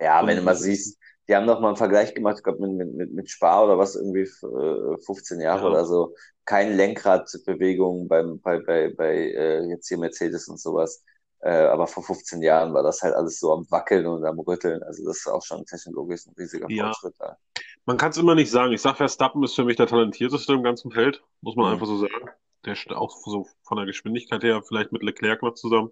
Ja, 0.00 0.26
wenn 0.26 0.36
du 0.36 0.42
mal 0.42 0.56
siehst, 0.56 0.98
die 1.28 1.36
haben 1.36 1.46
noch 1.46 1.60
mal 1.60 1.68
einen 1.68 1.76
Vergleich 1.76 2.14
gemacht, 2.14 2.36
ich 2.38 2.42
glaube, 2.42 2.66
mit, 2.66 2.92
mit, 2.94 3.12
mit 3.12 3.30
Spar 3.30 3.64
oder 3.64 3.78
was, 3.78 3.94
irgendwie 3.94 4.26
15 4.26 5.40
äh, 5.40 5.44
Jahre 5.44 5.62
ja. 5.62 5.68
oder 5.68 5.84
so. 5.84 6.14
Keine 6.44 6.74
Lenkradbewegung 6.74 8.08
beim, 8.08 8.40
bei, 8.40 8.58
bei, 8.58 8.92
bei 8.96 9.14
äh, 9.14 9.64
jetzt 9.68 9.88
hier 9.88 9.98
Mercedes 9.98 10.48
und 10.48 10.58
sowas. 10.58 11.04
Äh, 11.40 11.52
aber 11.52 11.86
vor 11.86 12.02
15 12.02 12.42
Jahren 12.42 12.74
war 12.74 12.82
das 12.82 13.02
halt 13.02 13.14
alles 13.14 13.38
so 13.38 13.52
am 13.52 13.66
Wackeln 13.70 14.06
und 14.06 14.24
am 14.24 14.40
Rütteln. 14.40 14.82
Also 14.82 15.04
das 15.04 15.18
ist 15.18 15.28
auch 15.28 15.42
schon 15.42 15.64
technologisch 15.64 16.26
ein 16.26 16.34
riesiger 16.36 16.66
ja. 16.68 16.86
Fortschritt 16.86 17.14
da. 17.18 17.36
Man 17.84 17.96
kann 17.96 18.10
es 18.10 18.16
immer 18.16 18.34
nicht 18.34 18.50
sagen. 18.50 18.72
Ich 18.72 18.82
sag, 18.82 18.96
Verstappen 18.96 19.42
ist 19.44 19.54
für 19.54 19.64
mich 19.64 19.76
der 19.76 19.86
talentierteste 19.86 20.52
im 20.52 20.62
ganzen 20.62 20.90
Feld, 20.90 21.22
muss 21.40 21.54
man 21.54 21.66
mhm. 21.66 21.72
einfach 21.74 21.86
so 21.86 21.98
sagen 21.98 22.30
der 22.64 22.74
steht 22.74 22.92
auch 22.92 23.16
so 23.16 23.46
von 23.62 23.76
der 23.76 23.86
Geschwindigkeit 23.86 24.42
her 24.42 24.62
vielleicht 24.62 24.92
mit 24.92 25.02
Leclerc 25.02 25.42
noch 25.42 25.54
zusammen. 25.54 25.90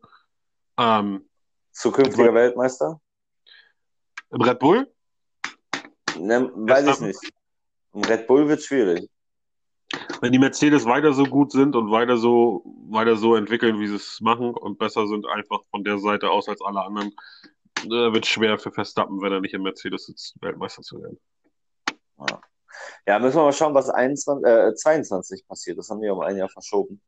Ähm, 0.79 1.29
Zukünftiger 1.73 2.35
Weltmeister? 2.35 3.01
Im 4.31 4.43
Red 4.43 4.59
Bull? 4.59 4.93
Ne, 6.19 6.51
weiß 6.55 6.87
ich 6.87 7.01
nicht. 7.01 7.33
Im 7.93 8.05
Red 8.05 8.27
Bull 8.27 8.49
wird 8.49 8.63
schwierig. 8.63 9.09
Wenn 10.21 10.33
die 10.33 10.39
Mercedes 10.39 10.85
weiter 10.85 11.13
so 11.13 11.25
gut 11.25 11.51
sind 11.51 11.75
und 11.75 11.91
weiter 11.91 12.17
so, 12.17 12.63
weiter 12.89 13.17
so 13.17 13.35
entwickeln, 13.35 13.81
wie 13.81 13.89
sie 13.89 13.97
es 13.97 14.21
machen 14.21 14.55
und 14.55 14.79
besser 14.79 15.07
sind 15.09 15.27
einfach 15.27 15.63
von 15.71 15.83
der 15.83 15.99
Seite 15.99 16.31
aus 16.31 16.49
als 16.49 16.61
alle 16.63 16.83
anderen, 16.83 17.13
äh, 17.79 18.13
wird 18.13 18.25
es 18.25 18.31
schwer 18.31 18.59
für 18.59 18.71
Verstappen, 18.71 19.21
wenn 19.21 19.33
er 19.33 19.41
nicht 19.41 19.55
im 19.55 19.63
Mercedes 19.63 20.07
sitzt, 20.07 20.37
Weltmeister 20.41 20.83
zu 20.83 21.03
werden. 21.03 21.19
Ja. 22.19 22.41
Ja, 23.07 23.19
müssen 23.19 23.37
wir 23.37 23.45
mal 23.45 23.53
schauen, 23.53 23.75
was 23.75 23.91
21, 23.91 24.47
äh, 24.47 24.75
22 24.75 25.47
passiert. 25.47 25.79
Das 25.79 25.89
haben 25.91 26.01
wir 26.01 26.15
um 26.15 26.21
ein 26.21 26.37
Jahr 26.37 26.49
verschoben. 26.49 27.01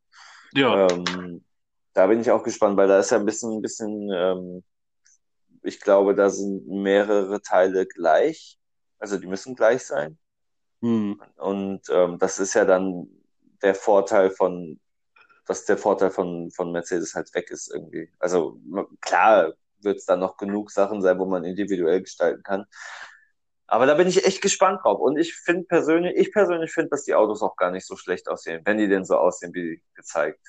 Ja. 0.55 0.88
Ähm, 0.88 1.44
da 1.92 2.07
bin 2.07 2.20
ich 2.20 2.31
auch 2.31 2.42
gespannt, 2.42 2.77
weil 2.77 2.88
da 2.88 2.98
ist 2.98 3.11
ja 3.11 3.18
ein 3.18 3.27
bisschen, 3.27 3.53
ein 3.53 3.62
bisschen, 3.62 4.11
ähm, 4.12 4.64
ich 5.62 5.81
glaube, 5.81 6.14
da 6.14 6.31
sind 6.31 6.66
mehrere 6.66 7.40
Teile 7.42 7.87
gleich. 7.87 8.59
Also 8.98 9.18
die 9.18 9.27
müssen 9.27 9.55
gleich 9.55 9.85
sein. 9.85 10.18
Hm. 10.81 11.20
Und 11.37 11.83
ähm, 11.90 12.18
das 12.18 12.38
ist 12.38 12.55
ja 12.55 12.64
dann 12.64 13.09
der 13.62 13.75
Vorteil 13.75 14.31
von, 14.31 14.81
dass 15.46 15.64
der 15.64 15.79
Vorteil 15.79 16.11
von, 16.11 16.51
von 16.51 16.72
Mercedes 16.72 17.14
halt 17.14 17.33
weg 17.35 17.51
ist 17.51 17.72
irgendwie. 17.72 18.11
Also 18.18 18.61
klar 19.01 19.53
wird 19.81 19.98
es 19.98 20.07
dann 20.07 20.20
noch 20.20 20.37
genug 20.37 20.70
Sachen 20.70 21.03
sein, 21.03 21.18
wo 21.18 21.27
man 21.27 21.44
individuell 21.44 22.03
gestalten 22.03 22.42
kann. 22.42 22.66
Aber 23.73 23.87
da 23.87 23.95
bin 23.95 24.07
ich 24.07 24.27
echt 24.27 24.43
gespannt 24.43 24.81
drauf. 24.85 25.01
Und 25.01 25.17
ich 25.17 25.33
finde 25.33 25.65
persönlich, 25.65 26.15
ich 26.17 26.31
persönlich 26.31 26.71
finde, 26.71 26.91
dass 26.91 27.05
die 27.05 27.15
Autos 27.15 27.41
auch 27.41 27.57
gar 27.57 27.71
nicht 27.71 27.87
so 27.87 27.97
schlecht 27.97 28.29
aussehen, 28.29 28.61
wenn 28.67 28.77
die 28.77 28.87
denn 28.87 29.07
so 29.07 29.17
aussehen, 29.17 29.55
wie 29.55 29.83
gezeigt. 29.95 30.47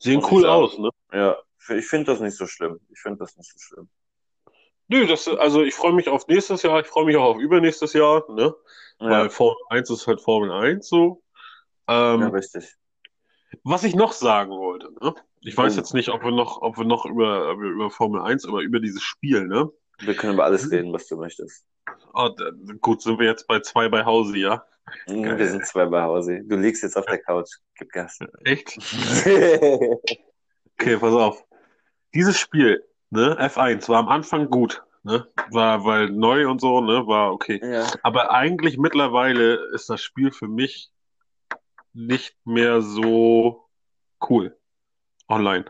Sehen 0.00 0.20
Und 0.20 0.32
cool 0.32 0.44
aus, 0.44 0.76
ne? 0.76 0.90
Ja, 1.12 1.36
ich 1.68 1.86
finde 1.86 2.06
das 2.10 2.18
nicht 2.18 2.36
so 2.36 2.48
schlimm. 2.48 2.80
Ich 2.90 2.98
finde 2.98 3.18
das 3.18 3.36
nicht 3.36 3.48
so 3.48 3.58
schlimm. 3.60 3.88
Nö, 4.88 5.06
das, 5.06 5.28
also 5.28 5.62
ich 5.62 5.72
freue 5.72 5.92
mich 5.92 6.08
auf 6.08 6.26
nächstes 6.26 6.64
Jahr, 6.64 6.80
ich 6.80 6.88
freue 6.88 7.04
mich 7.04 7.16
auch 7.16 7.36
auf 7.36 7.38
übernächstes 7.38 7.92
Jahr, 7.92 8.24
ne? 8.28 8.52
Ja. 8.98 9.08
Weil 9.08 9.30
Formel 9.30 9.62
1 9.68 9.90
ist 9.90 10.08
halt 10.08 10.20
Formel 10.20 10.50
1 10.50 10.88
so. 10.88 11.22
Ähm, 11.86 12.22
ja, 12.22 12.28
richtig. 12.30 12.74
Was 13.62 13.84
ich 13.84 13.94
noch 13.94 14.10
sagen 14.10 14.50
wollte, 14.50 14.90
ne? 15.00 15.14
Ich 15.42 15.56
weiß 15.56 15.74
oh. 15.74 15.76
jetzt 15.76 15.94
nicht, 15.94 16.08
ob 16.08 16.24
wir 16.24 16.32
noch, 16.32 16.60
ob 16.60 16.76
wir 16.76 16.84
noch 16.84 17.06
über, 17.06 17.52
über 17.52 17.88
Formel 17.88 18.20
1, 18.20 18.46
aber 18.46 18.62
über 18.62 18.80
dieses 18.80 19.04
Spiel, 19.04 19.46
ne? 19.46 19.70
Wir 20.00 20.16
können 20.16 20.34
über 20.34 20.44
alles 20.44 20.72
reden, 20.72 20.92
was 20.92 21.06
du 21.06 21.16
möchtest. 21.16 21.64
Oh, 22.16 22.30
gut, 22.80 23.02
sind 23.02 23.18
wir 23.18 23.26
jetzt 23.26 23.48
bei 23.48 23.58
zwei 23.58 23.88
bei 23.88 24.04
Hause, 24.04 24.38
ja? 24.38 24.64
Mhm, 25.08 25.36
wir 25.36 25.48
sind 25.48 25.66
zwei 25.66 25.84
bei 25.86 26.02
Hause. 26.02 26.42
Du 26.44 26.56
liegst 26.56 26.84
jetzt 26.84 26.96
auf 26.96 27.06
der 27.06 27.18
Couch. 27.18 27.50
Gib 27.76 27.90
Gas. 27.90 28.20
Echt? 28.44 28.76
okay, 30.78 30.96
pass 30.96 31.12
auf. 31.12 31.44
Dieses 32.14 32.38
Spiel, 32.38 32.84
ne, 33.10 33.36
F1, 33.40 33.88
war 33.88 33.98
am 33.98 34.08
Anfang 34.08 34.48
gut, 34.48 34.84
ne? 35.02 35.26
War, 35.50 35.84
weil 35.84 36.08
neu 36.10 36.48
und 36.48 36.60
so, 36.60 36.80
ne, 36.80 37.04
war 37.08 37.32
okay. 37.32 37.60
Ja. 37.60 37.86
Aber 38.04 38.30
eigentlich 38.30 38.78
mittlerweile 38.78 39.54
ist 39.74 39.90
das 39.90 40.00
Spiel 40.00 40.30
für 40.30 40.46
mich 40.46 40.92
nicht 41.92 42.36
mehr 42.44 42.80
so 42.80 43.68
cool. 44.28 44.56
Online. 45.28 45.64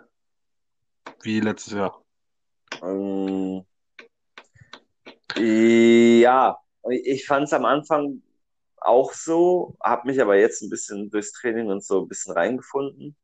Wie 1.23 1.41
letztes 1.41 1.73
Jahr. 1.73 2.03
Ähm, 2.83 3.65
ja, 5.37 6.59
ich 6.91 7.27
fand 7.27 7.45
es 7.47 7.53
am 7.53 7.65
Anfang 7.65 8.23
auch 8.79 9.13
so, 9.15 9.77
habe 9.83 10.09
mich 10.09 10.21
aber 10.21 10.37
jetzt 10.37 10.63
ein 10.63 10.71
bisschen 10.71 11.11
durchs 11.11 11.33
Training 11.33 11.69
und 11.71 11.85
so 11.85 12.03
ein 12.03 12.09
bisschen 12.09 12.35
reingefunden. 12.35 13.17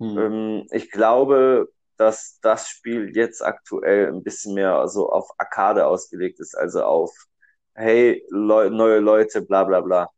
Hm. 0.00 0.18
Ähm, 0.18 0.66
ich 0.72 0.90
glaube, 0.90 1.68
dass 1.96 2.38
das 2.42 2.68
Spiel 2.68 3.14
jetzt 3.16 3.42
aktuell 3.44 4.08
ein 4.08 4.22
bisschen 4.22 4.54
mehr 4.54 4.88
so 4.88 5.10
auf 5.10 5.30
Arcade 5.38 5.86
ausgelegt 5.86 6.40
ist, 6.40 6.54
also 6.56 6.82
auf 6.84 7.10
hey, 7.74 8.24
Leu 8.30 8.70
neue 8.70 8.98
Leute, 9.00 9.42
bla 9.42 9.64
bla 9.64 9.80
bla. 9.80 10.10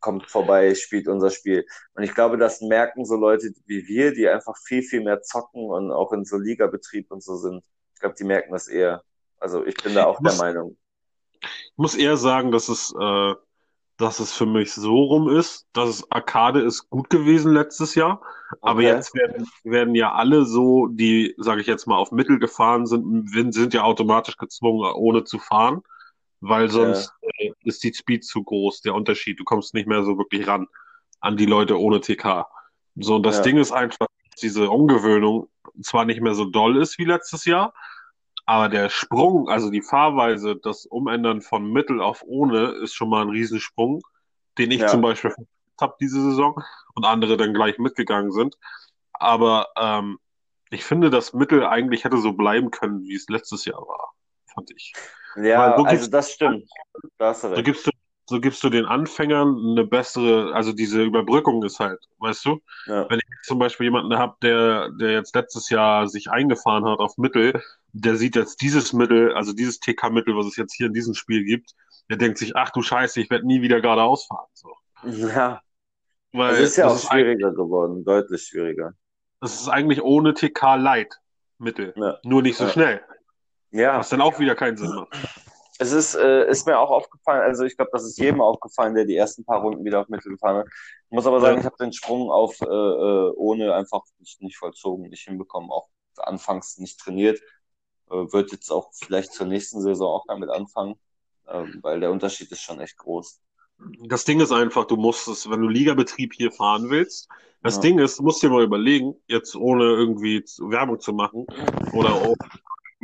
kommt 0.00 0.30
vorbei, 0.30 0.74
spielt 0.74 1.08
unser 1.08 1.30
Spiel. 1.30 1.66
Und 1.94 2.02
ich 2.04 2.14
glaube, 2.14 2.36
das 2.38 2.60
merken 2.60 3.04
so 3.06 3.16
Leute 3.16 3.52
wie 3.66 3.86
wir, 3.88 4.12
die 4.14 4.28
einfach 4.28 4.56
viel, 4.58 4.82
viel 4.82 5.02
mehr 5.02 5.22
zocken 5.22 5.64
und 5.70 5.90
auch 5.92 6.12
in 6.12 6.24
so 6.24 6.36
Ligabetrieb 6.38 7.10
und 7.10 7.22
so 7.22 7.36
sind. 7.36 7.64
Ich 7.94 8.00
glaube, 8.00 8.14
die 8.18 8.24
merken 8.24 8.52
das 8.52 8.68
eher. 8.68 9.02
Also 9.44 9.62
ich 9.66 9.76
bin 9.76 9.94
da 9.94 10.06
auch 10.06 10.20
muss, 10.20 10.38
der 10.38 10.46
Meinung. 10.46 10.76
Ich 11.42 11.76
muss 11.76 11.94
eher 11.94 12.16
sagen, 12.16 12.50
dass 12.50 12.70
es, 12.70 12.94
äh, 12.98 13.34
dass 13.98 14.18
es 14.18 14.32
für 14.32 14.46
mich 14.46 14.72
so 14.72 14.96
rum 15.04 15.28
ist, 15.28 15.66
dass 15.74 15.90
es 15.90 16.10
Arcade 16.10 16.62
ist 16.62 16.88
gut 16.88 17.10
gewesen 17.10 17.52
letztes 17.52 17.94
Jahr, 17.94 18.22
aber 18.62 18.80
Okay. 18.80 18.96
jetzt 18.96 19.14
werden, 19.14 19.46
werden 19.64 19.94
ja 19.94 20.14
alle 20.14 20.46
so, 20.46 20.86
die, 20.86 21.34
sage 21.36 21.60
ich 21.60 21.66
jetzt 21.66 21.86
mal, 21.86 21.98
auf 21.98 22.10
Mittel 22.10 22.38
gefahren 22.38 22.86
sind, 22.86 23.28
sind 23.52 23.74
ja 23.74 23.82
automatisch 23.82 24.38
gezwungen, 24.38 24.90
ohne 24.94 25.24
zu 25.24 25.38
fahren, 25.38 25.82
weil 26.40 26.70
sonst 26.70 27.12
äh, 27.36 27.50
ist 27.64 27.84
die 27.84 27.92
Speed 27.92 28.24
zu 28.24 28.42
groß, 28.42 28.80
der 28.80 28.94
Unterschied. 28.94 29.38
Du 29.38 29.44
kommst 29.44 29.74
nicht 29.74 29.86
mehr 29.86 30.04
so 30.04 30.16
wirklich 30.16 30.46
ran 30.46 30.68
an 31.20 31.36
die 31.36 31.46
Leute 31.46 31.78
ohne 31.78 32.00
TK. 32.00 32.46
So, 32.96 33.16
und 33.16 33.24
das 33.24 33.36
Ja. 33.36 33.42
Ding 33.42 33.58
ist 33.58 33.72
einfach, 33.72 34.06
dass 34.30 34.40
diese 34.40 34.70
Umgewöhnung 34.70 35.48
zwar 35.82 36.06
nicht 36.06 36.22
mehr 36.22 36.34
so 36.34 36.46
doll 36.46 36.78
ist 36.80 36.96
wie 36.96 37.04
letztes 37.04 37.44
Jahr, 37.44 37.74
aber 38.46 38.68
der 38.68 38.90
Sprung, 38.90 39.48
also 39.48 39.70
die 39.70 39.82
Fahrweise, 39.82 40.56
das 40.56 40.86
Umändern 40.86 41.40
von 41.40 41.70
Mittel 41.72 42.00
auf 42.00 42.22
ohne, 42.26 42.68
ist 42.82 42.94
schon 42.94 43.08
mal 43.08 43.22
ein 43.22 43.30
Riesensprung, 43.30 44.02
den 44.58 44.70
ich 44.70 44.80
Ja. 44.80 44.88
zum 44.88 45.00
Beispiel 45.02 45.34
habe 45.80 45.96
diese 46.00 46.20
Saison 46.20 46.62
und 46.94 47.04
andere 47.04 47.36
dann 47.36 47.54
gleich 47.54 47.78
mitgegangen 47.78 48.30
sind. 48.30 48.56
Aber 49.12 49.68
ähm, 49.76 50.18
ich 50.70 50.84
finde, 50.84 51.10
das 51.10 51.32
Mittel 51.32 51.64
eigentlich 51.66 52.04
hätte 52.04 52.18
so 52.18 52.32
bleiben 52.32 52.70
können, 52.70 53.02
wie 53.02 53.14
es 53.14 53.28
letztes 53.28 53.64
Jahr 53.64 53.80
war, 53.80 54.12
fand 54.52 54.70
ich. 54.72 54.92
Ja, 55.36 55.70
Weil 55.70 55.78
so 55.78 55.84
also 55.84 56.10
das 56.10 56.32
stimmt. 56.32 56.68
Da 57.18 57.28
hast 57.28 57.44
du 57.44 57.54
So 57.56 57.62
gibst 57.62 57.86
du, 57.86 57.90
so 58.26 58.40
gibst 58.40 58.62
du 58.64 58.70
den 58.70 58.86
Anfängern 58.86 59.56
eine 59.72 59.84
bessere, 59.84 60.54
also 60.54 60.72
diese 60.72 61.02
Überbrückung 61.02 61.62
ist 61.62 61.78
halt, 61.80 62.00
weißt 62.18 62.44
du? 62.46 62.60
Ja. 62.86 63.08
Wenn 63.10 63.18
ich 63.18 63.24
zum 63.46 63.58
Beispiel 63.58 63.84
jemanden 63.84 64.16
habe, 64.16 64.36
der, 64.42 64.90
der 64.92 65.12
jetzt 65.12 65.34
letztes 65.34 65.68
Jahr 65.70 66.08
sich 66.08 66.30
eingefahren 66.30 66.84
hat 66.86 67.00
auf 67.00 67.18
Mittel, 67.18 67.60
der 67.92 68.16
sieht 68.16 68.34
jetzt 68.36 68.62
dieses 68.62 68.92
Mittel, 68.92 69.34
also 69.34 69.52
dieses 69.52 69.78
TK-Mittel, 69.80 70.36
was 70.36 70.46
es 70.46 70.56
jetzt 70.56 70.74
hier 70.74 70.86
in 70.86 70.94
diesem 70.94 71.14
Spiel 71.14 71.44
gibt, 71.44 71.72
der 72.10 72.16
denkt 72.16 72.38
sich, 72.38 72.56
ach 72.56 72.70
du 72.70 72.82
Scheiße, 72.82 73.20
ich 73.20 73.28
werde 73.30 73.46
nie 73.46 73.60
wieder 73.62 73.80
geradeaus 73.80 74.26
fahren. 74.26 74.46
So. 74.54 74.70
Ja, 75.04 75.60
Weil 76.32 76.54
es 76.54 76.60
ist 76.70 76.76
ja 76.76 76.88
auch 76.88 76.98
schwieriger 76.98 77.52
geworden, 77.52 78.04
deutlich 78.04 78.42
schwieriger. 78.42 78.94
das 79.40 79.60
ist 79.60 79.68
eigentlich 79.68 80.02
ohne 80.02 80.32
TK 80.34 80.76
Light 80.76 81.14
Mittel. 81.58 81.92
Ja. 81.96 82.18
Nur 82.24 82.40
nicht 82.42 82.56
so 82.56 82.64
Ja. 82.64 82.70
schnell. 82.70 83.02
Ja, 83.70 83.98
Was 83.98 84.08
dann 84.08 84.20
auch 84.22 84.38
wieder 84.38 84.54
keinen 84.54 84.76
Sinn 84.76 84.94
macht. 84.94 85.08
Es 85.78 85.92
ist, 85.92 86.14
äh, 86.14 86.48
ist 86.48 86.66
mir 86.66 86.78
auch 86.78 86.90
aufgefallen, 86.90 87.42
also 87.42 87.64
ich 87.64 87.76
glaube, 87.76 87.90
das 87.92 88.04
ist 88.04 88.18
jedem 88.18 88.40
aufgefallen, 88.40 88.94
der 88.94 89.04
die 89.04 89.16
ersten 89.16 89.44
paar 89.44 89.60
Runden 89.60 89.84
wieder 89.84 90.00
auf 90.00 90.08
Mittel 90.08 90.32
gefahren 90.32 90.58
hat. 90.58 90.66
Ich 90.68 91.10
muss 91.10 91.26
aber 91.26 91.40
sagen, 91.40 91.58
ich 91.58 91.64
habe 91.66 91.76
den 91.78 91.92
Sprung 91.92 92.30
auf 92.30 92.60
äh, 92.60 92.64
äh, 92.66 93.32
ohne 93.36 93.74
einfach 93.74 94.02
nicht, 94.18 94.40
nicht 94.40 94.56
vollzogen, 94.56 95.08
nicht 95.08 95.24
hinbekommen, 95.24 95.70
auch 95.70 95.88
anfangs 96.16 96.78
nicht 96.78 97.00
trainiert. 97.00 97.40
Äh, 98.10 98.32
wird 98.32 98.52
jetzt 98.52 98.70
auch 98.70 98.90
vielleicht 98.94 99.32
zur 99.32 99.46
nächsten 99.46 99.80
Saison 99.80 100.08
auch 100.08 100.24
damit 100.28 100.50
anfangen, 100.50 100.94
äh, 101.46 101.64
weil 101.82 102.00
der 102.00 102.12
Unterschied 102.12 102.52
ist 102.52 102.62
schon 102.62 102.80
echt 102.80 102.96
groß. 102.98 103.40
Das 104.06 104.24
Ding 104.24 104.40
ist 104.40 104.52
einfach, 104.52 104.84
du 104.84 104.96
musst 104.96 105.26
es, 105.26 105.50
wenn 105.50 105.60
du 105.60 105.68
Ligabetrieb 105.68 106.34
hier 106.34 106.52
fahren 106.52 106.90
willst, 106.90 107.28
das 107.62 107.76
Ja. 107.76 107.80
Ding 107.80 107.98
ist, 107.98 108.18
du 108.18 108.22
musst 108.22 108.42
dir 108.42 108.50
mal 108.50 108.62
überlegen, 108.62 109.14
jetzt 109.26 109.56
ohne 109.56 109.84
irgendwie 109.84 110.44
Werbung 110.58 111.00
zu 111.00 111.12
machen 111.12 111.46
oder 111.94 112.12
auch 112.12 112.36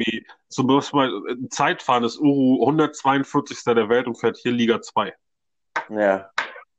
irgendwie, 0.01 0.27
zum 0.49 0.67
Beispiel 0.67 1.49
Zeitfahren 1.51 2.05
ist 2.05 2.19
Uru 2.19 2.61
142. 2.63 3.59
der 3.65 3.89
Welt 3.89 4.07
und 4.07 4.17
fährt 4.19 4.37
hier 4.39 4.53
Liga 4.53 4.81
2. 4.81 5.15
Ja, 5.91 6.31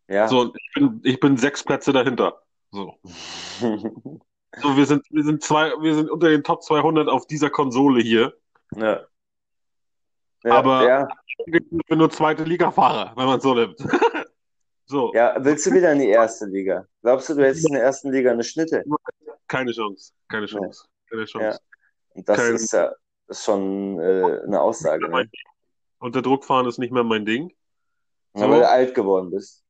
ja. 0.08 0.28
So, 0.28 0.54
ich 0.54 0.72
bin, 0.74 1.02
ich 1.04 1.20
bin 1.20 1.38
sechs 1.38 1.64
Plätze 1.64 1.94
dahinter. 1.94 2.42
So. 2.72 2.96
So, 4.62 4.76
wir 4.76 4.86
sind, 4.86 5.06
wir 5.12 5.24
sind 5.24 5.42
zwei, 5.42 5.70
wir 5.82 5.96
sind 5.96 6.12
unter 6.12 6.28
den 6.28 6.44
Top 6.44 6.62
200 6.62 7.08
auf 7.08 7.26
dieser 7.26 7.50
Konsole 7.50 8.02
hier. 8.04 8.34
ja. 8.76 9.00
Ja, 10.44 10.54
Aber- 10.56 10.86
ja, 10.86 11.08
Ich 11.46 11.54
bin 11.88 11.98
nur 11.98 12.10
zweite 12.10 12.44
Liga-Fahrer, 12.44 13.14
wenn 13.16 13.26
man 13.28 13.40
so 13.40 13.54
nimmt. 13.56 13.78
So, 14.88 15.14
ja, 15.14 15.38
willst 15.40 15.66
du 15.66 15.72
wieder 15.72 15.94
in 15.94 16.00
die 16.00 16.10
erste 16.10 16.48
Liga? 16.48 16.86
Glaubst 17.02 17.30
du, 17.30 17.36
du 17.36 17.46
hättest 17.46 17.66
in 17.66 17.76
der 17.76 17.84
ersten 17.84 18.12
Liga 18.12 18.32
eine 18.32 18.44
Schnitte? 18.44 18.84
keine 19.48 19.72
Chance, 19.72 20.12
keine 20.28 20.48
Chance, 20.48 20.86
keine 21.10 21.24
Chance. 21.24 21.60
Und 22.10 22.28
das 22.28 22.38
Kein- 22.38 22.56
ist 22.56 22.74
ja 22.74 22.92
ist 23.32 23.46
schon 23.46 24.00
äh, 24.00 24.42
eine 24.46 24.62
Aussage, 24.62 25.10
ne? 25.10 25.30
Unter 26.00 26.22
Druck 26.22 26.46
fahren 26.46 26.68
ist 26.68 26.80
nicht 26.80 26.92
mehr 26.92 27.04
mein 27.04 27.26
Ding. 27.26 27.52
Ja, 28.36 28.50
weil 28.50 28.60
du 28.60 28.70
alt 28.70 28.96
geworden 28.96 29.30
bist. 29.32 29.64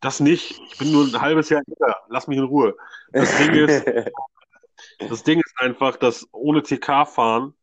Das 0.00 0.20
nicht. 0.20 0.60
Ich 0.70 0.78
bin 0.78 0.92
nur 0.92 1.04
ein 1.04 1.20
halbes 1.20 1.48
Jahr 1.48 1.62
älter. 1.66 1.96
Lass 2.08 2.28
mich 2.28 2.38
in 2.38 2.44
Ruhe. 2.44 2.76
Das 3.12 3.36
Ding 3.38 3.52
ist, 3.54 3.84
das 5.08 5.22
Ding 5.24 5.40
ist 5.40 5.54
einfach, 5.58 5.96
dass 5.96 6.26
ohne 6.32 6.62
TK 6.62 7.06
fahren 7.06 7.54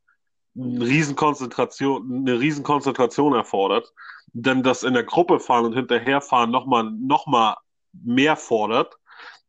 eine 0.58 0.86
Riesenkonzentration, 0.86 2.28
eine 2.28 2.40
Riesenkonzentration 2.40 3.34
erfordert. 3.34 3.94
Denn 4.34 4.64
das 4.64 4.84
in 4.84 4.94
der 4.94 5.04
Gruppe 5.04 5.40
fahren 5.40 5.66
und 5.66 5.74
hinterherfahren 5.74 6.52
nochmal, 6.52 6.92
noch 6.92 7.28
mal 7.28 7.56
mehr 7.94 8.36
fordert. 8.36 8.98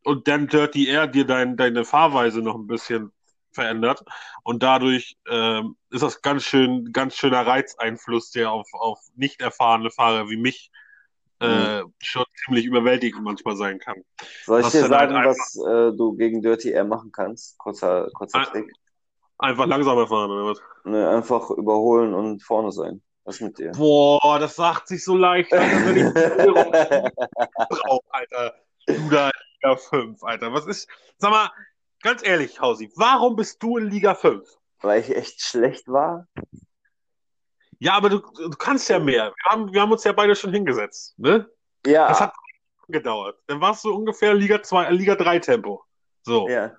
Und 0.04 0.28
dann 0.28 0.46
Dirty 0.46 0.86
Air 0.86 1.08
dir 1.08 1.26
dein, 1.26 1.56
deine 1.56 1.84
Fahrweise 1.84 2.40
noch 2.40 2.54
ein 2.54 2.68
bisschen 2.68 3.12
verändert. 3.56 4.04
Und 4.44 4.62
dadurch 4.62 5.16
ähm, 5.28 5.76
ist 5.90 6.04
das 6.04 6.22
ganz 6.22 6.44
schön, 6.44 6.92
ganz 6.92 7.16
schöner 7.16 7.44
Reizeinfluss, 7.44 8.30
der 8.30 8.52
auf, 8.52 8.68
auf 8.72 9.00
nicht 9.16 9.40
erfahrene 9.40 9.90
Fahrer 9.90 10.28
wie 10.30 10.36
mich 10.36 10.70
äh, 11.40 11.82
schon 12.00 12.24
ziemlich 12.44 12.64
überwältigend 12.64 13.22
manchmal 13.24 13.56
sein 13.56 13.78
kann. 13.80 13.96
Soll 14.44 14.60
ich 14.60 14.66
Was 14.66 14.72
dir 14.72 14.82
denn 14.82 14.96
halt 14.96 15.10
sagen, 15.10 15.28
was 15.28 15.56
äh, 15.56 15.96
du 15.96 16.16
gegen 16.16 16.40
Dirty 16.40 16.70
Air 16.70 16.84
machen 16.84 17.10
kannst? 17.12 17.58
Kurzer, 17.58 18.08
kurzer 18.14 18.38
Ah. 18.40 18.44
Trick. 18.44 18.72
Einfach 19.38 19.66
langsamer 19.66 20.06
fahren, 20.06 20.30
oder 20.30 20.46
was? 20.46 20.58
Ne, 20.84 21.10
einfach 21.10 21.50
überholen 21.50 22.14
und 22.14 22.42
vorne 22.42 22.72
sein. 22.72 23.02
Was 23.24 23.40
mit 23.40 23.58
dir? 23.58 23.72
Boah, 23.72 24.38
das 24.38 24.56
sagt 24.56 24.88
sich 24.88 25.04
so 25.04 25.14
leicht, 25.16 25.52
Alter, 25.52 25.84
wenn 25.84 25.96
ich 26.06 26.14
drauf, 27.68 28.00
Alter. 28.08 28.54
Du 28.86 29.10
da 29.10 29.26
in 29.26 29.32
Liga 29.60 29.76
5, 29.76 30.22
Alter. 30.22 30.52
Was 30.54 30.66
ist, 30.66 30.88
sag 31.18 31.32
mal, 31.32 31.50
ganz 32.06 32.24
ehrlich, 32.26 32.60
Hausi, 32.60 32.90
warum 32.96 33.34
bist 33.36 33.62
du 33.62 33.76
in 33.78 33.88
Liga 33.90 34.14
5? 34.14 34.48
Weil 34.80 35.00
ich 35.00 35.14
echt 35.14 35.40
schlecht 35.42 35.88
war? 35.88 36.26
Ja, 37.78 37.94
aber 37.94 38.08
du, 38.08 38.18
du 38.20 38.50
kannst 38.50 38.88
ja 38.88 38.98
mehr. 38.98 39.32
Wir 39.36 39.50
haben, 39.50 39.72
wir 39.72 39.80
haben 39.82 39.92
uns 39.92 40.04
ja 40.04 40.12
beide 40.12 40.34
schon 40.36 40.52
hingesetzt, 40.52 41.18
ne? 41.18 41.48
Ja, 41.84 42.08
Das 42.08 42.20
hat 42.20 42.32
gedauert. 42.88 43.38
Dann 43.48 43.60
warst 43.60 43.84
du 43.84 43.92
ungefähr 43.92 44.32
Liga 44.34 44.62
2, 44.62 44.84
äh, 44.86 44.92
Liga 44.92 45.14
3 45.16 45.40
Tempo. 45.40 45.84
So. 46.22 46.48
ja. 46.48 46.72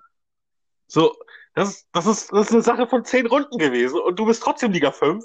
So, 0.86 1.14
das, 1.54 1.68
ist- 1.70 1.88
das 1.92 2.06
ist, 2.06 2.32
das 2.32 2.46
ist 2.46 2.52
eine 2.52 2.62
Sache 2.62 2.86
von 2.88 3.04
zehn 3.04 3.26
Runden 3.26 3.58
gewesen 3.58 4.00
und 4.00 4.18
du 4.18 4.24
bist 4.24 4.42
trotzdem 4.42 4.72
Liga 4.72 4.90
5. 4.90 5.22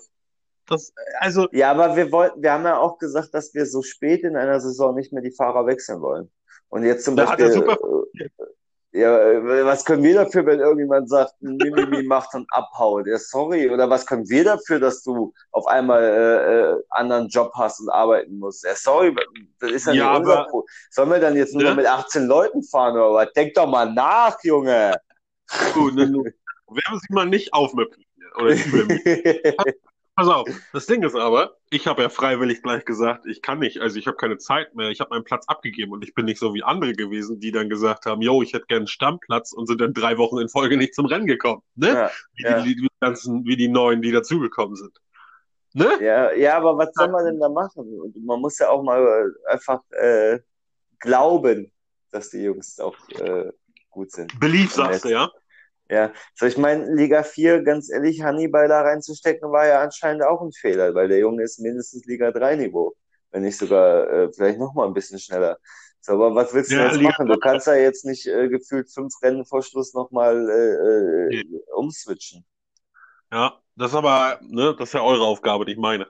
Das, 0.67 0.93
also, 1.19 1.47
Ja, 1.53 1.71
aber 1.71 1.95
wir 1.95 2.11
wollten, 2.11 2.41
wir 2.43 2.51
haben 2.51 2.65
ja 2.65 2.77
auch 2.77 2.97
gesagt, 2.97 3.33
dass 3.33 3.53
wir 3.53 3.65
so 3.65 3.81
spät 3.81 4.23
in 4.23 4.35
einer 4.35 4.59
Saison 4.59 4.93
nicht 4.95 5.13
mehr 5.13 5.23
die 5.23 5.31
Fahrer 5.31 5.65
wechseln 5.65 6.01
wollen. 6.01 6.29
Und 6.67 6.83
jetzt 6.83 7.05
zum 7.05 7.15
Beispiel, 7.15 7.45
ja, 8.93 9.17
äh, 9.19 9.65
was 9.65 9.83
können 9.85 10.03
wir 10.03 10.13
dafür, 10.13 10.45
wenn 10.45 10.59
irgendjemand 10.59 11.09
sagt, 11.09 11.33
Mimimi 11.41 12.03
macht 12.03 12.33
und 12.35 12.47
abhaut? 12.51 13.07
Ja, 13.07 13.17
sorry. 13.17 13.69
Oder 13.69 13.89
was 13.89 14.05
können 14.05 14.29
wir 14.29 14.43
dafür, 14.43 14.79
dass 14.79 15.01
du 15.03 15.33
auf 15.51 15.65
einmal 15.67 16.03
äh, 16.03 16.61
äh, 16.73 16.83
anderen 16.91 17.27
Job 17.27 17.51
hast 17.55 17.79
und 17.81 17.89
arbeiten 17.89 18.37
musst? 18.39 18.63
Ja, 18.63 18.75
sorry, 18.75 19.15
das 19.59 19.71
ist 19.71 19.87
ja, 19.87 19.93
Ja, 19.93 20.09
nicht 20.11 20.19
unser 20.19 20.39
aber- 20.47 20.63
Sollen 20.91 21.09
wir 21.09 21.19
dann 21.19 21.35
jetzt 21.35 21.53
nur 21.53 21.63
Ne? 21.63 21.75
mit 21.75 21.85
18 21.87 22.27
Leuten 22.27 22.61
fahren 22.63 22.93
oder 22.95 23.13
was? 23.13 23.33
Denk 23.33 23.53
doch 23.55 23.67
mal 23.67 23.91
nach, 23.91 24.37
Junge. 24.43 24.93
gut, 25.73 25.95
ne, 25.95 26.09
du, 26.11 26.23
wärmen 26.23 26.99
Sie 27.07 27.13
mal 27.13 27.25
nicht 27.25 27.53
aufmüpfen. 27.53 28.03
Oder 28.37 28.53
übel. 28.55 28.87
Pass 30.15 30.27
auf, 30.27 30.47
das 30.71 30.85
Ding 30.85 31.01
ist 31.01 31.15
aber, 31.15 31.57
ich 31.71 31.87
habe 31.87 32.03
ja 32.03 32.09
freiwillig 32.09 32.61
gleich 32.61 32.85
gesagt, 32.85 33.25
ich 33.25 33.41
kann 33.41 33.57
nicht, 33.57 33.79
also 33.79 33.97
ich 33.97 34.05
habe 34.05 34.15
keine 34.15 34.37
Zeit 34.37 34.75
mehr, 34.75 34.89
ich 34.89 34.99
habe 34.99 35.09
meinen 35.09 35.23
Platz 35.23 35.45
abgegeben 35.47 35.91
und 35.91 36.03
ich 36.03 36.13
bin 36.13 36.25
nicht 36.25 36.37
so 36.37 36.53
wie 36.53 36.61
andere 36.61 36.93
gewesen, 36.93 37.39
die 37.39 37.51
dann 37.51 37.67
gesagt 37.67 38.05
haben, 38.05 38.21
yo, 38.21 38.43
ich 38.43 38.53
hätte 38.53 38.67
gern 38.67 38.79
einen 38.79 38.87
Stammplatz 38.87 39.53
und 39.53 39.65
sind 39.65 39.81
dann 39.81 39.93
drei 39.93 40.19
Wochen 40.19 40.37
in 40.37 40.49
Folge 40.49 40.77
nicht 40.77 40.93
zum 40.93 41.07
Rennen 41.07 41.25
gekommen, 41.25 41.63
ne? 41.75 41.87
Ja, 41.87 42.11
Wie, 42.35 42.43
ja. 42.43 42.61
die, 42.61 42.75
die 42.75 42.87
ganzen, 42.99 43.43
wie 43.45 43.57
die 43.57 43.69
Neuen, 43.69 44.03
die 44.03 44.11
dazugekommen 44.11 44.75
sind. 44.75 44.95
Ne? 45.73 45.89
Ja, 45.99 46.31
ja, 46.33 46.57
aber 46.57 46.77
was 46.77 46.93
soll 46.93 47.09
man 47.09 47.25
denn 47.25 47.39
da 47.39 47.49
machen? 47.49 47.99
Und 47.99 48.15
man 48.23 48.39
muss 48.39 48.59
ja 48.59 48.69
auch 48.69 48.83
mal 48.83 49.33
einfach 49.47 49.81
äh, 49.89 50.39
glauben, 50.99 51.71
dass 52.11 52.29
die 52.29 52.43
Jungs 52.43 52.79
auch 52.79 52.95
äh, 53.19 53.51
gut 53.89 54.11
sind. 54.11 54.39
Belief, 54.39 54.71
sagst 54.71 55.05
du, 55.05 55.09
ja? 55.09 55.31
Ja, 55.93 56.11
so 56.33 56.47
ich 56.47 56.57
meine, 56.57 56.91
Liga 56.95 57.21
4, 57.21 57.61
ganz 57.61 57.91
ehrlich, 57.91 58.23
Hannibal 58.23 58.67
da 58.67 58.81
reinzustecken, 58.81 59.51
war 59.51 59.67
ja 59.67 59.81
anscheinend 59.83 60.23
auch 60.23 60.41
ein 60.41 60.51
Fehler, 60.51 60.95
weil 60.95 61.07
der 61.07 61.19
Junge 61.19 61.43
ist 61.43 61.59
mindestens 61.59 62.03
Liga 62.05 62.31
3 62.31 62.55
Niveau, 62.55 62.95
wenn 63.31 63.43
nicht 63.43 63.57
sogar 63.59 64.09
äh, 64.09 64.29
vielleicht 64.33 64.57
noch 64.57 64.73
mal 64.73 64.87
ein 64.87 64.93
bisschen 64.95 65.19
schneller. 65.19 65.59
So, 66.01 66.13
aber 66.13 66.33
was 66.33 66.51
willst 66.51 66.71
du 66.71 66.75
Ja, 66.77 66.85
jetzt 66.87 66.95
Liga- 66.97 67.09
machen? 67.11 67.27
Du 67.27 67.37
kannst 67.37 67.67
ja 67.67 67.75
jetzt 67.75 68.05
nicht 68.05 68.25
äh, 68.25 68.49
gefühlt 68.49 68.91
fünf 68.91 69.13
Rennen 69.21 69.45
vor 69.45 69.61
Schluss 69.61 69.93
noch 69.93 70.09
mal 70.09 70.35
äh, 70.49 71.35
äh, 71.35 71.43
umswitchen. 71.75 72.43
Ja, 73.31 73.59
das 73.75 73.91
ist 73.91 73.95
aber, 73.97 74.39
ne, 74.41 74.75
das 74.77 74.89
ist 74.89 74.93
ja 74.93 75.01
eure 75.03 75.25
Aufgabe, 75.25 75.65
nicht 75.65 75.79
meine. 75.79 76.07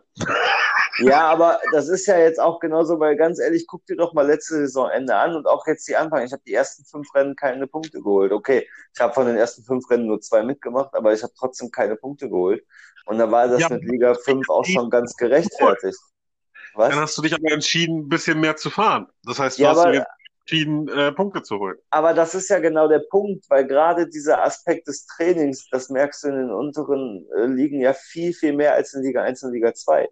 Ja, 1.00 1.22
aber 1.28 1.60
das 1.72 1.90
ist 1.90 2.06
ja 2.06 2.18
jetzt 2.20 2.40
auch 2.40 2.60
genauso, 2.60 3.00
weil 3.00 3.16
ganz 3.16 3.40
ehrlich, 3.40 3.66
guck 3.68 3.86
dir 3.88 3.96
doch 3.96 4.14
mal 4.14 4.28
letzte 4.28 4.56
Saisonende 4.56 5.16
an 5.16 5.36
und 5.36 5.48
auch 5.48 5.66
jetzt 5.66 5.88
die 5.88 5.96
Anfang. 5.96 6.24
Ich 6.24 6.32
habe 6.32 6.44
die 6.46 6.54
ersten 6.54 6.86
fünf 6.86 7.14
Rennen 7.16 7.36
keine 7.36 7.66
Punkte 7.68 8.00
geholt. 8.00 8.32
Okay, 8.32 8.68
ich 8.94 9.00
habe 9.02 9.14
von 9.14 9.26
den 9.26 9.36
ersten 9.38 9.64
fünf 9.64 9.90
Rennen 9.90 10.06
nur 10.08 10.22
zwei 10.22 10.44
mitgemacht, 10.44 10.94
aber 10.94 11.12
ich 11.14 11.24
habe 11.24 11.34
trotzdem 11.38 11.72
keine 11.72 11.96
Punkte 11.96 12.30
geholt. 12.30 12.64
Und 13.06 13.18
da 13.18 13.30
war 13.32 13.48
das 13.48 13.62
Ja, 13.62 13.70
mit 13.70 13.84
Liga 13.84 14.14
5 14.14 14.50
auch 14.50 14.64
schon 14.66 14.90
ganz 14.90 15.16
gerechtfertigt. 15.18 16.00
Was? 16.76 16.90
Dann 16.92 17.00
hast 17.00 17.18
du 17.18 17.22
dich 17.22 17.34
aber 17.34 17.52
entschieden, 17.52 18.00
ein 18.06 18.10
bisschen 18.10 18.40
mehr 18.40 18.56
zu 18.56 18.70
fahren. 18.70 19.08
Das 19.26 19.40
heißt, 19.40 19.58
du 19.60 19.64
Ja, 19.64 19.72
hast 19.72 19.80
aber- 19.80 20.06
entschieden, 20.46 20.88
äh, 20.90 21.12
Punkte 21.12 21.42
zu 21.44 21.58
holen. 21.60 21.78
Aber 21.90 22.14
das 22.14 22.36
ist 22.36 22.50
ja 22.50 22.60
genau 22.60 22.88
der 22.88 23.02
Punkt, 23.10 23.46
weil 23.50 23.66
gerade 23.66 24.08
dieser 24.08 24.44
Aspekt 24.44 24.88
des 24.88 25.06
Trainings, 25.06 25.68
das 25.72 25.90
merkst 25.90 26.24
du 26.24 26.28
in 26.30 26.36
den 26.36 26.52
unteren 26.52 27.26
äh, 27.38 27.46
Ligen 27.46 27.80
ja 27.82 27.94
viel, 27.94 28.34
viel 28.34 28.54
mehr 28.54 28.74
als 28.74 28.94
in 28.94 29.04
Liga 29.04 29.22
1 29.24 29.44
und 29.44 29.54
Liga 29.54 29.74
2. 29.74 30.08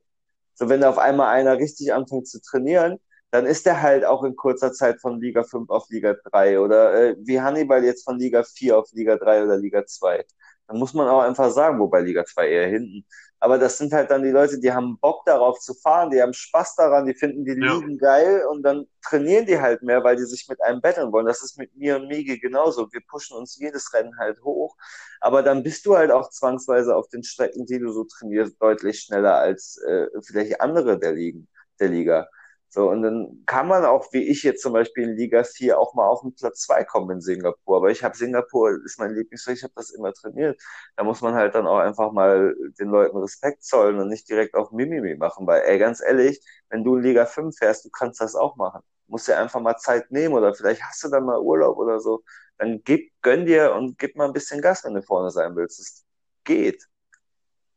So, 0.53 0.69
wenn 0.69 0.81
da 0.81 0.89
auf 0.89 0.97
einmal 0.97 1.27
einer 1.29 1.57
richtig 1.57 1.93
anfängt 1.93 2.27
zu 2.27 2.41
trainieren, 2.41 2.99
dann 3.31 3.45
ist 3.45 3.65
der 3.65 3.81
halt 3.81 4.03
auch 4.05 4.23
in 4.23 4.35
kurzer 4.35 4.73
Zeit 4.73 4.99
von 5.01 5.19
Liga 5.21 5.43
5 5.43 5.69
auf 5.69 5.89
Liga 5.89 6.15
3 6.31 6.59
oder 6.59 6.93
äh, 7.11 7.15
wie 7.19 7.39
Hannibal 7.41 7.83
jetzt 7.83 8.03
von 8.03 8.19
Liga 8.19 8.43
4 8.43 8.77
auf 8.77 8.91
Liga 8.91 9.15
3 9.17 9.43
oder 9.43 9.57
Liga 9.57 9.85
2. 9.85 10.25
Dann 10.67 10.77
muss 10.77 10.93
man 10.93 11.07
auch 11.07 11.21
einfach 11.21 11.49
sagen, 11.51 11.79
wobei 11.79 12.01
Liga 12.01 12.25
2 12.25 12.49
eher 12.49 12.67
hinten. 12.67 13.05
Aber 13.41 13.57
das 13.57 13.77
sind 13.79 13.91
halt 13.91 14.11
dann 14.11 14.23
die 14.23 14.29
Leute, 14.29 14.59
die 14.59 14.71
haben 14.71 14.99
Bock 14.99 15.25
darauf 15.25 15.59
zu 15.59 15.73
fahren, 15.73 16.11
die 16.11 16.21
haben 16.21 16.33
Spaß 16.33 16.75
daran, 16.75 17.07
die 17.07 17.15
finden 17.15 17.43
die 17.43 17.53
Ja. 17.59 17.75
Ligen 17.75 17.97
geil 17.97 18.45
und 18.49 18.63
dann 18.63 18.85
trainieren 19.03 19.47
die 19.47 19.59
halt 19.59 19.81
mehr, 19.83 20.03
weil 20.03 20.15
die 20.15 20.25
sich 20.25 20.47
mit 20.47 20.61
einem 20.63 20.79
betteln 20.81 21.11
wollen. 21.11 21.25
Das 21.25 21.41
ist 21.43 21.57
mit 21.57 21.75
mir 21.75 21.97
und 21.97 22.07
Migi 22.07 22.39
genauso. 22.39 22.91
Wir 22.93 23.01
pushen 23.09 23.35
uns 23.37 23.57
jedes 23.57 23.93
Rennen 23.93 24.17
halt 24.19 24.41
hoch. 24.43 24.77
Aber 25.21 25.43
dann 25.43 25.63
bist 25.63 25.85
du 25.87 25.97
halt 25.97 26.11
auch 26.11 26.29
zwangsweise 26.29 26.95
auf 26.95 27.09
den 27.09 27.23
Strecken, 27.23 27.65
die 27.65 27.79
du 27.79 27.91
so 27.91 28.05
trainierst, 28.05 28.61
deutlich 28.61 29.01
schneller 29.01 29.35
als 29.35 29.77
äh, 29.87 30.07
vielleicht 30.23 30.61
andere 30.61 30.99
der 30.99 31.13
Ligen, 31.13 31.47
der 31.79 31.89
Liga. 31.89 32.29
So, 32.73 32.89
und 32.89 33.01
dann 33.01 33.43
kann 33.45 33.67
man 33.67 33.83
auch, 33.83 34.13
wie 34.13 34.29
ich 34.29 34.43
jetzt 34.43 34.61
zum 34.61 34.71
Beispiel 34.71 35.03
in 35.03 35.17
Liga 35.17 35.43
4, 35.43 35.77
auch 35.77 35.93
mal 35.93 36.07
auf 36.07 36.21
den 36.21 36.33
Platz 36.33 36.61
2 36.61 36.85
kommen 36.85 37.11
in 37.11 37.21
Singapur. 37.21 37.75
Aber 37.75 37.91
ich 37.91 38.01
habe 38.01 38.15
Singapur, 38.15 38.71
ist 38.85 38.97
mein 38.97 39.13
Lieblingsstreck, 39.13 39.57
ich 39.57 39.63
habe 39.63 39.73
das 39.75 39.89
immer 39.89 40.13
trainiert. 40.13 40.57
Da 40.95 41.03
muss 41.03 41.19
man 41.19 41.33
halt 41.33 41.53
dann 41.53 41.67
auch 41.67 41.79
einfach 41.79 42.13
mal 42.13 42.55
den 42.79 42.87
Leuten 42.87 43.17
Respekt 43.17 43.65
zollen 43.65 43.99
und 43.99 44.07
nicht 44.07 44.29
direkt 44.29 44.55
auf 44.55 44.71
Mimimi 44.71 45.17
machen, 45.17 45.45
weil, 45.47 45.63
ey, 45.63 45.79
ganz 45.79 46.01
ehrlich, 46.01 46.39
wenn 46.69 46.85
du 46.85 46.95
in 46.95 47.03
Liga 47.03 47.25
5 47.25 47.57
fährst, 47.57 47.83
du 47.83 47.89
kannst 47.89 48.21
das 48.21 48.35
auch 48.35 48.55
machen. 48.55 48.81
Du 49.07 49.11
musst 49.11 49.27
dir 49.27 49.37
einfach 49.37 49.59
mal 49.59 49.75
Zeit 49.75 50.09
nehmen 50.09 50.33
oder 50.33 50.53
vielleicht 50.53 50.81
hast 50.81 51.03
du 51.03 51.09
dann 51.09 51.25
mal 51.25 51.39
Urlaub 51.41 51.77
oder 51.77 51.99
so. 51.99 52.23
Dann 52.57 52.81
gib, 52.85 53.11
gönn 53.21 53.45
dir 53.45 53.73
und 53.73 53.99
gib 53.99 54.15
mal 54.15 54.27
ein 54.27 54.33
bisschen 54.33 54.61
Gas, 54.61 54.85
wenn 54.85 54.93
du 54.93 55.01
vorne 55.01 55.29
sein 55.29 55.57
willst. 55.57 55.77
Es 55.81 56.05
geht. 56.45 56.87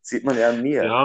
Sieht 0.02 0.22
man 0.24 0.38
ja 0.38 0.50
an 0.50 0.62
mir. 0.62 0.84
Ja, 0.84 1.04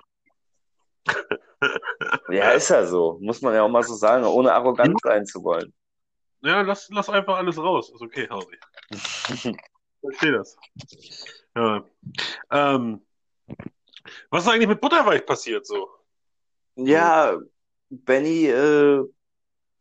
Ja, 2.31 2.51
ist 2.51 2.69
ja 2.69 2.85
so. 2.85 3.17
Muss 3.21 3.41
man 3.41 3.53
ja 3.53 3.63
auch 3.63 3.69
mal 3.69 3.83
so 3.83 3.93
sagen, 3.95 4.25
ohne 4.25 4.53
arrogant 4.53 4.99
sein 5.03 5.25
zu 5.25 5.43
wollen. 5.43 5.73
ja 6.41 6.61
lass, 6.61 6.89
lass 6.89 7.09
einfach 7.09 7.37
alles 7.37 7.57
raus. 7.57 7.91
Ist 7.93 8.01
okay, 8.01 8.27
Harry. 8.29 8.59
Verstehe 10.01 10.31
das. 10.33 10.55
Ja. 11.55 11.83
Ähm, 12.51 13.01
was 14.29 14.43
ist 14.43 14.49
eigentlich 14.49 14.67
mit 14.69 14.81
Butterweich 14.81 15.25
passiert 15.25 15.65
so? 15.65 15.89
Ja, 16.75 17.37
Benny, 17.89 18.45
äh, 18.47 19.03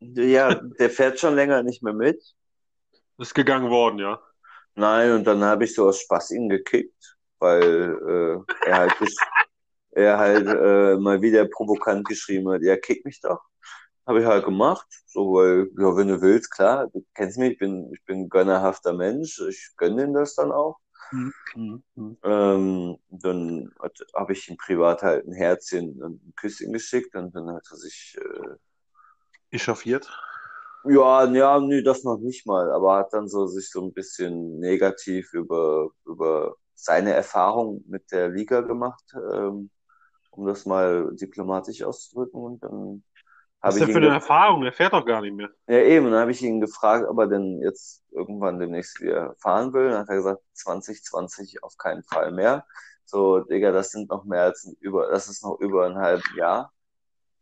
ja, 0.01 0.55
der 0.55 0.90
fährt 0.90 1.20
schon 1.20 1.34
länger 1.34 1.62
nicht 1.62 1.82
mehr 1.82 1.92
mit. 1.92 2.22
Ist 3.18 3.34
gegangen 3.34 3.70
worden, 3.70 3.99
ja. 3.99 4.20
Nein, 4.74 5.12
und 5.12 5.24
dann 5.24 5.42
habe 5.44 5.64
ich 5.64 5.74
so 5.74 5.88
aus 5.88 6.01
Spaß 6.01 6.32
ihn 6.32 6.49
gekickt, 6.49 7.16
weil 7.38 8.44
äh, 8.64 8.68
er 8.68 8.76
halt, 8.78 8.92
gesch- 8.92 9.26
er 9.99 10.18
halt 10.18 10.46
äh, 10.49 10.96
mal 10.99 11.22
wieder 11.22 11.46
provokant 11.46 12.07
geschrieben 12.09 12.51
hat, 12.51 12.62
ja, 12.62 12.76
kick 12.76 13.05
mich 13.05 13.20
doch. 13.20 13.40
Habe 14.07 14.20
ich 14.20 14.26
halt 14.26 14.44
gemacht, 14.44 14.86
so, 15.07 15.34
weil, 15.34 15.68
ja, 15.78 15.96
wenn 15.96 16.09
du 16.09 16.20
willst, 16.22 16.51
klar, 16.51 16.88
du 16.88 17.05
kennst 17.14 17.38
mich, 17.38 17.53
ich 17.53 17.59
bin, 17.59 17.92
ich 17.92 18.03
bin 18.05 18.20
ein 18.20 18.28
gönnerhafter 18.30 18.94
Mensch, 18.94 19.38
ich 19.49 19.72
gönne 19.76 20.05
ihm 20.05 20.14
das 20.14 20.34
dann 20.34 20.53
auch. 20.53 20.78
Mhm. 21.11 21.32
Mhm. 21.55 22.18
Ähm, 22.22 22.99
dann 23.11 23.70
habe 24.14 24.32
ich 24.32 24.49
ihm 24.49 24.57
privat 24.57 25.03
halt 25.03 25.26
ein 25.26 25.32
Herzchen 25.32 26.03
und 26.03 26.26
ein 26.26 26.34
Küsschen 26.36 26.72
geschickt 26.72 27.14
und 27.14 27.34
dann 27.34 27.51
hat 27.51 27.66
er 27.70 27.76
sich, 27.76 28.16
äh, 28.18 28.57
Echauffiert. 29.51 30.09
ja, 30.84 31.24
ja, 31.32 31.61
nee, 31.61 31.82
das 31.82 32.05
noch 32.05 32.18
nicht 32.18 32.46
mal, 32.46 32.70
aber 32.70 32.96
hat 32.99 33.12
dann 33.12 33.28
so 33.28 33.46
sich 33.46 33.70
so 33.70 33.82
ein 33.82 33.92
bisschen 33.92 34.59
negativ 34.59 35.32
über, 35.34 35.90
über 36.07 36.57
seine 36.74 37.12
Erfahrung 37.12 37.84
mit 37.88 38.11
der 38.12 38.28
Liga 38.30 38.61
gemacht, 38.62 39.05
ähm, 39.32 39.70
um 40.39 40.47
das 40.47 40.66
mal 40.66 41.11
diplomatisch 41.16 41.82
auszudrücken 41.82 42.41
und 42.41 42.62
dann 42.64 43.05
Was 43.61 43.76
ist 43.76 43.80
der 43.80 43.89
für 43.89 43.99
eine 43.99 44.09
Erfahrung? 44.11 44.62
Der 44.62 44.72
fährt 44.72 44.93
doch 44.93 45.05
gar 45.05 45.20
nicht 45.20 45.34
mehr. 45.34 45.51
ja, 45.68 45.78
eben, 45.80 46.07
dann 46.11 46.20
habe 46.20 46.30
ich 46.30 46.43
ihn 46.43 46.61
gefragt, 46.61 47.07
ob 47.09 47.18
er 47.18 47.26
denn 47.26 47.61
jetzt 47.61 48.05
irgendwann 48.12 48.59
demnächst 48.61 49.01
wieder 49.01 49.34
fahren 49.39 49.72
will. 49.72 49.91
Dann 49.91 50.01
hat 50.01 50.09
er 50.11 50.16
gesagt, 50.16 50.43
2020 50.55 51.62
auf 51.64 51.76
keinen 51.76 52.05
Fall 52.05 52.32
mehr. 52.32 52.66
So, 53.05 53.41
Digga, 53.41 53.72
das 53.72 53.91
sind 53.91 54.11
noch 54.11 54.24
mehr 54.24 54.43
als 54.45 54.64
über, 54.80 55.09
das 55.11 55.28
ist 55.28 55.43
noch 55.43 55.59
über 55.61 55.86
ein 55.86 55.97
halbes 55.97 56.26
Jahr. 56.36 56.72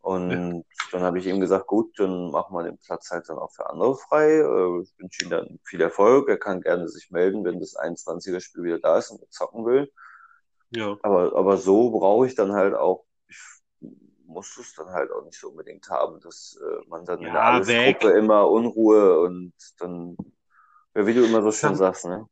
Und 0.01 0.63
dann 0.91 1.01
habe 1.01 1.19
ich 1.19 1.27
ihm 1.27 1.41
gesagt, 1.41 1.67
gut, 1.67 1.99
dann 1.99 2.31
machen 2.31 2.55
wir 2.55 2.63
den 2.63 2.77
Platz 2.77 3.11
halt 3.11 3.27
dann 3.29 3.37
auch 3.37 3.51
für 3.51 3.69
andere 3.69 3.95
frei. 3.97 4.39
Äh, 4.39 4.81
Ich 4.83 4.97
wünsche 4.99 5.23
ihm 5.25 5.29
dann 5.29 5.59
viel 5.65 5.81
Erfolg. 5.81 6.29
Er 6.29 6.37
kann 6.37 6.61
gerne 6.61 6.87
sich 6.87 7.11
melden, 7.11 7.43
wenn 7.43 7.59
das 7.59 7.75
21er-Spiel 7.75 8.63
wieder 8.63 8.79
da 8.79 8.97
ist 8.99 9.11
und 9.11 9.21
er 9.21 9.29
zocken 9.29 9.65
will. 9.65 9.91
Ja. 10.71 10.97
Aber, 11.01 11.35
aber 11.35 11.57
so 11.57 11.91
brauche 11.91 12.27
ich 12.27 12.35
dann 12.35 12.51
halt 12.53 12.73
auch, 12.75 13.05
ich 13.27 13.37
muss 14.25 14.57
es 14.57 14.73
dann 14.75 14.87
halt 14.89 15.11
auch 15.11 15.23
nicht 15.23 15.39
so 15.39 15.49
unbedingt 15.49 15.89
haben, 15.89 16.19
dass 16.19 16.59
äh, 16.61 16.87
man 16.89 17.05
dann 17.05 17.19
in 17.19 17.25
der 17.25 17.33
Ja, 17.33 17.41
Allesgruppe 17.41 18.09
immer 18.17 18.49
Unruhe 18.49 19.19
und 19.21 19.53
dann, 19.79 20.17
ja, 20.95 21.07
wie 21.07 21.13
du 21.13 21.25
immer 21.25 21.41
so 21.41 21.51
schön 21.51 21.69
Dann- 21.69 21.77
sagst, 21.77 22.05
ne? 22.05 22.27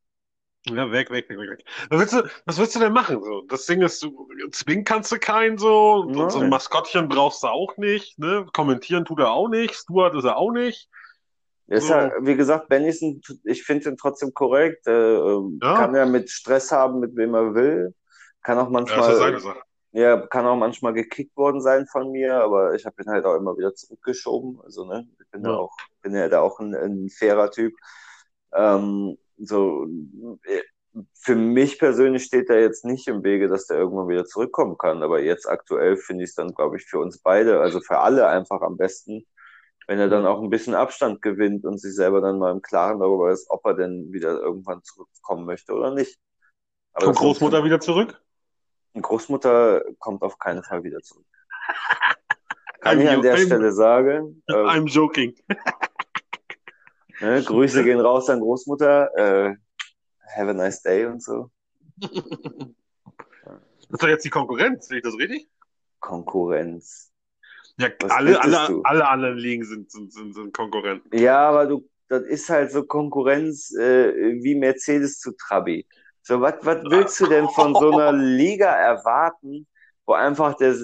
Ja, 0.67 0.91
weg, 0.91 1.11
weg, 1.11 1.29
weg, 1.29 1.37
weg, 1.37 1.49
weg. 1.51 1.65
Was 1.91 1.99
willst 1.99 2.13
du, 2.13 2.23
was 2.47 2.57
willst 2.57 2.75
du 2.75 2.79
denn 2.79 2.91
machen? 2.91 3.21
So, 3.23 3.41
das 3.47 3.67
Ding 3.67 3.83
ist, 3.83 4.01
du 4.01 4.27
zwingen 4.51 4.83
kannst 4.83 5.11
du 5.11 5.19
keinen 5.19 5.59
so. 5.59 5.97
Und 6.07 6.31
so 6.31 6.39
ein 6.39 6.45
Nein. 6.45 6.49
Maskottchen 6.49 7.07
brauchst 7.07 7.43
du 7.43 7.47
auch 7.49 7.77
nicht, 7.77 8.17
ne? 8.17 8.47
Kommentieren 8.51 9.05
tut 9.05 9.19
er 9.19 9.29
auch 9.29 9.47
nicht. 9.47 9.75
Stuart 9.75 10.15
ist 10.15 10.23
er 10.23 10.37
auch 10.37 10.49
nicht. 10.51 10.89
Ist 11.67 11.87
So. 11.87 11.93
ja, 11.93 12.11
wie 12.21 12.35
gesagt, 12.35 12.71
ein, 12.73 12.83
ich 13.43 13.63
finde 13.63 13.89
ihn 13.91 13.97
trotzdem 13.97 14.33
korrekt, 14.33 14.87
äh, 14.87 15.15
ähm, 15.17 15.59
Ja. 15.61 15.75
kann 15.77 15.95
ja 15.95 16.05
mit 16.07 16.31
Stress 16.31 16.71
haben, 16.71 16.99
mit 16.99 17.15
wem 17.15 17.35
er 17.35 17.53
will, 17.53 17.93
kann 18.45 18.57
auch 18.59 18.69
Ja, 18.69 18.71
manchmal, 18.71 19.39
Sache. 19.39 19.61
Ja, 19.93 20.27
kann 20.27 20.45
auch 20.45 20.57
manchmal 20.57 20.93
gekickt 20.93 21.35
worden 21.37 21.61
sein 21.61 21.87
von 21.87 22.11
mir, 22.11 22.35
aber 22.35 22.75
ich 22.75 22.85
habe 22.85 23.01
ihn 23.01 23.09
halt 23.09 23.25
auch 23.25 23.35
immer 23.35 23.57
wieder 23.57 23.73
zurückgeschoben. 23.75 24.61
Also, 24.63 24.85
ne, 24.85 25.07
ich 25.21 25.29
bin 25.31 25.43
Ja. 25.43 25.49
da 25.51 25.55
auch, 25.57 25.73
bin 26.01 26.13
ja 26.15 26.29
da 26.29 26.41
auch 26.41 26.59
ein, 26.59 26.75
ein 26.75 27.09
fairer 27.09 27.51
Typ. 27.51 27.73
Ähm, 28.53 29.17
so, 29.37 29.85
äh, 30.45 30.61
für 31.15 31.35
mich 31.35 31.79
persönlich 31.79 32.23
steht 32.25 32.49
er 32.49 32.61
jetzt 32.61 32.85
nicht 32.85 33.07
im 33.07 33.23
Wege, 33.23 33.49
dass 33.49 33.67
der 33.67 33.77
irgendwann 33.77 34.09
wieder 34.09 34.25
zurückkommen 34.25 34.77
kann. 34.77 35.03
Aber 35.03 35.21
jetzt 35.21 35.47
aktuell 35.47 35.97
finde 35.97 36.23
ich 36.25 36.31
es 36.31 36.35
dann, 36.35 36.53
glaube 36.53 36.77
ich, 36.77 36.85
für 36.85 36.99
uns 36.99 37.19
beide, 37.19 37.59
also 37.61 37.81
für 37.81 37.99
alle 37.99 38.27
einfach 38.27 38.61
am 38.61 38.77
besten, 38.77 39.25
wenn 39.87 39.99
er 39.99 40.09
dann 40.09 40.25
auch 40.25 40.41
ein 40.43 40.49
bisschen 40.51 40.75
Abstand 40.75 41.21
gewinnt 41.21 41.65
und 41.65 41.79
sich 41.79 41.95
selber 41.95 42.21
dann 42.21 42.39
mal 42.39 42.51
im 42.53 42.61
Klaren 42.61 42.99
darüber 42.99 43.31
ist, 43.31 43.49
ob 43.49 43.65
er 43.65 43.75
denn 43.75 44.11
wieder 44.13 44.39
irgendwann 44.41 44.83
zurückkommen 44.83 45.45
möchte 45.45 45.73
oder 45.73 45.93
nicht. 45.93 46.17
Aber 46.93 47.07
Kommt 47.07 47.17
Großmutter 47.17 47.63
wieder 47.63 47.79
zurück? 47.79 48.21
Großmutter 49.01 49.83
kommt 49.99 50.21
auf 50.21 50.37
keinen 50.39 50.63
Fall 50.63 50.83
wieder 50.83 50.99
zurück. 51.01 51.25
Kann 52.81 52.99
I'm 52.99 53.03
ich 53.03 53.09
an 53.09 53.21
der 53.21 53.35
I'm- 53.37 53.45
Stelle 53.45 53.71
sagen. 53.71 54.43
Äh, 54.47 54.53
I'm 54.53 54.87
joking. 54.87 55.35
ne, 57.19 57.41
Grüße 57.45 57.83
gehen 57.83 57.99
raus 57.99 58.29
an 58.29 58.39
Großmutter. 58.39 59.09
Äh, 59.15 59.55
have 60.35 60.49
a 60.49 60.53
nice 60.53 60.81
day 60.81 61.05
und 61.05 61.21
so. 61.23 61.49
Das 61.97 62.11
ist 63.89 64.03
doch 64.03 64.07
jetzt 64.07 64.25
die 64.25 64.29
Konkurrenz, 64.29 64.87
sehe 64.87 64.97
ich 64.97 65.03
das 65.03 65.17
richtig? 65.17 65.49
Konkurrenz. 65.99 67.11
Ja, 67.77 67.89
Was 68.01 68.11
alle, 68.11 68.41
alle, 68.41 68.67
du? 68.67 68.81
alle 68.83 69.07
anderen 69.07 69.37
Ligen 69.37 69.63
sind, 69.65 69.91
sind, 69.91 70.13
sind, 70.13 70.33
sind 70.33 70.53
Konkurrenten. 70.53 71.09
Ja, 71.17 71.49
aber 71.49 71.65
du, 71.65 71.89
das 72.07 72.23
ist 72.23 72.49
halt 72.49 72.71
so 72.71 72.83
Konkurrenz 72.83 73.73
äh, 73.75 74.13
wie 74.43 74.55
Mercedes 74.55 75.19
zu 75.19 75.31
Trabi. 75.35 75.85
So, 76.27 76.41
was 76.41 76.55
was 76.61 76.77
willst 76.89 77.19
du 77.19 77.27
denn 77.27 77.47
von 77.49 77.75
so 77.75 77.91
einer 77.91 78.11
Liga 78.11 78.71
erwarten, 78.75 79.67
wo 80.07 80.13
einfach 80.13 80.55
der, 80.55 80.75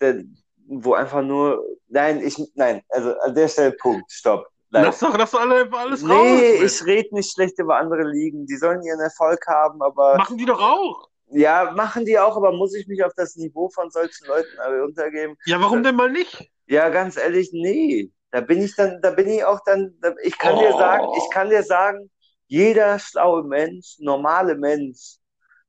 der 0.00 0.24
wo 0.66 0.94
einfach 0.94 1.22
nur, 1.22 1.64
nein, 1.88 2.20
ich, 2.20 2.36
nein, 2.54 2.82
also 2.88 3.16
an 3.20 3.34
der 3.34 3.46
Stelle 3.48 3.72
Punkt, 3.72 4.10
stopp. 4.10 4.46
Nein. 4.70 4.84
Lass 4.84 4.98
doch, 5.00 5.16
lass 5.16 5.30
doch 5.32 5.40
alle, 5.40 5.68
alles 5.72 6.02
raus. 6.02 6.08
Nee, 6.08 6.64
ich 6.64 6.84
rede 6.86 7.14
nicht 7.14 7.32
schlecht 7.32 7.58
über 7.58 7.76
andere 7.76 8.02
Ligen. 8.02 8.46
Die 8.46 8.56
sollen 8.56 8.82
ihren 8.82 9.00
Erfolg 9.00 9.44
haben, 9.48 9.80
aber 9.82 10.16
Machen 10.16 10.38
die 10.38 10.44
doch 10.44 10.60
auch. 10.60 11.08
ja, 11.30 11.72
machen 11.76 12.04
die 12.04 12.18
auch, 12.18 12.36
aber 12.36 12.52
muss 12.52 12.74
ich 12.74 12.86
mich 12.88 13.04
auf 13.04 13.12
das 13.16 13.36
Niveau 13.36 13.68
von 13.70 13.90
solchen 13.90 14.26
Leuten 14.26 14.58
alle 14.58 14.84
untergeben? 14.84 15.36
Ja, 15.46 15.60
warum 15.60 15.82
denn 15.84 15.96
mal 15.96 16.10
nicht? 16.10 16.50
Ja, 16.66 16.88
ganz 16.88 17.16
ehrlich, 17.16 17.50
nee. 17.52 18.10
Da 18.32 18.40
bin 18.40 18.62
ich 18.62 18.76
dann, 18.76 19.00
da 19.02 19.10
bin 19.10 19.28
ich 19.28 19.44
auch 19.44 19.60
dann, 19.66 19.94
da, 20.00 20.14
ich 20.22 20.38
kann 20.38 20.56
dir 20.58 20.72
Oh. 20.72 20.78
sagen, 20.78 21.06
ich 21.18 21.30
kann 21.32 21.50
dir 21.50 21.64
sagen, 21.64 22.08
jeder 22.50 22.98
schlaue 22.98 23.44
Mensch, 23.44 23.96
normale 24.00 24.56
Mensch, 24.56 25.18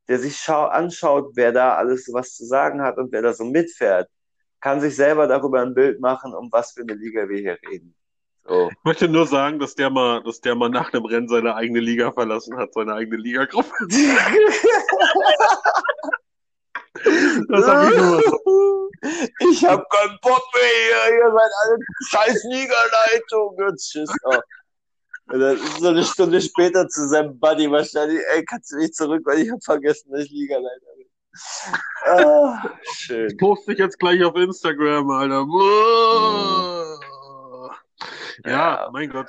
der 0.07 0.17
sich 0.17 0.37
schau 0.37 0.65
anschaut, 0.65 1.31
wer 1.35 1.51
da 1.51 1.75
alles 1.75 2.09
was 2.11 2.35
zu 2.35 2.43
sagen 2.43 2.81
hat 2.81 2.97
und 2.97 3.11
wer 3.11 3.21
da 3.21 3.33
so 3.33 3.45
mitfährt, 3.45 4.09
kann 4.59 4.81
sich 4.81 4.95
selber 4.95 5.27
darüber 5.27 5.61
ein 5.61 5.75
Bild 5.75 6.01
machen, 6.01 6.33
um 6.33 6.51
was 6.51 6.71
für 6.71 6.81
eine 6.81 6.95
Liga 6.95 7.29
wir 7.29 7.37
hier 7.37 7.57
reden. 7.69 7.95
So. 8.47 8.69
Ich 8.71 8.83
möchte 8.83 9.07
nur 9.07 9.27
sagen, 9.27 9.59
dass 9.59 9.75
der 9.75 9.91
mal, 9.91 10.23
dass 10.23 10.41
der 10.41 10.55
mal 10.55 10.69
nach 10.69 10.89
dem 10.89 11.05
Rennen 11.05 11.27
seine 11.27 11.55
eigene 11.55 11.79
Liga 11.79 12.11
verlassen 12.11 12.57
hat, 12.57 12.73
seine 12.73 12.95
eigene 12.95 13.17
Ligagruppe. 13.17 13.71
Das 17.47 17.65
habe 17.65 17.89
ich 17.89 17.97
nur 17.97 18.21
so. 18.21 18.89
Ich 19.49 19.65
hab 19.65 19.89
keinen 19.89 20.19
Bock 20.21 20.43
mehr 20.53 21.07
hier. 21.07 21.17
Ihr 21.17 21.31
seid 21.31 21.51
alle 21.63 21.77
scheiß 22.09 22.43
Ligaleitung. 22.43 23.75
Tschüss. 23.75 24.09
Oh. 24.25 24.39
Und 25.31 25.39
dann 25.39 25.57
so 25.79 25.87
eine 25.89 26.03
Stunde 26.03 26.41
später 26.41 26.87
zu 26.87 27.07
seinem 27.07 27.39
Buddy 27.39 27.69
wahrscheinlich, 27.71 28.19
ey, 28.33 28.43
kannst 28.45 28.71
du 28.71 28.77
nicht 28.77 28.95
zurück, 28.95 29.21
weil 29.25 29.39
ich 29.39 29.51
hab 29.51 29.63
vergessen, 29.63 30.11
dass 30.11 30.21
ich 30.25 30.31
Ligaleiter 30.31 30.85
bin. 30.97 31.07
Ah, 32.05 32.69
schön. 32.93 33.27
Ich 33.29 33.37
poste 33.37 33.71
dich 33.71 33.79
jetzt 33.79 33.97
gleich 33.99 34.23
auf 34.23 34.35
Instagram, 34.35 35.09
Alter. 35.11 35.45
Ja, 38.45 38.51
Ja. 38.51 38.89
mein 38.91 39.09
Gott. 39.09 39.27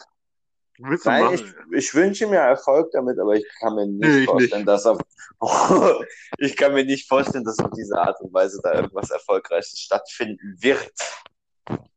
Willst 0.79 1.07
Nein, 1.07 1.35
ich, 1.35 1.45
ich 1.77 1.95
wünsche 1.95 2.27
mir 2.27 2.39
Erfolg 2.39 2.91
damit, 2.93 3.17
aber 3.21 3.35
ich 3.37 3.47
kann 3.61 3.75
mir 3.77 3.87
nicht 3.87 4.01
Nee, 4.01 4.25
vorstellen, 4.25 4.67
dass 4.67 4.85
auf, 4.87 4.99
ich 6.39 6.57
kann 6.57 6.75
mir 6.75 6.85
nicht 6.85 7.07
vorstellen, 7.09 7.45
dass 7.45 7.59
auf 7.61 7.71
diese 7.77 7.97
Art 7.97 8.21
und 8.21 8.33
Weise 8.35 8.59
da 8.65 8.75
irgendwas 8.75 9.11
Erfolgreiches 9.11 9.79
stattfinden 9.79 10.57
wird. 10.59 10.91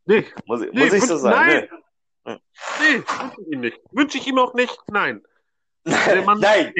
Nee, 0.06 0.26
Muss, 0.46 0.62
ich- 0.62 0.72
nee, 0.72 0.84
muss 0.84 0.94
ich 0.94 1.04
so 1.04 1.18
sagen. 1.18 1.36
Nein. 1.36 1.68
Nee. 1.72 1.78
Nee, 2.26 3.04
wünsche 3.04 3.42
ich 3.42 3.48
ihm 3.52 3.60
nicht. 3.62 3.80
Wünsche 3.92 4.18
ich 4.18 4.28
ihm 4.28 4.40
auch 4.40 4.54
nicht. 4.54 4.78
Nein. 4.88 5.24
Der 5.86 6.24
Mann- 6.24 6.40
Nein, 6.40 6.74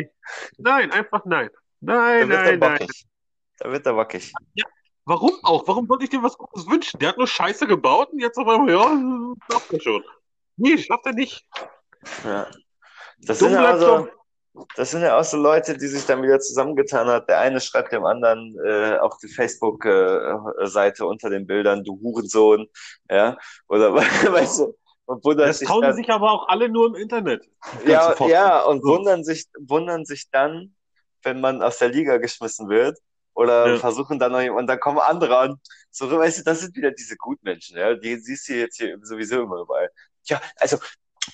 Nein, 0.58 0.92
einfach 0.92 1.24
nein. 1.26 1.50
da 1.80 1.96
Nein, 1.96 2.32
er 2.32 2.58
nein, 2.58 2.60
nein. 2.60 2.88
Da 3.60 3.72
wird 3.72 3.86
er 3.86 3.96
wackig. 3.96 4.34
Warum 5.06 5.34
auch? 5.44 5.68
Warum 5.68 5.86
sollte 5.88 6.06
ich 6.06 6.10
dir 6.10 6.24
was 6.24 6.36
Gutes 6.38 6.68
wünschen? 6.68 7.00
Der 7.00 7.10
hat 7.10 7.18
nur 7.18 7.28
Scheiße 7.28 7.68
gebaut 7.68 8.10
und 8.12 8.20
jetzt 8.20 8.38
auf 8.40 8.48
einmal, 8.48 8.72
ja, 8.72 9.36
schafft 9.52 9.72
er 9.72 9.80
schon. 9.80 10.04
Nee, 10.58 10.78
schafft 10.80 11.06
er 11.06 11.14
nicht. 11.14 11.48
Ja. 12.24 12.48
Das 13.20 13.38
Dumm 13.40 13.50
sind 13.50 13.62
ja 13.62 13.66
also, 13.70 14.08
das 14.76 14.92
sind 14.92 15.02
ja 15.04 15.18
auch 15.20 15.24
so 15.24 15.38
Leute, 15.38 15.78
die 15.78 15.88
sich 15.88 16.06
dann 16.08 16.24
wieder 16.24 16.40
zusammengetan 16.40 17.08
hat. 17.08 17.30
Der 17.30 17.40
eine 17.40 17.62
schreibt 17.62 17.92
dem 17.92 18.04
anderen 18.06 18.58
äh, 18.66 18.98
auf 18.98 19.18
die 19.20 19.28
Facebook-Seite 19.28 21.06
unter 21.06 21.30
den 21.30 21.46
Bildern, 21.46 21.84
du 21.84 22.00
Hurensohn, 22.02 22.68
ja, 23.10 23.38
oder 23.68 23.94
weißt 23.96 24.60
du, 24.62 24.76
und 25.06 25.24
wundert 25.24 25.50
Das 25.50 25.60
sich 25.60 25.68
trauen 25.68 25.82
dann, 25.82 25.96
sich 25.96 26.10
aber 26.10 26.32
auch 26.32 26.48
alle 26.48 26.70
nur 26.70 26.88
im 26.88 26.96
Internet. 26.96 27.48
Ja, 27.86 28.16
ja, 28.28 28.64
und 28.64 28.82
So. 28.82 28.90
wundern 28.90 29.24
sich, 29.24 29.46
wundern 29.60 30.06
sich 30.06 30.30
dann, 30.32 30.76
wenn 31.24 31.42
man 31.42 31.62
aus 31.62 31.78
der 31.80 31.90
Liga 31.90 32.18
geschmissen 32.18 32.70
wird, 32.70 33.00
oder 33.34 33.68
Ja. 33.68 33.80
versuchen 33.80 34.18
dann 34.18 34.32
noch, 34.32 34.56
und 34.56 34.68
dann 34.68 34.80
kommen 34.80 35.00
andere 35.00 35.38
an. 35.38 35.60
So, 35.92 36.10
weißt 36.10 36.40
du, 36.40 36.44
das 36.44 36.62
sind 36.62 36.76
wieder 36.76 36.92
diese 36.92 37.18
Gutmenschen, 37.18 37.78
ja, 37.78 37.94
die 37.96 38.18
siehst 38.18 38.48
du 38.50 38.54
jetzt 38.54 38.78
hier 38.78 38.98
sowieso 39.02 39.44
immer 39.44 39.62
überall. 39.62 39.90
Ja, 40.24 40.42
also, 40.58 40.78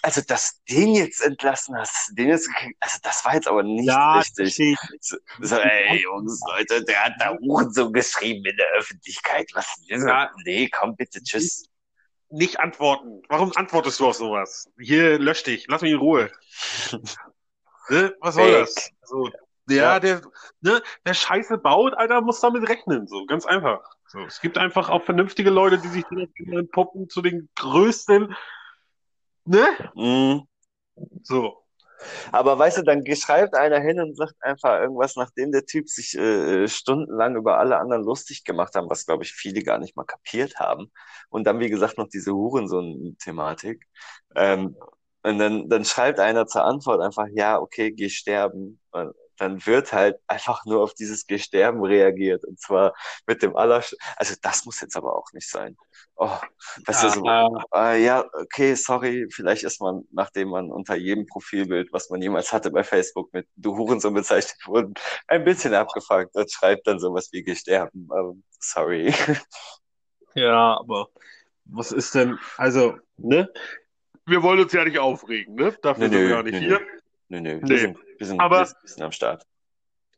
also, 0.01 0.21
dass 0.21 0.61
den 0.69 0.93
jetzt 0.95 1.21
entlassen 1.23 1.77
hast, 1.77 2.17
den 2.17 2.29
jetzt 2.29 2.47
gekriegt, 2.47 2.77
also, 2.79 2.97
das 3.03 3.23
war 3.25 3.35
jetzt 3.35 3.47
aber 3.47 3.61
nicht 3.63 3.87
Ja, 3.87 4.17
richtig. 4.17 4.55
So, 4.99 5.17
so, 5.41 5.57
ey, 5.57 6.01
Jungs, 6.01 6.39
Leute, 6.47 6.83
der 6.85 7.05
hat 7.05 7.13
da 7.19 7.37
Hurensohn 7.37 7.93
geschrieben 7.93 8.45
in 8.45 8.57
der 8.57 8.67
Öffentlichkeit. 8.77 9.49
Was 9.53 9.67
Ja. 9.81 10.31
Nee, 10.45 10.69
komm 10.69 10.95
bitte, 10.95 11.21
tschüss. 11.21 11.65
Nicht 12.31 12.59
antworten. 12.59 13.21
Warum 13.27 13.51
antwortest 13.55 13.99
du 13.99 14.07
auf 14.07 14.15
sowas? 14.15 14.69
Hier, 14.79 15.19
lösch 15.19 15.43
dich. 15.43 15.67
Lass 15.67 15.81
mich 15.81 15.91
in 15.91 15.97
Ruhe. 15.99 16.31
ne? 17.89 18.15
Was 18.21 18.35
soll 18.35 18.51
Fake. 18.51 18.59
das? 18.59 18.89
So, 19.03 19.29
ja, 19.69 19.75
Ja. 19.75 19.99
der, 19.99 20.21
ne, 20.61 20.81
wer 21.03 21.13
Scheiße 21.13 21.57
baut, 21.57 21.93
Alter, 21.93 22.21
muss 22.21 22.39
damit 22.39 22.67
rechnen. 22.69 23.07
So, 23.07 23.25
ganz 23.25 23.45
einfach. 23.45 23.81
So, 24.07 24.19
es 24.19 24.41
gibt 24.41 24.57
einfach 24.57 24.89
auch 24.89 25.03
vernünftige 25.03 25.49
Leute, 25.49 25.77
die 25.77 25.87
sich 25.87 26.03
dann 26.09 26.27
entpuppen 26.57 27.09
zu 27.09 27.21
den 27.21 27.49
größten, 27.55 28.35
ne? 29.45 29.65
Mhm. 29.95 30.47
So. 31.23 31.60
Aber 32.31 32.57
weißt 32.57 32.79
du, 32.79 32.83
dann 32.83 33.03
schreibt 33.15 33.55
einer 33.55 33.79
hin 33.79 33.99
und 33.99 34.15
sagt 34.15 34.35
einfach 34.41 34.79
irgendwas, 34.79 35.15
nachdem 35.15 35.51
der 35.51 35.65
Typ 35.65 35.89
sich 35.89 36.17
äh, 36.17 36.67
stundenlang 36.67 37.35
über 37.35 37.57
alle 37.57 37.77
anderen 37.77 38.03
lustig 38.03 38.43
gemacht 38.43 38.75
haben, 38.75 38.89
was 38.89 39.05
glaube 39.05 39.23
ich 39.23 39.33
viele 39.33 39.63
gar 39.63 39.77
nicht 39.77 39.95
mal 39.95 40.05
kapiert 40.05 40.59
haben. 40.59 40.91
Und 41.29 41.45
dann, 41.45 41.59
wie 41.59 41.69
gesagt, 41.69 41.97
noch 41.97 42.07
diese 42.07 42.33
Hurensohn-Thematik. 42.33 43.83
Ähm, 44.35 44.75
und 45.23 45.37
dann, 45.39 45.69
dann 45.69 45.85
schreibt 45.85 46.19
einer 46.19 46.47
zur 46.47 46.65
Antwort 46.65 47.01
einfach, 47.01 47.27
ja, 47.33 47.59
okay, 47.59 47.91
geh 47.91 48.09
sterben. 48.09 48.79
Und 48.91 49.13
dann 49.41 49.65
wird 49.65 49.91
halt 49.91 50.19
einfach 50.27 50.65
nur 50.65 50.83
auf 50.83 50.93
dieses 50.93 51.25
Geh 51.25 51.39
sterben 51.39 51.83
reagiert. 51.83 52.45
Und 52.45 52.59
zwar 52.59 52.93
mit 53.25 53.41
dem 53.41 53.55
aller, 53.55 53.83
also 54.15 54.35
das 54.41 54.65
muss 54.65 54.81
jetzt 54.81 54.95
aber 54.95 55.15
auch 55.17 55.33
nicht 55.33 55.49
sein. 55.49 55.75
Oh, 56.15 56.37
weißt 56.85 57.03
du, 57.03 57.09
so, 57.09 57.25
äh, 57.73 58.03
ja, 58.03 58.23
okay, 58.33 58.75
sorry, 58.75 59.27
vielleicht 59.31 59.63
ist 59.63 59.81
man, 59.81 60.03
nachdem 60.11 60.49
man 60.49 60.71
unter 60.71 60.95
jedem 60.95 61.25
Profilbild, 61.25 61.91
was 61.91 62.11
man 62.11 62.21
jemals 62.21 62.53
hatte 62.53 62.69
bei 62.69 62.83
Facebook 62.83 63.33
mit 63.33 63.47
du 63.55 63.75
Hurensohn 63.75 64.13
bezeichnet 64.13 64.59
wurden, 64.67 64.93
ein 65.27 65.43
bisschen 65.43 65.73
abgefuckt 65.73 66.35
und 66.35 66.51
schreibt 66.51 66.85
dann 66.85 66.99
sowas 66.99 67.29
wie 67.31 67.43
gesterben. 67.43 68.07
Ähm, 68.15 68.43
sorry. 68.59 69.13
Ja, 70.33 70.79
aber 70.79 71.09
was 71.65 71.91
ist 71.91 72.15
denn, 72.15 72.39
also, 72.55 72.95
ne? 73.17 73.51
Wir 74.25 74.41
wollen 74.43 74.61
uns 74.61 74.71
ja 74.71 74.85
nicht 74.85 74.97
aufregen, 74.97 75.55
ne? 75.55 75.75
Dafür 75.81 76.07
Nö, 76.07 76.13
sind 76.13 76.23
wir 76.29 76.35
ja 76.35 76.43
nicht 76.43 76.53
nö, 76.53 76.59
hier. 76.59 76.81
Nö, 77.27 77.41
nö, 77.41 77.59
Nee. 77.61 77.69
wir 77.69 77.77
sind, 77.79 77.97
wir 78.21 78.27
sind, 78.27 78.39
Aber- 78.39 78.59
wir 78.59 78.67
sind, 78.83 79.01
am 79.01 79.11
Start. 79.11 79.47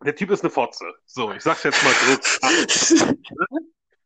Der 0.04 0.14
Typ 0.14 0.30
ist 0.32 0.42
eine 0.44 0.50
Fotze. 0.50 0.84
So, 1.06 1.32
ich 1.32 1.42
sag's 1.42 1.64
jetzt 1.64 1.82
mal. 1.82 1.94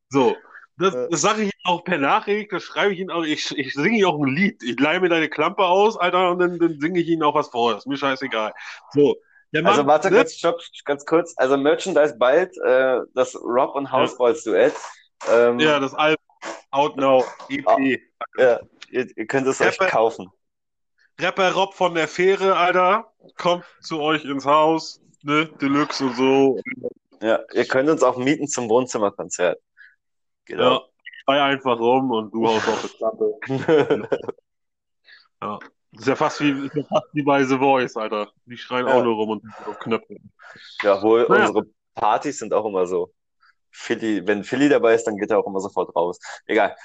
So, 0.10 0.38
das, 0.78 0.94
Ja. 0.94 1.08
das 1.10 1.22
sage 1.22 1.42
ich 1.42 1.48
ihm 1.48 1.60
auch 1.66 1.84
per 1.84 1.98
Nachricht, 1.98 2.54
das 2.54 2.64
schreibe 2.64 2.94
ich 2.94 3.00
ihm 3.00 3.10
auch, 3.10 3.24
ich, 3.24 3.58
ich 3.58 3.74
singe 3.74 3.98
ihm 3.98 4.06
auch 4.06 4.20
ein 4.20 4.28
Lied. 4.34 4.62
Ich 4.64 4.80
leihe 4.80 5.00
mir 5.02 5.10
deine 5.10 5.28
Klampe 5.30 5.66
aus, 5.66 5.98
Alter, 5.98 6.32
und 6.32 6.40
dann, 6.40 6.60
dann 6.60 6.80
singe 6.80 7.00
ich 7.00 7.08
ihm 7.08 7.24
auch 7.24 7.34
was 7.36 7.50
vor. 7.50 7.76
Ist 7.76 7.88
mir 7.88 7.98
scheißegal. 7.98 8.54
So, 8.92 9.18
der 9.52 9.64
Mann, 9.64 9.72
Also 9.74 9.88
warte 9.88 10.10
ne? 10.12 10.18
kurz, 10.18 10.34
stopp, 10.36 10.62
ganz 10.86 11.06
kurz. 11.06 11.34
Also 11.36 11.58
Merchandise 11.58 12.16
bald, 12.18 12.56
äh, 12.64 13.00
das 13.16 13.36
Rob 13.36 13.76
und 13.76 13.92
Houseboys 13.92 14.44
Duett. 14.44 14.76
Ähm, 15.30 15.60
Ja, 15.60 15.80
das 15.80 15.94
Album 15.96 16.24
Out 16.72 16.96
Now, 16.96 17.26
EP. 17.50 17.68
Ah. 17.68 17.78
ja, 18.38 18.60
ihr, 18.92 19.08
ihr 19.18 19.26
könnt 19.28 19.48
es 19.48 19.60
euch 19.60 19.78
kaufen. 19.80 20.30
Rapper 21.20 21.52
Rob 21.54 21.74
von 21.74 21.96
der 21.96 22.08
Fähre, 22.08 22.56
Alter, 22.56 23.12
kommt 23.38 23.66
zu 23.82 24.00
euch 24.02 24.24
ins 24.26 24.46
Haus, 24.46 25.02
ne, 25.24 25.48
Deluxe 25.62 26.06
und 26.06 26.16
so. 26.16 26.60
Ja, 27.22 27.40
ihr 27.54 27.66
könnt 27.68 27.90
uns 27.90 28.04
auch 28.04 28.18
mieten 28.18 28.48
zum 28.48 28.70
Wohnzimmerkonzert. 28.70 29.58
Ja, 29.58 30.56
Genau. 30.56 30.90
schrei 31.26 31.42
einfach 31.42 31.80
rum 31.80 32.12
und 32.12 32.32
du 32.34 32.48
haust 32.48 32.68
auf 32.68 32.82
die 32.84 32.98
Klampe. 32.98 33.34
Ja. 35.42 35.60
Das 35.92 36.02
ist 36.02 36.08
ja 36.08 36.16
fast 36.16 36.40
wie, 36.42 36.66
ist 36.66 36.76
ja 36.76 36.84
fast 36.84 37.06
wie 37.14 37.24
bei 37.24 37.44
The 37.44 37.58
Voice, 37.58 37.96
Alter. 37.96 38.32
Die 38.46 38.58
schreien 38.58 38.88
Ja. 38.88 38.94
auch 38.94 39.04
nur 39.04 39.16
rum 39.16 39.30
und 39.32 39.44
auf 39.66 39.80
Knöpfe. 39.80 40.18
Ja, 40.84 41.02
wohl, 41.02 41.26
Naja. 41.30 41.48
unsere 41.48 41.66
Partys 41.96 42.40
sind 42.40 42.54
auch 42.54 42.66
immer 42.66 42.86
so. 42.86 43.14
Philly, 43.72 44.26
wenn 44.28 44.44
Philly 44.44 44.70
dabei 44.70 44.96
ist, 44.96 45.06
dann 45.06 45.18
geht 45.18 45.32
er 45.32 45.40
auch 45.40 45.48
immer 45.48 45.60
sofort 45.60 45.96
raus. 45.96 46.20
Egal. 46.46 46.76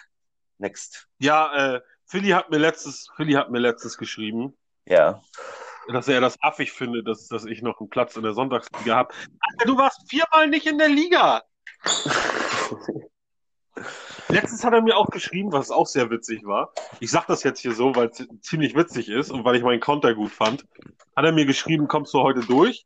Next. 0.59 1.09
Ja, 1.19 1.77
äh, 1.77 1.81
Philly 2.13 2.29
hat 2.29 2.51
mir 2.51 2.59
letztes, 2.59 3.09
Philly 3.17 3.33
hat 3.33 3.51
mir 3.51 3.59
letztes 3.59 3.97
geschrieben, 3.97 4.53
Ja. 4.85 5.23
dass 5.89 6.09
er 6.09 6.21
das 6.21 6.37
affig 6.43 6.71
findet, 6.71 7.09
dass, 7.09 7.27
dass 7.27 7.47
ich 7.47 7.63
noch 7.63 7.81
einen 7.81 7.89
Platz 7.89 8.17
in 8.17 8.23
der 8.23 8.35
Sonntagsliga 8.35 8.95
habe. 8.95 9.15
Alter, 9.41 9.65
du 9.65 9.79
warst 9.79 10.11
viermal 10.11 10.47
nicht 10.49 10.67
in 10.67 10.77
der 10.77 10.91
Liga. 10.91 11.43
Letztens 14.29 14.63
hat 14.63 14.75
er 14.75 14.83
mir 14.83 14.99
auch 14.99 15.09
geschrieben, 15.09 15.53
was 15.53 15.71
auch 15.71 15.87
sehr 15.87 16.11
witzig 16.11 16.45
war. 16.45 16.75
Ich 17.01 17.11
sag 17.11 17.27
das 17.29 17.45
jetzt 17.45 17.61
hier 17.61 17.73
so, 17.73 17.97
weil 17.97 18.09
es 18.09 18.29
ziemlich 18.43 18.77
witzig 18.77 19.09
ist 19.09 19.31
und 19.31 19.47
weil 19.47 19.57
ich 19.57 19.63
meinen 19.63 19.81
Konter 19.81 20.15
gut 20.15 20.33
fand. 20.33 20.67
Hat 21.17 21.25
er 21.25 21.33
mir 21.33 21.47
geschrieben, 21.47 21.89
kommst 21.89 22.13
du 22.13 22.21
heute 22.21 22.41
durch? 22.41 22.85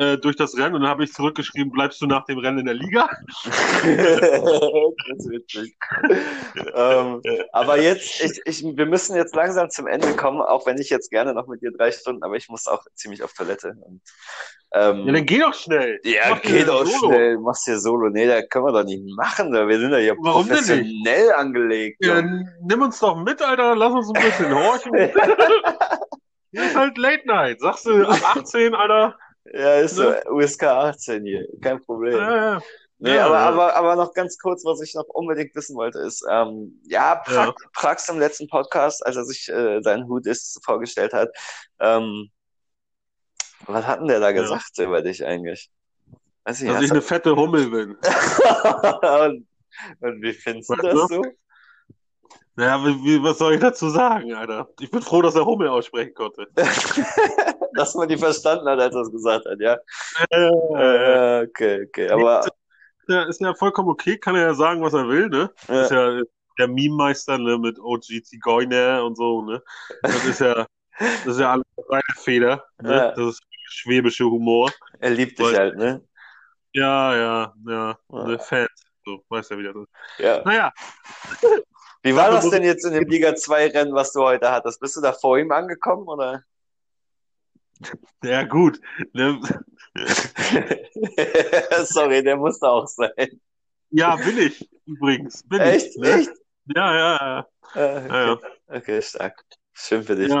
Äh, 0.00 0.16
durch 0.16 0.34
das 0.34 0.56
Rennen 0.56 0.76
und 0.76 0.80
dann 0.80 0.90
habe 0.90 1.04
ich 1.04 1.12
zurückgeschrieben, 1.12 1.70
bleibst 1.70 2.00
du 2.00 2.06
nach 2.06 2.24
dem 2.24 2.38
Rennen 2.38 2.60
in 2.60 2.64
der 2.64 2.74
Liga? 2.74 3.06
das 3.44 5.18
ist 5.18 5.30
witzig. 5.30 5.76
ähm, 6.74 7.20
aber 7.52 7.82
jetzt, 7.82 8.24
ich, 8.24 8.40
ich, 8.46 8.64
wir 8.64 8.86
müssen 8.86 9.14
jetzt 9.14 9.34
langsam 9.34 9.68
zum 9.68 9.86
Ende 9.86 10.16
kommen, 10.16 10.40
auch 10.40 10.64
wenn 10.64 10.78
ich 10.78 10.88
jetzt 10.88 11.10
gerne 11.10 11.34
noch 11.34 11.48
mit 11.48 11.60
dir 11.60 11.70
drei 11.70 11.92
Stunden, 11.92 12.22
aber 12.22 12.36
ich 12.36 12.48
muss 12.48 12.66
auch 12.66 12.82
ziemlich 12.94 13.22
auf 13.22 13.34
Toilette. 13.34 13.76
Und, 13.78 14.00
ähm, 14.72 15.06
Ja, 15.06 15.12
dann 15.12 15.26
geh 15.26 15.38
doch 15.38 15.52
schnell. 15.52 16.00
Ja, 16.04 16.30
Mach 16.30 16.40
dir 16.40 16.50
geht 16.50 16.70
auch 16.70 16.86
Solo. 16.86 17.12
schnell. 17.12 17.38
Machst 17.38 17.66
hier 17.66 17.78
Solo. 17.78 18.08
Nee, 18.08 18.26
da 18.26 18.40
können 18.40 18.64
wir 18.64 18.72
doch 18.72 18.84
nicht 18.84 19.04
machen. 19.18 19.52
Da. 19.52 19.68
Wir 19.68 19.80
sind 19.80 19.92
ja 19.92 19.98
hier 19.98 20.16
Warum 20.18 20.48
professionell 20.48 21.30
angelegt. 21.34 22.02
Ja, 22.02 22.22
nimm 22.22 22.80
uns 22.80 22.98
doch 23.00 23.22
mit, 23.22 23.42
Alter, 23.42 23.76
lass 23.76 23.92
uns 23.92 24.10
ein 24.14 24.22
bisschen 24.22 24.54
horchen. 24.54 24.92
Hier 26.52 26.64
ist 26.64 26.74
halt 26.74 26.96
Late 26.96 27.26
Night. 27.26 27.60
Sagst 27.60 27.84
du 27.84 28.08
ab 28.08 28.36
18, 28.36 28.74
Alter? 28.74 29.16
Ja, 29.44 29.76
ist 29.76 29.96
so 29.96 30.10
Ne? 30.10 30.22
USK 30.30 30.64
18 30.64 31.24
hier. 31.24 31.46
Kein 31.60 31.80
Problem. 31.82 32.16
Ja, 32.18 32.36
ja. 32.36 32.62
Nee, 32.98 33.14
Ja, 33.14 33.26
aber, 33.26 33.34
ja. 33.34 33.48
aber, 33.48 33.76
aber 33.76 33.96
noch 33.96 34.12
ganz 34.12 34.38
kurz, 34.38 34.64
was 34.64 34.82
ich 34.82 34.94
noch 34.94 35.06
unbedingt 35.06 35.54
wissen 35.54 35.74
wollte, 35.74 36.00
ist, 36.00 36.22
ähm, 36.30 36.80
ja, 36.84 37.14
Prag, 37.16 37.46
Ja. 37.46 37.54
Prax 37.72 38.08
im 38.10 38.18
letzten 38.18 38.46
Podcast, 38.46 39.04
als 39.06 39.16
er 39.16 39.24
sich 39.24 39.48
äh, 39.48 39.80
seinen 39.82 40.06
Hut 40.06 40.26
ist 40.26 40.60
vorgestellt 40.64 41.14
hat, 41.14 41.30
ähm, 41.78 42.30
was 43.66 43.86
hat 43.86 44.00
denn 44.00 44.08
der 44.08 44.20
da 44.20 44.32
gesagt 44.32 44.78
über 44.78 45.00
dich 45.00 45.24
eigentlich? 45.24 45.70
Weiß 46.44 46.60
ich 46.60 46.68
dass 46.68 46.82
ich 46.82 46.90
eine 46.90 47.02
fette 47.02 47.34
Hummel 47.36 47.70
bin. 47.70 47.96
und, 49.02 49.46
und 50.00 50.22
wie 50.22 50.32
findest 50.32 50.70
du 50.70 50.76
das 50.76 51.08
so? 51.08 51.22
Naja, 52.60 52.84
wie, 52.84 53.22
was 53.22 53.38
soll 53.38 53.54
ich 53.54 53.60
dazu 53.60 53.88
sagen, 53.88 54.34
Alter? 54.34 54.68
Ich 54.80 54.90
bin 54.90 55.00
froh, 55.00 55.22
dass 55.22 55.34
er 55.34 55.46
Hummel 55.46 55.68
aussprechen 55.68 56.12
konnte. 56.12 56.46
Dass 57.74 57.94
man 57.94 58.06
die 58.08 58.18
verstanden 58.18 58.68
hat, 58.68 58.78
als 58.80 58.94
er 58.94 59.00
es 59.00 59.10
gesagt 59.12 59.46
hat, 59.46 59.58
ja. 59.60 59.78
Äh, 60.28 61.44
okay, 61.44 61.86
okay. 61.86 62.10
Aber 62.10 62.44
ja, 63.08 63.22
ist 63.22 63.40
ja 63.40 63.54
vollkommen 63.54 63.88
okay, 63.88 64.18
kann 64.18 64.34
er 64.34 64.42
ja 64.48 64.54
sagen, 64.54 64.82
was 64.82 64.92
er 64.92 65.08
will, 65.08 65.28
ne? 65.28 65.50
Ja. 65.68 65.82
Ist 65.82 65.90
ja 65.90 66.20
der 66.58 66.68
Meme-Meister, 66.68 67.38
ne, 67.38 67.56
mit 67.56 67.78
OG 67.78 68.22
Zigeuner 68.24 69.02
und 69.04 69.16
so, 69.16 69.40
ne? 69.42 69.62
Das 70.02 70.24
ist 70.26 70.40
ja, 70.40 70.66
das 70.98 71.26
ist 71.26 71.40
ja 71.40 71.52
alles 71.52 71.64
seine 71.88 72.02
Feder, 72.16 72.64
ne? 72.82 72.94
Ja. 72.94 73.10
Das 73.12 73.26
ist 73.34 73.42
schwäbische 73.68 74.24
Humor. 74.24 74.70
er 74.98 75.10
liebt 75.10 75.38
dich 75.38 75.46
Weil- 75.46 75.56
halt, 75.58 75.76
ne? 75.76 76.02
Ja, 76.74 77.16
ja, 77.16 77.54
ja, 77.66 77.98
Ja. 78.12 78.24
ne, 78.26 78.38
Fans, 78.38 78.68
so, 79.06 79.24
weißt 79.30 79.52
ja, 79.52 79.58
wie 79.58 79.62
das 79.62 79.76
ist. 79.76 79.88
Ja. 80.18 80.42
Naja, 80.44 80.72
Wie 82.02 82.16
war 82.16 82.30
das 82.30 82.48
denn 82.48 82.62
jetzt 82.62 82.84
in 82.84 82.94
dem 82.94 83.08
Liga 83.08 83.34
2 83.34 83.68
Rennen, 83.68 83.94
was 83.94 84.12
du 84.12 84.22
heute 84.22 84.50
hattest? 84.50 84.80
Bist 84.80 84.96
du 84.96 85.00
da 85.00 85.12
vor 85.12 85.38
ihm 85.38 85.52
angekommen 85.52 86.08
oder? 86.08 86.42
ja, 88.22 88.42
gut, 88.44 88.80
ne? 89.12 89.40
Sorry, 91.84 92.22
der 92.22 92.36
musste 92.36 92.68
auch 92.68 92.86
sein. 92.86 93.40
Ja, 93.90 94.16
bin 94.16 94.38
ich, 94.38 94.68
übrigens, 94.86 95.42
bin 95.48 95.60
Echt? 95.60 95.88
ich, 95.88 95.96
ne? 95.96 96.08
Echt? 96.14 96.30
Ja, 96.74 96.94
ja, 96.94 97.16
ja, 97.16 97.46
Ah, 97.74 97.78
ja, 97.80 98.06
ja. 98.26 98.32
Okay. 98.32 98.46
okay, 98.68 99.02
stark. 99.02 99.44
Schön 99.74 100.02
für 100.02 100.16
dich. 100.16 100.30
Ja. 100.30 100.40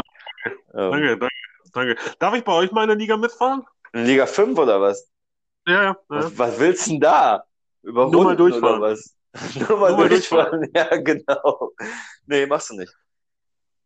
Ähm, 0.74 0.90
Danke, 0.90 1.18
danke, 1.18 1.34
danke. 1.72 1.96
Darf 2.18 2.34
ich 2.34 2.44
bei 2.44 2.52
euch 2.52 2.72
mal 2.72 2.82
in 2.82 2.88
der 2.88 2.96
Liga 2.96 3.16
mitfahren? 3.16 3.64
in 3.92 4.04
Liga 4.04 4.26
5 4.26 4.58
oder 4.58 4.80
was? 4.80 5.08
Ja, 5.66 5.82
ja. 5.82 5.96
Was, 6.08 6.38
was 6.38 6.58
willst 6.60 6.86
du 6.86 6.90
denn 6.92 7.00
da? 7.00 7.44
Über 7.82 8.08
Nur 8.10 8.24
mal 8.24 8.36
durchfahren. 8.36 8.80
oder 8.80 8.92
was? 8.92 9.16
Nur 9.68 9.78
mal 9.78 9.96
Nur 9.96 10.08
durchfahren. 10.08 10.68
Ja, 10.74 10.96
genau. 10.96 11.72
Nee, 12.26 12.46
machst 12.46 12.70
du 12.70 12.74
nicht. 12.74 12.92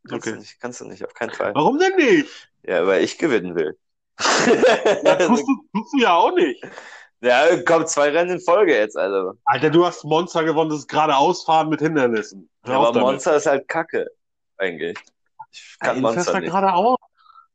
Kannst 0.08 0.26
Okay. 0.26 0.34
du 0.36 0.40
nicht, 0.40 0.60
kannst 0.60 0.80
du 0.80 0.84
nicht, 0.86 1.04
auf 1.04 1.14
keinen 1.14 1.30
Fall. 1.30 1.54
Warum 1.54 1.78
denn 1.78 1.96
nicht? 1.96 2.50
Ja, 2.62 2.86
weil 2.86 3.02
ich 3.04 3.18
gewinnen 3.18 3.54
will. 3.54 3.78
Ja, 5.02 5.16
tust 5.26 5.44
du, 5.46 5.66
tust 5.72 5.92
du 5.94 5.98
ja 5.98 6.14
auch 6.14 6.34
nicht. 6.34 6.62
Ja, 7.20 7.56
kommt 7.62 7.88
zwei 7.88 8.10
Rennen 8.10 8.32
in 8.32 8.40
Folge 8.40 8.74
jetzt, 8.76 8.96
also. 8.98 9.32
Alter, 9.46 9.70
du 9.70 9.84
hast 9.86 10.04
Monster 10.04 10.44
gewonnen, 10.44 10.68
das 10.70 10.80
ist 10.80 10.88
geradeausfahren 10.88 11.68
mit 11.70 11.80
Hindernissen. 11.80 12.50
Ja, 12.66 12.74
aber 12.76 12.86
damit. 12.92 13.00
Monster 13.00 13.36
ist 13.36 13.46
halt 13.46 13.66
Kacke, 13.66 14.06
eigentlich. 14.58 14.98
Ich 15.50 15.78
kann 15.78 16.00
fährst 16.00 16.02
Monster 16.02 16.32
da 16.32 16.40
nicht. 16.40 16.50
geradeaus. 16.50 16.98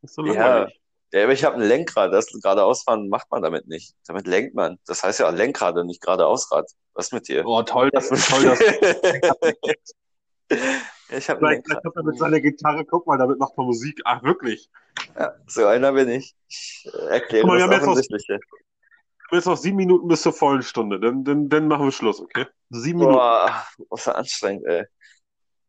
Das 0.01 0.11
ist 0.11 0.15
so 0.15 0.21
langweilig. 0.23 0.73
Ja, 0.73 0.79
aber 1.13 1.31
ich 1.33 1.43
habe 1.43 1.55
ein 1.55 1.61
Lenkrad, 1.61 2.13
das 2.13 2.27
geradeausfahren 2.27 3.09
macht 3.09 3.31
man 3.31 3.41
damit 3.41 3.67
nicht. 3.67 3.95
Damit 4.07 4.27
lenkt 4.27 4.55
man. 4.55 4.77
Das 4.85 5.03
heißt 5.03 5.19
ja 5.19 5.29
auch 5.29 5.33
Lenkrad 5.33 5.75
und 5.77 5.87
nicht 5.87 6.01
geradeausrad. 6.01 6.69
Was 6.93 7.11
mit 7.11 7.27
dir? 7.27 7.45
Oh, 7.45 7.63
toll, 7.63 7.89
das 7.91 8.11
ist 8.11 8.29
toll, 8.29 8.43
dass 8.43 8.59
ich 11.09 11.29
habe 11.29 11.39
vielleicht, 11.39 11.69
hat 11.69 11.95
er 11.95 12.03
mit 12.03 12.17
seiner 12.17 12.39
Gitarre, 12.41 12.85
guck 12.85 13.07
mal, 13.07 13.17
damit 13.17 13.39
macht 13.39 13.57
man 13.57 13.65
Musik. 13.67 14.01
Ach, 14.05 14.21
wirklich. 14.23 14.69
Ja, 15.17 15.33
so 15.47 15.65
einer 15.65 15.93
bin 15.93 16.09
ich. 16.09 16.35
Ich 16.47 16.87
äh, 16.93 17.13
erkläre 17.13 17.47
mal, 17.47 17.57
wir 17.57 17.59
das 17.59 17.65
haben 17.65 17.71
jetzt 17.71 17.81
noch- 17.81 17.91
Offensichtliche. 17.93 18.39
Jetzt 19.31 19.45
noch 19.45 19.57
sieben 19.57 19.77
Minuten 19.77 20.07
bis 20.07 20.23
zur 20.23 20.33
vollen 20.33 20.63
Stunde. 20.63 20.99
Dann, 20.99 21.23
dann, 21.23 21.49
dann 21.49 21.67
machen 21.67 21.85
wir 21.85 21.91
Schluss, 21.91 22.19
okay? 22.19 22.47
Sieben 22.71 22.99
Minuten. 22.99 23.17
Boah, 23.17 23.63
was 23.89 24.03
für 24.03 24.15
anstrengend, 24.15 24.65
ey. 24.65 24.85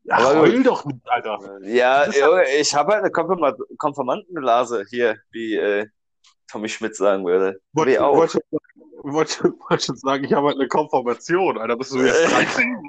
Ach, 0.09 0.35
heul 0.35 0.63
doch 0.63 0.85
nicht, 0.85 1.07
Alter. 1.07 1.59
Ja, 1.61 2.09
Junge, 2.09 2.43
ich 2.59 2.73
habe 2.73 2.93
halt 2.93 3.03
eine 3.03 3.11
Konfirma 3.11 3.55
Konfirmandenblase 3.77 4.85
hier, 4.89 5.17
wie 5.31 5.55
äh, 5.55 5.87
Tommy 6.47 6.69
Schmidt 6.69 6.95
sagen 6.95 7.25
würde. 7.25 7.61
Wollte 7.73 8.03
auch. 8.03 8.17
wollte 8.17 8.39
schon, 8.51 8.59
wollte, 9.03 9.43
wollte 9.69 9.85
schon 9.85 9.97
sagen, 9.97 10.23
ich 10.23 10.33
habe 10.33 10.47
halt 10.47 10.57
eine 10.57 10.67
Konformation, 10.67 11.57
Alter. 11.57 11.77
Bist 11.77 11.93
du 11.93 12.01
jetzt 12.01 12.31
13? 12.31 12.81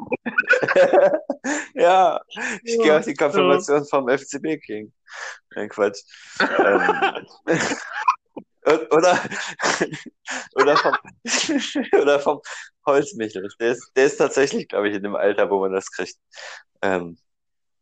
ja, 1.75 2.21
ich 2.65 2.79
gehe 2.81 2.97
auf 2.97 3.05
die 3.05 3.15
Konfirmation 3.15 3.85
vom 3.87 4.09
FCB 4.09 4.59
King. 4.65 4.93
Nein, 5.55 5.69
Quatsch. 5.69 6.01
ähm, 6.41 7.27
oder, 8.91 9.19
oder 10.55 10.77
vom, 10.77 10.97
oder 12.01 12.21
vom 12.21 12.41
Holzmichel. 12.87 13.49
Der 13.61 13.73
ist, 13.73 13.93
der 13.97 14.07
ist 14.07 14.17
tatsächlich, 14.17 14.69
glaube 14.69 14.89
ich, 14.89 14.97
in 14.97 15.03
dem 15.03 15.17
Alter, 15.17 15.51
wo 15.51 15.61
man 15.61 15.73
das 15.73 15.91
kriegt. 15.91 16.17
Ähm, 16.83 17.17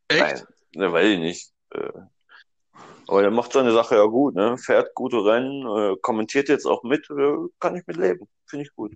Echt? 0.09 0.21
Nein, 0.21 0.47
ne, 0.75 0.93
weiß 0.93 1.07
ich 1.09 1.19
nicht. 1.19 1.53
Äh, 1.71 1.91
aber 3.07 3.23
der 3.23 3.31
macht 3.31 3.53
seine 3.53 3.73
Sache 3.73 3.97
ja 3.97 4.05
gut, 4.05 4.35
ne? 4.37 4.57
Fährt 4.57 4.95
gute 4.95 5.25
Rennen, 5.25 5.67
äh, 5.67 5.97
kommentiert 6.01 6.49
jetzt 6.49 6.65
auch 6.65 6.85
mit, 6.85 7.11
äh, 7.11 7.37
kann 7.59 7.75
ich 7.75 7.87
mit 7.87 7.97
leben. 7.97 8.29
Finde 8.47 8.65
ich 8.65 8.75
gut. 8.75 8.93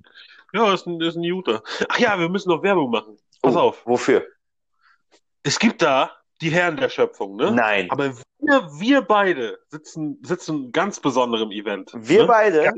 Ja, 0.53 0.73
ist 0.73 0.87
ein, 0.87 1.01
ist 1.01 1.17
ein 1.17 1.25
Juter. 1.25 1.63
Ach 1.89 1.99
ja, 1.99 2.19
wir 2.19 2.29
müssen 2.29 2.51
noch 2.51 2.63
Werbung 2.63 2.91
machen. 2.91 3.17
Pass 3.43 3.57
Oh, 3.57 3.61
auf. 3.61 3.87
Wofür? 3.87 4.25
Es 5.43 5.59
gibt 5.59 5.83
da 5.83 6.13
die 6.41 6.51
Herren 6.51 6.77
der 6.77 6.89
Schöpfung, 6.89 7.37
ne? 7.37 7.51
Nein. 7.51 7.91
Aber 7.91 8.17
wir, 8.39 8.69
wir 8.79 9.03
beide 9.03 9.59
sitzen, 9.69 10.21
sitzen 10.23 10.71
ganz 10.71 11.01
besonderem 11.01 11.51
Event. 11.51 11.93
Wir 11.95 12.23
ne? 12.23 12.27
beide? 12.27 12.65
Ja, 12.65 12.73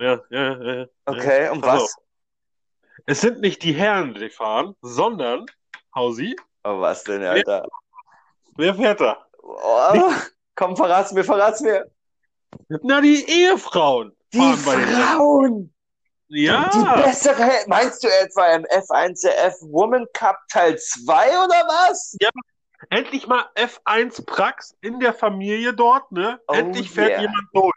ja, 0.00 0.20
ja, 0.30 0.62
ja, 0.62 0.74
ja. 0.74 0.86
Okay, 1.04 1.50
und 1.50 1.60
Pass 1.60 1.82
was? 1.82 1.96
Es 3.06 3.20
sind 3.20 3.40
nicht 3.40 3.62
die 3.62 3.72
Herren, 3.72 4.14
die 4.14 4.30
fahren, 4.30 4.74
sondern, 4.82 5.46
Hausi, 5.96 6.36
Oh, 6.62 6.80
was 6.80 7.04
denn, 7.04 7.22
Alter? 7.22 7.66
wer 8.56 8.74
fährt 8.74 9.00
da? 9.00 9.24
Oh, 9.42 10.12
komm, 10.54 10.76
verrat's 10.76 11.12
mir, 11.12 11.24
verrat's 11.24 11.60
mir. 11.60 11.90
Na, 12.82 13.00
die 13.00 13.24
Ehefrauen 13.28 14.12
Die. 14.32 14.40
Frauen! 14.56 15.72
Die 16.28 16.42
Ja, 16.42 16.96
bessere, 17.04 17.50
meinst 17.68 18.02
du 18.02 18.08
etwa 18.08 18.46
im 18.54 18.64
F1 18.64 19.22
der 19.22 19.46
F 19.46 19.54
Woman 19.62 20.06
Cup 20.12 20.36
Teil 20.50 20.76
2 20.76 21.28
oder 21.44 21.62
was? 21.66 22.16
endlich 22.90 23.26
mal 23.26 23.44
F1 23.54 24.26
Prax 24.26 24.76
in 24.80 25.00
der 25.00 25.14
Familie 25.14 25.72
dort, 25.72 26.10
ne? 26.12 26.40
Oh 26.48 26.54
Endlich 26.54 26.90
fährt 26.90 27.10
yeah. 27.10 27.20
jemand 27.22 27.48
durch. 27.54 27.72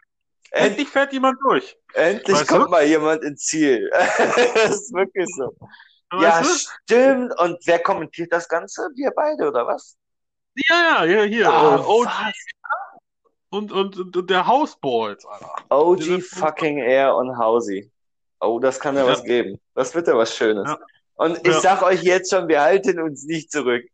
End, 0.50 0.66
Endlich 0.70 0.88
fährt 0.88 1.12
jemand 1.12 1.38
durch. 1.44 1.76
endlich 1.94 2.36
Weißt 2.36 2.48
kommt 2.48 2.66
du? 2.66 2.70
mal 2.70 2.84
jemand 2.84 3.22
ins 3.22 3.44
Ziel. 3.44 3.88
das 3.94 4.70
ist 4.70 4.92
wirklich 4.92 5.28
so. 5.36 5.54
Ja, 6.12 6.40
Weißt 6.40 6.70
stimmt. 6.84 7.38
Und 7.38 7.58
wer 7.66 7.78
kommentiert 7.78 8.32
das 8.32 8.48
Ganze? 8.48 8.88
Wir 8.94 9.10
beide, 9.14 9.48
oder 9.48 9.66
was? 9.66 9.96
du? 10.56 10.62
ja, 10.68 11.04
ja, 11.04 11.04
ja, 11.04 11.22
hier. 11.24 11.50
Ah, 11.52 11.76
äh, 11.76 11.78
OG 11.78 12.08
und, 13.50 13.72
und, 13.72 14.16
und, 14.16 14.30
der 14.30 14.46
Houseboys, 14.46 15.24
Alter. 15.26 15.54
OG 15.70 15.96
Diese- 15.98 16.20
fucking 16.20 16.78
Air 16.78 17.16
und 17.16 17.36
Hausi. 17.38 17.90
Oh, 18.40 18.58
das 18.58 18.78
kann 18.80 18.96
ja, 18.96 19.06
was 19.06 19.22
geben. 19.22 19.60
Das 19.74 19.94
wird 19.94 20.06
ja 20.06 20.16
was 20.16 20.34
Schönes. 20.34 20.68
Ja. 20.68 20.78
Und 21.14 21.38
ich 21.46 21.52
Ja. 21.54 21.60
sag 21.60 21.82
euch 21.82 22.02
jetzt 22.02 22.30
schon, 22.30 22.48
wir 22.48 22.60
halten 22.62 23.00
uns 23.00 23.24
nicht 23.24 23.50
zurück. 23.52 23.84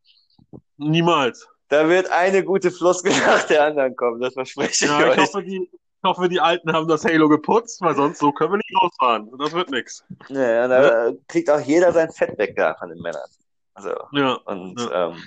Niemals. 0.76 1.48
Da 1.68 1.88
wird 1.88 2.10
eine 2.10 2.44
gute 2.44 2.70
Floskel 2.70 3.12
nach 3.26 3.42
der 3.44 3.64
anderen 3.64 3.96
kommen, 3.96 4.20
das 4.20 4.34
verspreche 4.34 4.84
ich 4.84 4.90
Ja, 4.90 5.00
ich 5.00 5.06
euch. 5.12 5.18
hoffe, 5.18 5.42
die, 5.42 5.68
ich 5.72 5.80
hoffe, 6.06 6.28
die 6.28 6.40
Alten 6.40 6.72
haben 6.72 6.88
das 6.88 7.04
Halo 7.04 7.28
geputzt, 7.28 7.80
weil 7.82 7.94
sonst 7.94 8.18
so 8.18 8.32
können 8.32 8.52
wir 8.52 8.56
nicht 8.58 8.82
rausfahren. 8.82 9.30
Das 9.38 9.52
wird 9.52 9.70
nix. 9.70 10.04
Ja, 10.28 10.68
da 10.68 11.12
kriegt 11.28 11.50
auch 11.50 11.60
jeder 11.60 11.92
sein 11.92 12.10
Fett 12.10 12.38
weg 12.38 12.54
da 12.56 12.74
von 12.78 12.88
den 12.88 13.00
Männern. 13.00 13.28
Also, 13.74 13.90
Ja. 14.12 14.34
und 14.44 14.80
Ja. 14.80 15.08
ähm, 15.08 15.24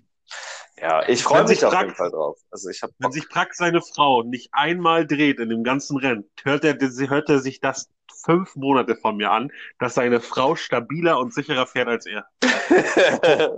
ja, 0.82 1.08
ich 1.10 1.24
freue 1.24 1.44
mich 1.46 1.64
auf 1.66 1.74
jeden 1.74 1.94
Fall 1.94 2.10
drauf. 2.12 2.40
Also 2.52 2.70
ich 2.70 2.82
habe 2.82 2.94
Wenn 3.00 3.12
sich 3.12 3.28
Prax 3.30 3.58
seine 3.58 3.82
Frau 3.82 4.24
nicht 4.24 4.50
einmal 4.54 5.06
dreht 5.06 5.40
in 5.40 5.50
dem 5.50 5.64
ganzen 5.64 5.98
Rennen, 5.98 6.30
hört 6.44 6.64
er, 6.64 6.78
hört 6.80 7.30
er 7.30 7.40
sich 7.40 7.60
das 7.60 7.90
fünf 8.24 8.56
Monate 8.56 8.96
von 8.96 9.18
mir 9.18 9.32
an, 9.32 9.52
dass 9.80 9.96
seine 9.96 10.20
Frau 10.22 10.56
stabiler 10.56 11.20
und 11.20 11.34
sicherer 11.34 11.68
fährt 11.68 11.88
als 11.88 12.06
er. 12.06 12.26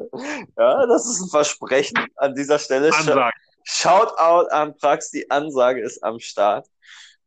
ja, 0.57 0.85
das 0.87 1.05
ist 1.05 1.21
ein 1.21 1.29
Versprechen 1.29 2.05
an 2.17 2.35
dieser 2.35 2.59
Stelle. 2.59 2.91
Ansage. 2.93 3.31
Shoutout 3.63 4.49
an 4.49 4.75
Prax, 4.77 5.11
die 5.11 5.29
Ansage 5.29 5.81
ist 5.81 6.03
am 6.03 6.19
Start. 6.19 6.67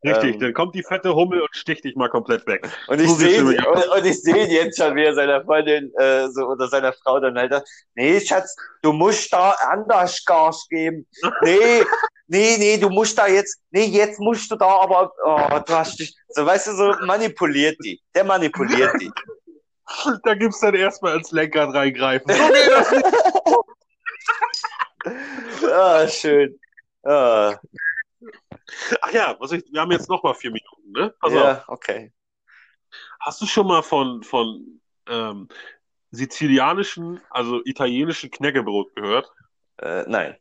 Richtig, 0.04 0.34
Ähm, 0.34 0.40
dann 0.40 0.52
kommt 0.52 0.74
die 0.74 0.82
fette 0.82 1.14
Hummel 1.14 1.40
und 1.40 1.56
sticht 1.56 1.84
dich 1.84 1.96
mal 1.96 2.10
komplett 2.10 2.46
weg. 2.46 2.68
Und 2.88 3.00
ich 3.00 3.08
So 3.08 3.14
sehe 3.14 3.42
nämlich 3.42 3.66
und, 3.66 4.04
ich 4.04 4.26
ihn 4.26 4.50
jetzt 4.50 4.76
schon, 4.78 4.94
wie 4.96 5.04
er 5.04 5.14
seiner 5.14 5.42
Freundin 5.42 5.92
äh, 5.98 6.28
so 6.28 6.46
oder 6.46 6.68
seiner 6.68 6.92
Frau 6.92 7.20
dann 7.20 7.38
halt 7.38 7.52
sagt, 7.52 7.68
nee, 7.94 8.20
Schatz, 8.20 8.54
du 8.82 8.92
musst 8.92 9.32
da 9.32 9.56
anders 9.70 10.22
Gas 10.26 10.66
geben. 10.68 11.06
Nee, 11.42 11.82
nee, 12.26 12.56
nee, 12.58 12.76
du 12.76 12.90
musst 12.90 13.16
da 13.16 13.28
jetzt, 13.28 13.58
nee, 13.70 13.86
jetzt 13.86 14.20
musst 14.20 14.50
du 14.50 14.56
da, 14.56 14.80
aber 14.80 15.10
oh, 15.24 15.58
du 15.66 15.72
hast 15.74 15.98
dich, 15.98 16.14
so 16.28 16.44
weißt 16.44 16.66
du, 16.66 16.72
so 16.72 16.94
manipuliert 17.06 17.76
die. 17.82 17.98
Der 18.14 18.24
manipuliert 18.24 18.92
die. 19.00 19.10
Da 20.24 20.34
gibt's 20.34 20.60
dann 20.60 20.74
erstmal 20.74 21.18
ins 21.18 21.30
Lenkrad 21.30 21.74
reingreifen. 21.74 22.30
So 22.34 22.48
geht 22.48 22.70
das 22.70 22.90
nicht. 22.90 23.04
Ah, 25.70 26.08
schön. 26.08 26.58
Ah, 27.04 27.58
Ach 29.00 29.12
ja, 29.12 29.36
was 29.38 29.52
ich, 29.52 29.64
wir 29.70 29.80
haben 29.80 29.92
jetzt 29.92 30.08
noch 30.08 30.22
mal 30.22 30.34
vier 30.34 30.50
Minuten, 30.50 30.92
ne? 30.92 31.14
Pass 31.20 31.32
auf. 31.32 31.38
ja, 31.38 31.64
okay. 31.68 32.12
Hast 33.20 33.40
du 33.40 33.46
schon 33.46 33.66
mal 33.66 33.82
von, 33.82 34.22
von 34.22 34.80
ähm, 35.08 35.48
sizilianischen, 36.10 37.20
also 37.30 37.60
italienischen 37.64 38.30
Knäckebrot 38.30 38.94
gehört? 38.94 39.32
Äh, 39.78 40.04
nein. 40.06 40.36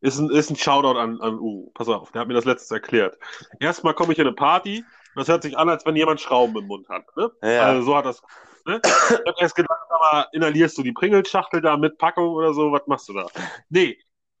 Ist 0.00 0.18
ein, 0.18 0.30
ist 0.30 0.50
ein 0.50 0.56
Shoutout 0.56 0.98
an, 0.98 1.20
an 1.20 1.38
Uwe. 1.38 1.70
Pass 1.74 1.88
auf, 1.88 2.12
der 2.12 2.20
hat 2.20 2.28
mir 2.28 2.34
das 2.34 2.44
letztes 2.44 2.70
erklärt. 2.70 3.18
Erstmal 3.58 3.94
komme 3.94 4.12
ich 4.12 4.18
in 4.18 4.26
eine 4.26 4.36
Party, 4.36 4.84
das 5.16 5.26
hört 5.26 5.42
sich 5.42 5.58
an, 5.58 5.68
als 5.68 5.84
wenn 5.84 5.96
jemand 5.96 6.20
Schrauben 6.20 6.56
im 6.56 6.66
Mund 6.66 6.88
hat. 6.88 7.04
Ne? 7.16 7.30
Ja. 7.42 7.62
Also 7.62 7.82
so 7.82 7.96
hat 7.96 8.06
das. 8.06 8.22
Ne? 8.66 8.80
Ich 8.84 9.26
hab 9.26 9.40
erst 9.40 9.56
gedacht, 9.56 9.80
aber 9.88 10.28
inhalierst 10.32 10.78
du 10.78 10.82
die 10.82 10.92
Pringles-Schachtel 10.92 11.60
da 11.60 11.76
mit 11.76 11.98
Packung 11.98 12.28
oder 12.28 12.54
so? 12.54 12.70
Was 12.70 12.86
machst 12.86 13.08
du 13.08 13.14
da? 13.14 13.26
Nee, 13.70 13.98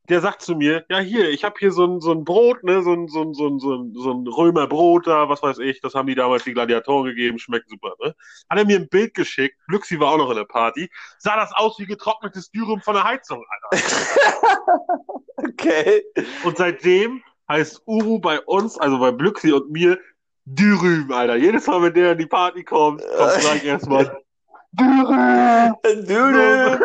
der 0.08 0.20
sagt 0.20 0.42
zu 0.42 0.54
mir, 0.54 0.84
ja 0.88 0.98
hier, 0.98 1.28
ich 1.30 1.44
habe 1.44 1.56
hier 1.58 1.72
so 1.72 1.84
ein, 1.84 2.00
so 2.00 2.12
ein 2.12 2.24
Brot, 2.24 2.64
ne, 2.64 2.82
so 2.82 2.92
ein, 2.92 3.08
so 3.08 3.22
ein, 3.22 3.34
so 3.34 3.46
ein, 3.48 3.58
so 3.58 3.74
ein, 3.74 3.92
so 3.94 4.12
ein 4.12 4.26
Römerbrot 4.26 5.06
da, 5.06 5.28
was 5.28 5.42
weiß 5.42 5.58
ich, 5.58 5.80
das 5.80 5.94
haben 5.94 6.06
die 6.06 6.14
damals 6.14 6.44
die 6.44 6.54
Gladiatoren 6.54 7.06
gegeben, 7.06 7.38
schmeckt 7.38 7.68
super, 7.68 7.94
ne? 8.02 8.14
Hat 8.48 8.58
er 8.58 8.64
mir 8.64 8.76
ein 8.76 8.88
Bild 8.88 9.14
geschickt, 9.14 9.56
Glücksi 9.68 10.00
war 10.00 10.12
auch 10.12 10.18
noch 10.18 10.30
in 10.30 10.36
der 10.36 10.44
Party, 10.44 10.90
sah 11.18 11.36
das 11.36 11.52
aus 11.54 11.78
wie 11.78 11.86
getrocknetes 11.86 12.50
Dürüm 12.50 12.80
von 12.80 12.94
der 12.94 13.04
Heizung, 13.04 13.44
Alter. 13.70 13.84
Okay. 15.40 16.02
Und 16.44 16.56
seitdem 16.56 17.22
heißt 17.48 17.82
Uru 17.86 18.18
bei 18.18 18.40
uns, 18.40 18.76
also 18.76 18.98
bei 18.98 19.12
Glücksi 19.12 19.52
und 19.52 19.70
mir, 19.70 19.98
Dürüm, 20.44 21.12
Alter. 21.12 21.36
Jedes 21.36 21.66
Mal, 21.66 21.82
wenn 21.82 21.94
der 21.94 22.12
in 22.12 22.18
die 22.18 22.26
Party 22.26 22.64
kommt, 22.64 23.02
kommt 23.02 23.40
gleich 23.40 23.64
erstmal 23.64 24.20
Dürüm. 26.06 26.78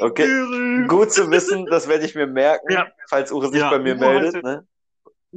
Okay. 0.00 0.86
Gut 0.88 1.12
zu 1.12 1.30
wissen, 1.30 1.66
das 1.66 1.88
werde 1.88 2.04
ich 2.04 2.14
mir 2.14 2.26
merken, 2.26 2.72
Ja. 2.72 2.86
falls 3.08 3.30
Uwe 3.32 3.48
sich 3.48 3.60
Ja, 3.60 3.70
bei 3.70 3.78
mir 3.78 3.96
Uwe 3.96 4.06
heißt 4.06 4.12
meldet. 4.22 4.34
jetzt- 4.34 4.44
Ne? 4.44 4.66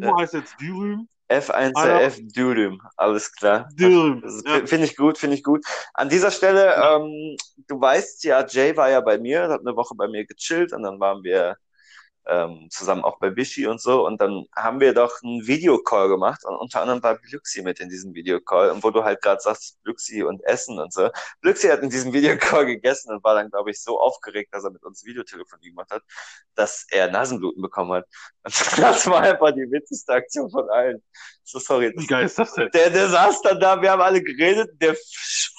Uru 0.09 0.19
heißt 0.19 0.33
jetzt 0.33 0.55
Dürüm. 0.59 1.07
F1CF 1.27 2.19
Dürüm, 2.35 2.79
alles 2.97 3.31
klar. 3.33 3.67
Dürüm. 3.73 4.23
Ja. 4.45 4.65
Finde 4.67 4.85
ich 4.85 4.95
gut, 4.95 5.17
finde 5.17 5.35
ich 5.35 5.43
gut. 5.43 5.65
An 5.95 6.07
dieser 6.09 6.29
Stelle, 6.29 6.75
ähm, 6.75 7.35
du 7.67 7.81
weißt 7.81 8.23
ja, 8.25 8.45
Jay 8.47 8.77
war 8.77 8.91
ja 8.91 9.01
bei 9.01 9.17
mir, 9.17 9.47
hat 9.47 9.61
eine 9.61 9.75
Woche 9.75 9.95
bei 9.95 10.07
mir 10.07 10.23
gechillt 10.25 10.71
und 10.73 10.83
dann 10.83 10.99
waren 10.99 11.23
wir 11.23 11.57
ähm, 12.27 12.67
zusammen 12.69 13.03
auch 13.03 13.19
bei 13.19 13.35
Vichy 13.35 13.67
und 13.67 13.79
so 13.79 14.05
und 14.05 14.21
dann 14.21 14.45
haben 14.55 14.79
wir 14.79 14.93
doch 14.93 15.21
einen 15.23 15.45
Videocall 15.45 16.09
gemacht 16.09 16.43
und 16.45 16.55
unter 16.55 16.81
anderem 16.81 17.03
war 17.03 17.15
Bluxi 17.15 17.61
mit 17.61 17.79
in 17.79 17.89
diesem 17.89 18.13
Videocall 18.13 18.71
und 18.71 18.83
wo 18.83 18.91
du 18.91 19.03
halt 19.03 19.21
gerade 19.21 19.41
sagst, 19.41 19.81
Bluxi 19.83 20.23
und 20.23 20.43
Essen 20.43 20.79
und 20.79 20.91
so. 20.91 21.09
Bluxi 21.41 21.67
hat 21.67 21.81
in 21.81 21.89
diesem 21.89 22.13
Videocall 22.13 22.65
gegessen 22.65 23.13
und 23.13 23.23
war 23.23 23.35
dann, 23.35 23.49
glaube 23.49 23.71
ich, 23.71 23.81
so 23.81 23.99
aufgeregt, 23.99 24.53
dass 24.53 24.63
er 24.63 24.71
mit 24.71 24.83
uns 24.83 25.05
Videotelefonie 25.05 25.69
gemacht 25.69 25.91
hat, 25.91 26.03
dass 26.55 26.85
er 26.89 27.11
Nasenbluten 27.11 27.61
bekommen 27.61 27.93
hat. 27.93 28.05
Und 28.43 28.53
das 28.77 29.07
war 29.07 29.21
einfach 29.21 29.51
die 29.51 29.69
witzigste 29.71 30.13
Aktion 30.13 30.49
von 30.49 30.69
allen. 30.69 31.03
So 31.43 31.59
sorry. 31.59 31.93
Wie 31.95 32.07
geil 32.07 32.25
ist 32.25 32.39
das 32.39 32.53
denn? 32.53 32.69
Der, 32.73 32.89
der 32.89 33.07
saß 33.09 33.41
dann 33.43 33.59
da, 33.59 33.81
wir 33.81 33.91
haben 33.91 34.01
alle 34.01 34.21
geredet, 34.21 34.71
der 34.81 34.95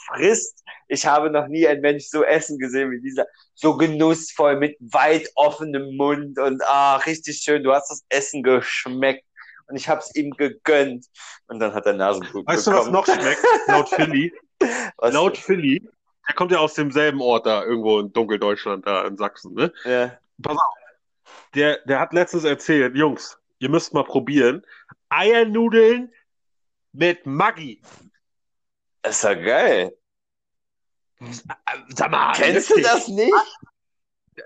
frisst. 0.06 0.62
Ich 0.88 1.06
habe 1.06 1.30
noch 1.30 1.48
nie 1.48 1.66
einen 1.66 1.80
Mensch 1.80 2.06
so 2.08 2.22
essen 2.22 2.58
gesehen 2.58 2.90
wie 2.90 3.00
dieser. 3.00 3.26
So 3.54 3.76
genussvoll, 3.76 4.56
mit 4.56 4.76
weit 4.80 5.30
offenem 5.34 5.96
Mund 5.96 6.38
und 6.38 6.62
ah, 6.66 6.96
richtig 6.96 7.38
schön. 7.38 7.62
Du 7.62 7.72
hast 7.72 7.90
das 7.90 8.04
Essen 8.08 8.42
geschmeckt 8.42 9.24
und 9.68 9.76
ich 9.76 9.88
habe 9.88 10.00
es 10.00 10.14
ihm 10.14 10.30
gegönnt. 10.30 11.06
Und 11.48 11.60
dann 11.60 11.74
hat 11.74 11.86
er 11.86 11.94
Nasenbluten 11.94 12.46
Weißt 12.46 12.66
du, 12.66 12.70
was 12.72 12.86
bekommen. 12.86 12.92
noch 12.92 13.06
schmeckt? 13.06 13.42
Laut 13.66 13.88
Philly. 13.88 14.32
Was? 14.96 15.12
Laut 15.12 15.36
Philly. 15.36 15.86
Der 16.26 16.34
kommt 16.34 16.50
ja 16.50 16.58
aus 16.58 16.72
demselben 16.72 17.20
Ort 17.20 17.44
da, 17.44 17.62
irgendwo 17.62 18.00
in 18.00 18.10
Dunkeldeutschland, 18.12 18.86
da 18.86 19.06
in 19.06 19.18
Sachsen, 19.18 19.52
ne? 19.52 19.72
Ja. 19.84 20.18
Pass 20.42 20.56
auf. 20.56 20.74
Der, 21.54 21.78
der 21.84 22.00
hat 22.00 22.12
letztens 22.12 22.44
erzählt, 22.44 22.96
Jungs, 22.96 23.38
ihr 23.58 23.68
müsst 23.68 23.92
mal 23.92 24.04
probieren. 24.04 24.64
Eiernudeln 25.08 26.12
mit 26.92 27.26
Maggi. 27.26 27.82
Ist 29.02 29.24
ja 29.24 29.34
geil. 29.34 29.96
Sag 31.94 32.10
mal, 32.10 32.32
Kennst 32.34 32.70
du 32.70 32.80
das 32.80 33.08
nicht? 33.08 33.32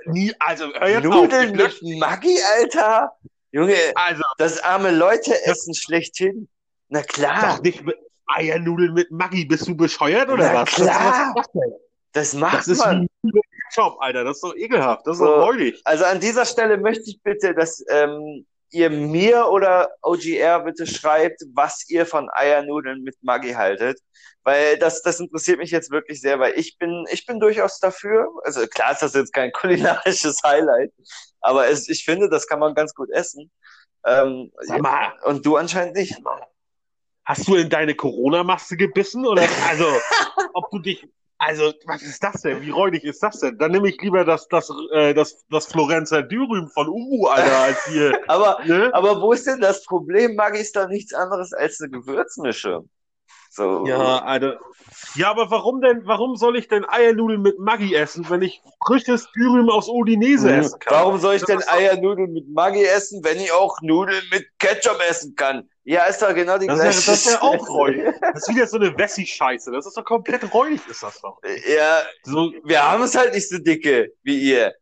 Nie, 0.06 0.32
also, 0.38 0.72
hör 0.74 0.88
jetzt 0.88 1.04
Nudeln 1.04 1.60
auf. 1.60 1.68
Ich 1.68 1.82
mit 1.82 1.98
Maggi, 1.98 2.38
Alter? 2.56 3.12
Junge, 3.50 3.74
Also, 3.96 4.22
das 4.38 4.62
arme 4.62 4.92
Leute 4.92 5.34
essen 5.46 5.74
schlechthin. 5.74 6.48
Na 6.88 7.02
klar, 7.02 7.56
doch 7.56 7.62
nicht 7.62 7.82
mit 7.82 7.96
Eiernudeln 8.26 8.94
mit 8.94 9.10
Maggi. 9.10 9.44
Bist 9.44 9.66
du 9.66 9.74
bescheuert 9.76 10.28
oder 10.28 10.52
Na 10.52 10.62
was? 10.62 10.70
klar. 10.70 11.32
Was 11.34 11.46
ist 11.46 11.54
das 11.54 11.72
das 12.12 12.34
macht 12.34 12.58
Das 12.58 12.68
ist 12.68 12.78
man. 12.78 13.08
wie 13.22 13.40
Job, 13.74 13.96
Alter. 14.00 14.24
Das 14.24 14.36
ist 14.36 14.44
doch 14.44 14.54
ekelhaft. 14.54 15.06
Das 15.06 15.14
ist 15.14 15.18
So. 15.18 15.26
doch 15.26 15.46
räudig. 15.48 15.80
Also 15.84 16.04
an 16.04 16.20
dieser 16.20 16.44
Stelle 16.44 16.76
möchte 16.76 17.04
ich 17.10 17.20
bitte, 17.22 17.54
dass 17.54 17.84
ähm, 17.88 18.46
ihr 18.70 18.90
mir 18.90 19.46
oder 19.48 19.90
OGR 20.02 20.60
bitte 20.60 20.86
schreibt, 20.86 21.42
was 21.54 21.88
ihr 21.88 22.06
von 22.06 22.28
Eiernudeln 22.32 23.02
mit 23.02 23.16
Maggi 23.22 23.52
haltet. 23.52 23.98
Weil 24.42 24.78
das, 24.78 25.02
das 25.02 25.20
interessiert 25.20 25.58
mich 25.58 25.70
jetzt 25.70 25.90
wirklich 25.90 26.20
sehr, 26.20 26.38
weil 26.38 26.58
ich 26.58 26.78
bin, 26.78 27.04
ich 27.10 27.26
bin 27.26 27.40
durchaus 27.40 27.78
dafür. 27.78 28.28
Also 28.44 28.66
klar 28.66 28.92
ist 28.92 29.02
das 29.02 29.14
jetzt 29.14 29.32
kein 29.32 29.52
kulinarisches 29.52 30.40
Highlight, 30.42 30.92
aber 31.40 31.68
es, 31.68 31.88
ich 31.88 32.04
finde, 32.04 32.28
das 32.28 32.46
kann 32.46 32.58
man 32.58 32.74
ganz 32.74 32.94
gut 32.94 33.10
essen. 33.10 33.50
Ähm, 34.06 34.50
mal, 34.78 35.12
und 35.24 35.44
du 35.44 35.56
anscheinend 35.56 35.96
nicht. 35.96 36.16
hast 37.24 37.48
du 37.48 37.56
in 37.56 37.68
deine 37.68 37.94
Corona-Maske 37.94 38.76
gebissen? 38.76 39.26
Oder, 39.26 39.46
also, 39.68 39.84
ob 40.54 40.70
du 40.70 40.78
dich, 40.78 41.06
also, 41.40 41.72
was 41.86 42.02
ist 42.02 42.22
das 42.22 42.42
denn? 42.42 42.60
Wie 42.60 42.68
räudig 42.68 43.02
ist 43.02 43.22
das 43.22 43.40
denn? 43.40 43.56
Dann 43.56 43.72
nehme 43.72 43.88
ich 43.88 43.98
lieber 44.02 44.26
das, 44.26 44.46
das, 44.48 44.70
äh, 44.92 45.14
das, 45.14 45.42
das 45.48 45.66
Florenzer 45.66 46.22
Dürüm 46.22 46.68
von 46.68 46.86
Uhu, 46.86 47.28
Alter, 47.28 47.58
als 47.60 47.82
hier, 47.86 48.12
Aber, 48.28 48.58
ne? 48.66 48.90
aber 48.92 49.22
wo 49.22 49.32
ist 49.32 49.46
denn 49.46 49.58
das 49.58 49.82
Problem? 49.86 50.34
Maggi 50.34 50.60
ist 50.60 50.76
doch 50.76 50.86
nichts 50.86 51.14
anderes 51.14 51.54
als 51.54 51.80
eine 51.80 51.90
Gewürzmischung. 51.92 52.90
So. 53.52 53.84
Ja, 53.84 54.18
Alter. 54.22 54.60
Ja, 55.16 55.28
aber 55.30 55.50
warum 55.50 55.80
denn, 55.80 56.02
warum 56.06 56.36
soll 56.36 56.56
ich 56.56 56.68
denn 56.68 56.84
Eiernudeln 56.88 57.42
mit 57.42 57.58
Maggi 57.58 57.94
essen, 57.96 58.24
wenn 58.30 58.42
ich 58.42 58.62
frisches 58.86 59.28
Dürüm 59.32 59.68
aus 59.70 59.88
Odinese 59.88 60.50
Hm, 60.52 60.60
essen 60.60 60.78
kann? 60.78 60.94
Warum 60.94 61.18
soll 61.18 61.34
ich 61.34 61.40
Das 61.40 61.48
denn 61.48 61.58
ist 61.58 61.72
Eiernudeln 61.72 62.32
mit 62.32 62.48
Maggi 62.48 62.84
essen, 62.84 63.20
wenn 63.24 63.38
ich 63.40 63.50
auch 63.50 63.80
Nudeln 63.82 64.22
mit 64.30 64.46
Ketchup 64.60 65.00
essen 65.08 65.34
kann? 65.34 65.68
Ja, 65.82 66.04
ist 66.04 66.22
doch 66.22 66.32
genau 66.32 66.58
die 66.58 66.68
Das 66.68 66.78
gleiche 66.80 67.10
das 67.10 67.26
wär 67.26 67.42
auch 67.42 67.54
Scheiße. 67.58 67.72
räudig. 67.72 68.14
Das 68.20 68.48
ist 68.48 68.54
wieder 68.54 68.66
so 68.68 68.76
eine 68.76 68.96
Wessi-Scheiße. 68.96 69.72
Das 69.72 69.84
ist 69.86 69.96
doch 69.96 70.04
komplett 70.04 70.54
räudig, 70.54 70.80
ist 70.88 71.02
das 71.02 71.20
doch. 71.20 71.40
Ja, 71.66 72.02
So, 72.22 72.52
wir 72.62 72.88
haben 72.88 73.02
es 73.02 73.16
halt 73.16 73.34
nicht 73.34 73.48
so 73.48 73.58
dicke 73.58 74.12
wie 74.22 74.38
ihr. 74.52 74.74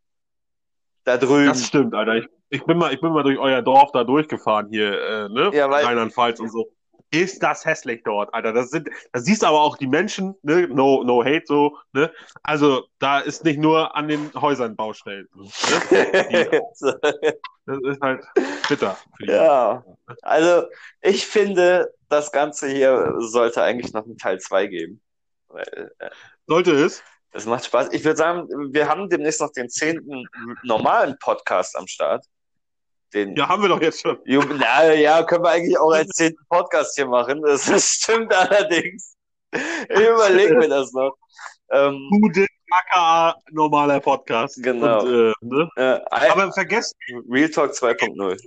Da 1.05 1.17
drüben. 1.17 1.47
das 1.47 1.65
stimmt, 1.65 1.95
Alter. 1.95 2.17
Ich, 2.17 2.27
ich 2.49 2.63
bin 2.65 2.77
mal, 2.77 2.93
ich 2.93 3.01
bin 3.01 3.11
mal 3.13 3.23
durch 3.23 3.39
euer 3.39 3.63
Dorf 3.63 3.91
da 3.93 4.03
durchgefahren 4.03 4.67
hier, 4.69 4.91
äh, 4.93 5.29
ne? 5.29 5.49
Ja, 5.53 5.67
weil- 5.71 5.85
Rheinland-Pfalz 5.85 6.39
und 6.39 6.51
so. 6.51 6.69
Ist 7.11 7.41
das 7.41 7.65
hässlich 7.65 8.03
dort, 8.03 8.33
Alter. 8.33 8.53
Das 8.53 8.69
sind, 8.69 8.89
da 9.11 9.19
siehst 9.19 9.41
du 9.41 9.47
aber 9.47 9.61
auch 9.61 9.77
die 9.77 9.87
Menschen, 9.87 10.35
ne? 10.43 10.67
No, 10.67 11.03
no 11.03 11.23
hate 11.23 11.43
so, 11.45 11.77
ne? 11.91 12.11
Also, 12.43 12.85
da 12.99 13.19
ist 13.19 13.43
nicht 13.43 13.59
nur 13.59 13.95
an 13.95 14.07
den 14.07 14.31
Häusern 14.35 14.75
Baustellen. 14.75 15.27
Ne? 15.35 15.49
Das 17.65 17.77
ist 17.83 18.01
halt 18.01 18.25
bitter. 18.67 18.97
Ja, 19.19 19.83
also 20.23 20.67
ich 21.01 21.27
finde, 21.27 21.93
das 22.07 22.31
Ganze 22.31 22.67
hier 22.67 23.13
sollte 23.19 23.61
eigentlich 23.61 23.93
noch 23.93 24.05
einen 24.05 24.17
Teil 24.17 24.39
2 24.39 24.65
geben. 24.65 25.01
Weil, 25.49 25.91
äh, 25.99 26.09
Sollte 26.47 26.71
es? 26.71 27.03
Es 27.31 27.45
macht 27.45 27.65
Spaß. 27.65 27.89
Ich 27.91 28.03
würde 28.03 28.17
sagen, 28.17 28.47
wir 28.73 28.87
haben 28.87 29.07
demnächst 29.07 29.39
noch 29.39 29.51
den 29.51 29.69
zehnten 29.69 30.27
normalen 30.63 31.15
Podcast 31.19 31.77
am 31.77 31.85
Start. 31.85 32.25
Den 33.13 33.35
Ja, 33.35 33.47
haben 33.49 33.61
wir 33.63 33.69
doch 33.69 33.81
jetzt 33.81 34.01
schon. 34.01 34.17
Ju- 34.25 34.43
Na, 34.59 34.93
ja, 34.93 35.23
können 35.23 35.43
wir 35.43 35.49
eigentlich 35.49 35.77
auch 35.79 35.91
als 35.91 36.09
zehnten 36.09 36.43
Podcast 36.47 36.95
hier 36.95 37.07
machen. 37.07 37.41
Das 37.41 37.63
stimmt 37.93 38.33
allerdings. 38.33 39.15
Ich 39.51 39.99
überlege 40.07 40.55
mir 40.55 40.69
das 40.69 40.91
noch. 40.93 41.15
Ähm, 41.71 42.07
Gute, 42.21 42.45
aka 42.71 43.35
normaler 43.51 43.99
Podcast. 43.99 44.61
Genau. 44.61 45.01
Und, 45.01 45.07
äh, 45.13 45.33
ne? 45.41 45.69
äh, 45.75 45.99
Aber 46.11 46.51
vergesst, 46.53 46.95
Real 47.29 47.49
Talk 47.49 47.71
2.0. 47.71 48.37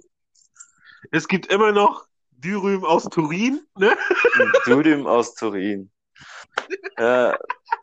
es 1.11 1.27
gibt 1.27 1.47
immer 1.53 1.73
noch 1.73 2.07
Dürüm 2.31 2.85
aus 2.85 3.05
Turin, 3.05 3.65
ne? 3.79 3.97
Dudüm 4.67 5.07
aus 5.07 5.35
Turin. 5.35 5.91
Äh, 6.97 7.33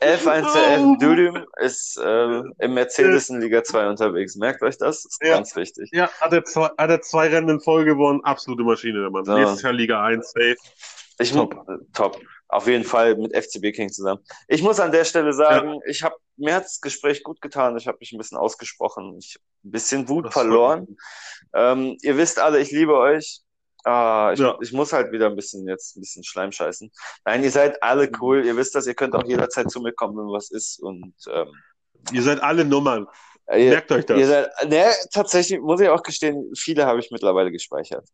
F1CF 0.02 1.00
Dudüm 1.00 1.46
ist 1.62 1.98
äh, 1.98 2.42
im 2.60 2.74
Mercedes 2.74 3.30
in 3.30 3.42
Liga 3.42 3.64
2 3.64 3.90
unterwegs. 3.90 4.36
Merkt 4.36 4.62
euch 4.62 4.78
das? 4.78 5.06
ist 5.06 5.20
Ja. 5.22 5.36
ganz 5.36 5.56
wichtig. 5.56 5.90
Ja, 5.92 6.10
hat 6.22 6.32
er 6.34 6.44
zwei, 6.44 6.68
hat 6.78 6.90
er 6.90 7.02
zwei 7.02 7.28
Rennen 7.28 7.50
in 7.50 7.60
Folge 7.60 7.92
gewonnen. 7.96 8.22
Absolute 8.24 8.64
Maschine, 8.64 9.02
der 9.02 9.10
Mann. 9.10 9.26
So. 9.26 9.34
Nächstes 9.38 9.62
Jahr 9.64 9.74
Liga 9.74 10.04
1, 10.04 10.32
safe. 10.32 10.56
Ich 11.20 11.32
Top. 11.34 11.54
top. 11.54 11.80
top. 11.94 12.22
Auf 12.48 12.66
jeden 12.68 12.84
Fall 12.84 13.16
mit 13.16 13.36
FCB 13.36 13.72
King 13.76 13.92
zusammen. 13.92 14.22
Ich 14.48 14.64
muss 14.64 14.80
an 14.80 14.92
der 14.92 15.06
Stelle 15.06 15.34
sagen, 15.34 15.80
ich 15.86 16.02
habe 16.02 16.16
mir 16.38 16.56
hat 16.56 16.64
das 16.64 16.82
Gespräch 16.82 17.22
gut 17.24 17.42
getan. 17.42 17.78
Ich 17.78 17.88
habe 17.88 17.98
mich 18.00 18.12
ein 18.14 18.18
bisschen 18.18 18.38
ausgesprochen. 18.38 19.18
Ich 19.20 19.38
ein 19.66 19.72
bisschen 19.72 20.08
Wut 20.08 20.28
Das 20.28 20.34
verloren. 20.34 20.98
Ähm, 21.54 21.98
ihr 22.02 22.18
wisst 22.18 22.40
alle, 22.40 22.60
ich 22.60 22.72
liebe 22.72 22.96
euch. 22.98 23.42
Ah, 23.86 24.32
ich, 24.34 24.40
Ja. 24.40 24.58
ich 24.62 24.74
muss 24.74 24.92
halt 24.94 25.12
wieder 25.12 25.28
ein 25.28 25.36
bisschen 25.36 25.68
jetzt 25.68 25.96
ein 25.96 26.02
bisschen 26.02 26.24
Schleim 26.24 26.52
scheißen. 26.52 26.92
Nein, 27.26 27.44
ihr 27.44 27.52
seid 27.52 27.82
alle 27.82 28.10
cool. 28.22 28.46
Ihr 28.46 28.56
wisst 28.58 28.76
das. 28.76 28.88
Ihr 28.88 28.94
könnt 28.96 29.16
auch 29.16 29.24
jederzeit 29.26 29.72
zu 29.72 29.80
mir 29.82 29.94
kommen, 29.94 30.18
wenn 30.18 30.26
was 30.34 30.52
ist. 30.52 30.82
Und 30.82 31.14
ähm, 31.32 31.48
Ihr 32.14 32.22
seid 32.22 32.42
alle 32.42 32.64
Nummern. 32.66 33.08
ihr, 33.56 33.72
Merkt 33.72 33.92
euch 33.92 34.06
das. 34.06 34.18
ihr 34.20 34.28
seid, 34.28 34.50
ne, 34.70 34.86
tatsächlich 35.14 35.60
muss 35.60 35.82
ich 35.82 35.90
auch 35.90 36.04
gestehen, 36.04 36.52
viele 36.58 36.86
habe 36.86 37.00
ich 37.00 37.10
mittlerweile 37.12 37.52
gespeichert. 37.52 38.08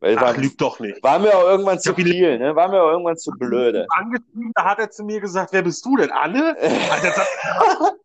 Weil 0.00 0.18
Ach, 0.18 0.22
war, 0.22 0.36
lügt 0.36 0.60
doch 0.60 0.78
nicht. 0.80 1.02
war 1.02 1.18
mir 1.18 1.34
auch 1.34 1.44
irgendwann 1.44 1.80
zu 1.80 1.94
viel, 1.94 2.38
ne? 2.38 2.54
War 2.54 2.68
mir 2.68 2.82
auch 2.82 2.90
irgendwann 2.90 3.16
zu 3.16 3.30
blöde. 3.38 3.86
Angeschrieben, 3.90 4.52
da 4.54 4.64
hat 4.64 4.78
er 4.78 4.90
zu 4.90 5.02
mir 5.04 5.20
gesagt, 5.20 5.52
wer 5.52 5.62
bist 5.62 5.84
du 5.86 5.96
denn, 5.96 6.10
Anne? 6.10 6.56
Das, 6.60 7.26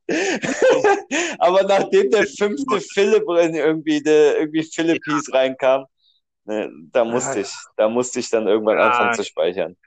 Aber 1.39 1.63
nachdem 1.63 2.09
der 2.11 2.25
fünfte 2.25 2.79
Philipp 2.81 3.23
in 3.41 3.55
irgendwie, 3.55 4.01
der 4.01 4.39
irgendwie 4.39 4.63
Philippis 4.63 5.31
reinkam, 5.33 5.85
ne, 6.49 6.69
da 6.91 7.05
musste 7.05 7.39
ich, 7.39 7.51
da 7.77 7.87
musste 7.87 8.19
ich 8.19 8.29
dann 8.29 8.47
irgendwann 8.47 8.77
Ja. 8.77 8.87
anfangen 8.89 9.13
zu 9.13 9.23
speichern. 9.23 9.77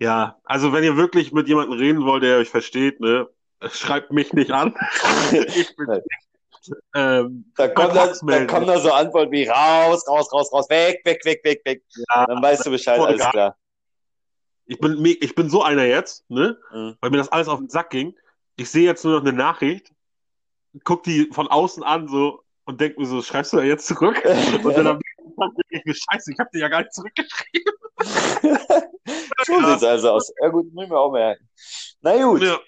ja, 0.00 0.36
also 0.44 0.72
wenn 0.72 0.84
ihr 0.84 0.96
wirklich 0.96 1.32
mit 1.32 1.48
jemandem 1.48 1.78
reden 1.78 2.04
wollt, 2.04 2.22
der 2.22 2.38
euch 2.38 2.50
versteht, 2.50 3.00
ne, 3.00 3.28
schreibt 3.72 4.10
mich 4.12 4.32
nicht 4.32 4.50
an. 4.50 4.74
ich 5.32 5.74
bin, 5.76 6.00
ähm, 6.94 7.52
Da 7.56 7.68
kommt, 7.68 7.94
da, 7.94 8.12
da 8.12 8.46
kommen 8.46 8.66
da 8.66 8.78
so 8.80 8.92
Antworten 8.92 9.30
wie 9.32 9.46
raus, 9.46 10.06
raus, 10.08 10.32
raus, 10.32 10.52
raus, 10.52 10.68
weg, 10.68 11.00
weg, 11.04 11.24
weg, 11.24 11.40
weg, 11.44 11.62
weg. 11.64 11.82
Ja, 12.14 12.26
Dann 12.26 12.42
weißt 12.42 12.66
du 12.66 12.70
Bescheid, 12.70 13.00
alles 13.00 13.20
geil. 13.22 13.30
klar. 13.30 13.56
ich 14.66 14.78
bin, 14.80 15.02
ich 15.04 15.34
bin 15.34 15.48
so 15.48 15.62
einer 15.62 15.84
jetzt, 15.84 16.28
ne, 16.28 16.58
Mhm. 16.72 16.96
weil 17.00 17.10
mir 17.10 17.18
das 17.18 17.28
alles 17.30 17.48
auf 17.48 17.60
den 17.60 17.68
Sack 17.70 17.90
ging. 17.90 18.14
Ich 18.56 18.68
sehe 18.70 18.84
jetzt 18.84 19.04
nur 19.04 19.14
noch 19.14 19.20
eine 19.26 19.32
Nachricht, 19.36 19.92
guck 20.84 21.04
die 21.04 21.30
von 21.32 21.46
außen 21.48 21.82
an 21.84 22.08
so 22.08 22.42
und 22.66 22.80
denk 22.80 22.98
mir 22.98 23.06
so, 23.06 23.22
schreibst 23.22 23.52
du 23.52 23.56
da 23.58 23.62
jetzt 23.62 23.86
zurück? 23.86 24.22
Und 24.64 24.76
dann 24.76 24.98
denk 24.98 25.54
ich 25.70 25.84
mir, 25.84 25.94
scheiße, 25.94 26.32
ich 26.32 26.38
hab 26.38 26.50
dir 26.50 26.60
ja 26.60 26.68
gar 26.68 26.80
nicht 26.80 26.92
zurückgeschrieben. 26.94 27.72
So 29.46 29.60
sieht's 29.64 29.84
also 29.84 30.10
aus. 30.12 30.32
Ja 30.42 30.48
gut, 30.48 30.72
müssen 30.74 30.90
wir 30.90 30.98
auch 30.98 31.12
merken. 31.12 31.48
Na 32.00 32.16
gut, 32.22 32.42
Ja. 32.42 32.58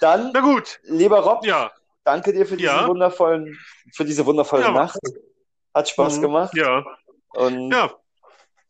dann, 0.00 0.30
Na 0.32 0.40
gut, 0.40 0.78
lieber 0.84 1.20
Rob, 1.20 1.44
ja. 1.44 1.70
danke 2.04 2.32
dir 2.32 2.46
für 2.46 2.56
diesen 2.56 2.70
Ja. 2.74 2.86
wundervollen, 2.88 3.58
für 3.94 4.04
diese 4.04 4.24
wundervolle 4.26 4.64
Ja. 4.64 4.72
Nacht. 4.72 4.98
Hat 5.74 5.88
Spaß 5.88 6.18
Mhm. 6.18 6.22
gemacht. 6.22 6.54
Ja, 6.56 6.84
Und 7.34 7.70
ja, 7.72 7.92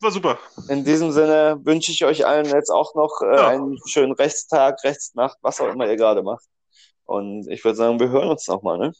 war 0.01 0.11
super. 0.11 0.37
in 0.69 0.83
diesem 0.85 1.11
Sinne 1.11 1.59
wünsche 1.63 1.91
ich 1.91 2.03
euch 2.05 2.25
allen 2.25 2.45
jetzt 2.45 2.69
auch 2.71 2.95
noch 2.95 3.21
äh, 3.21 3.35
Ja. 3.35 3.47
einen 3.49 3.77
schönen 3.87 4.13
Rechtstag, 4.13 4.83
Rechtsnacht, 4.83 5.37
was 5.41 5.59
auch 5.61 5.73
immer 5.73 5.87
ihr 5.87 5.97
gerade 5.97 6.23
macht. 6.23 6.45
Und 7.05 7.47
ich 7.49 7.63
würde 7.63 7.75
sagen, 7.75 7.99
wir 7.99 8.09
hören 8.09 8.29
uns 8.29 8.47
nochmal, 8.47 8.77
ne? 8.77 8.93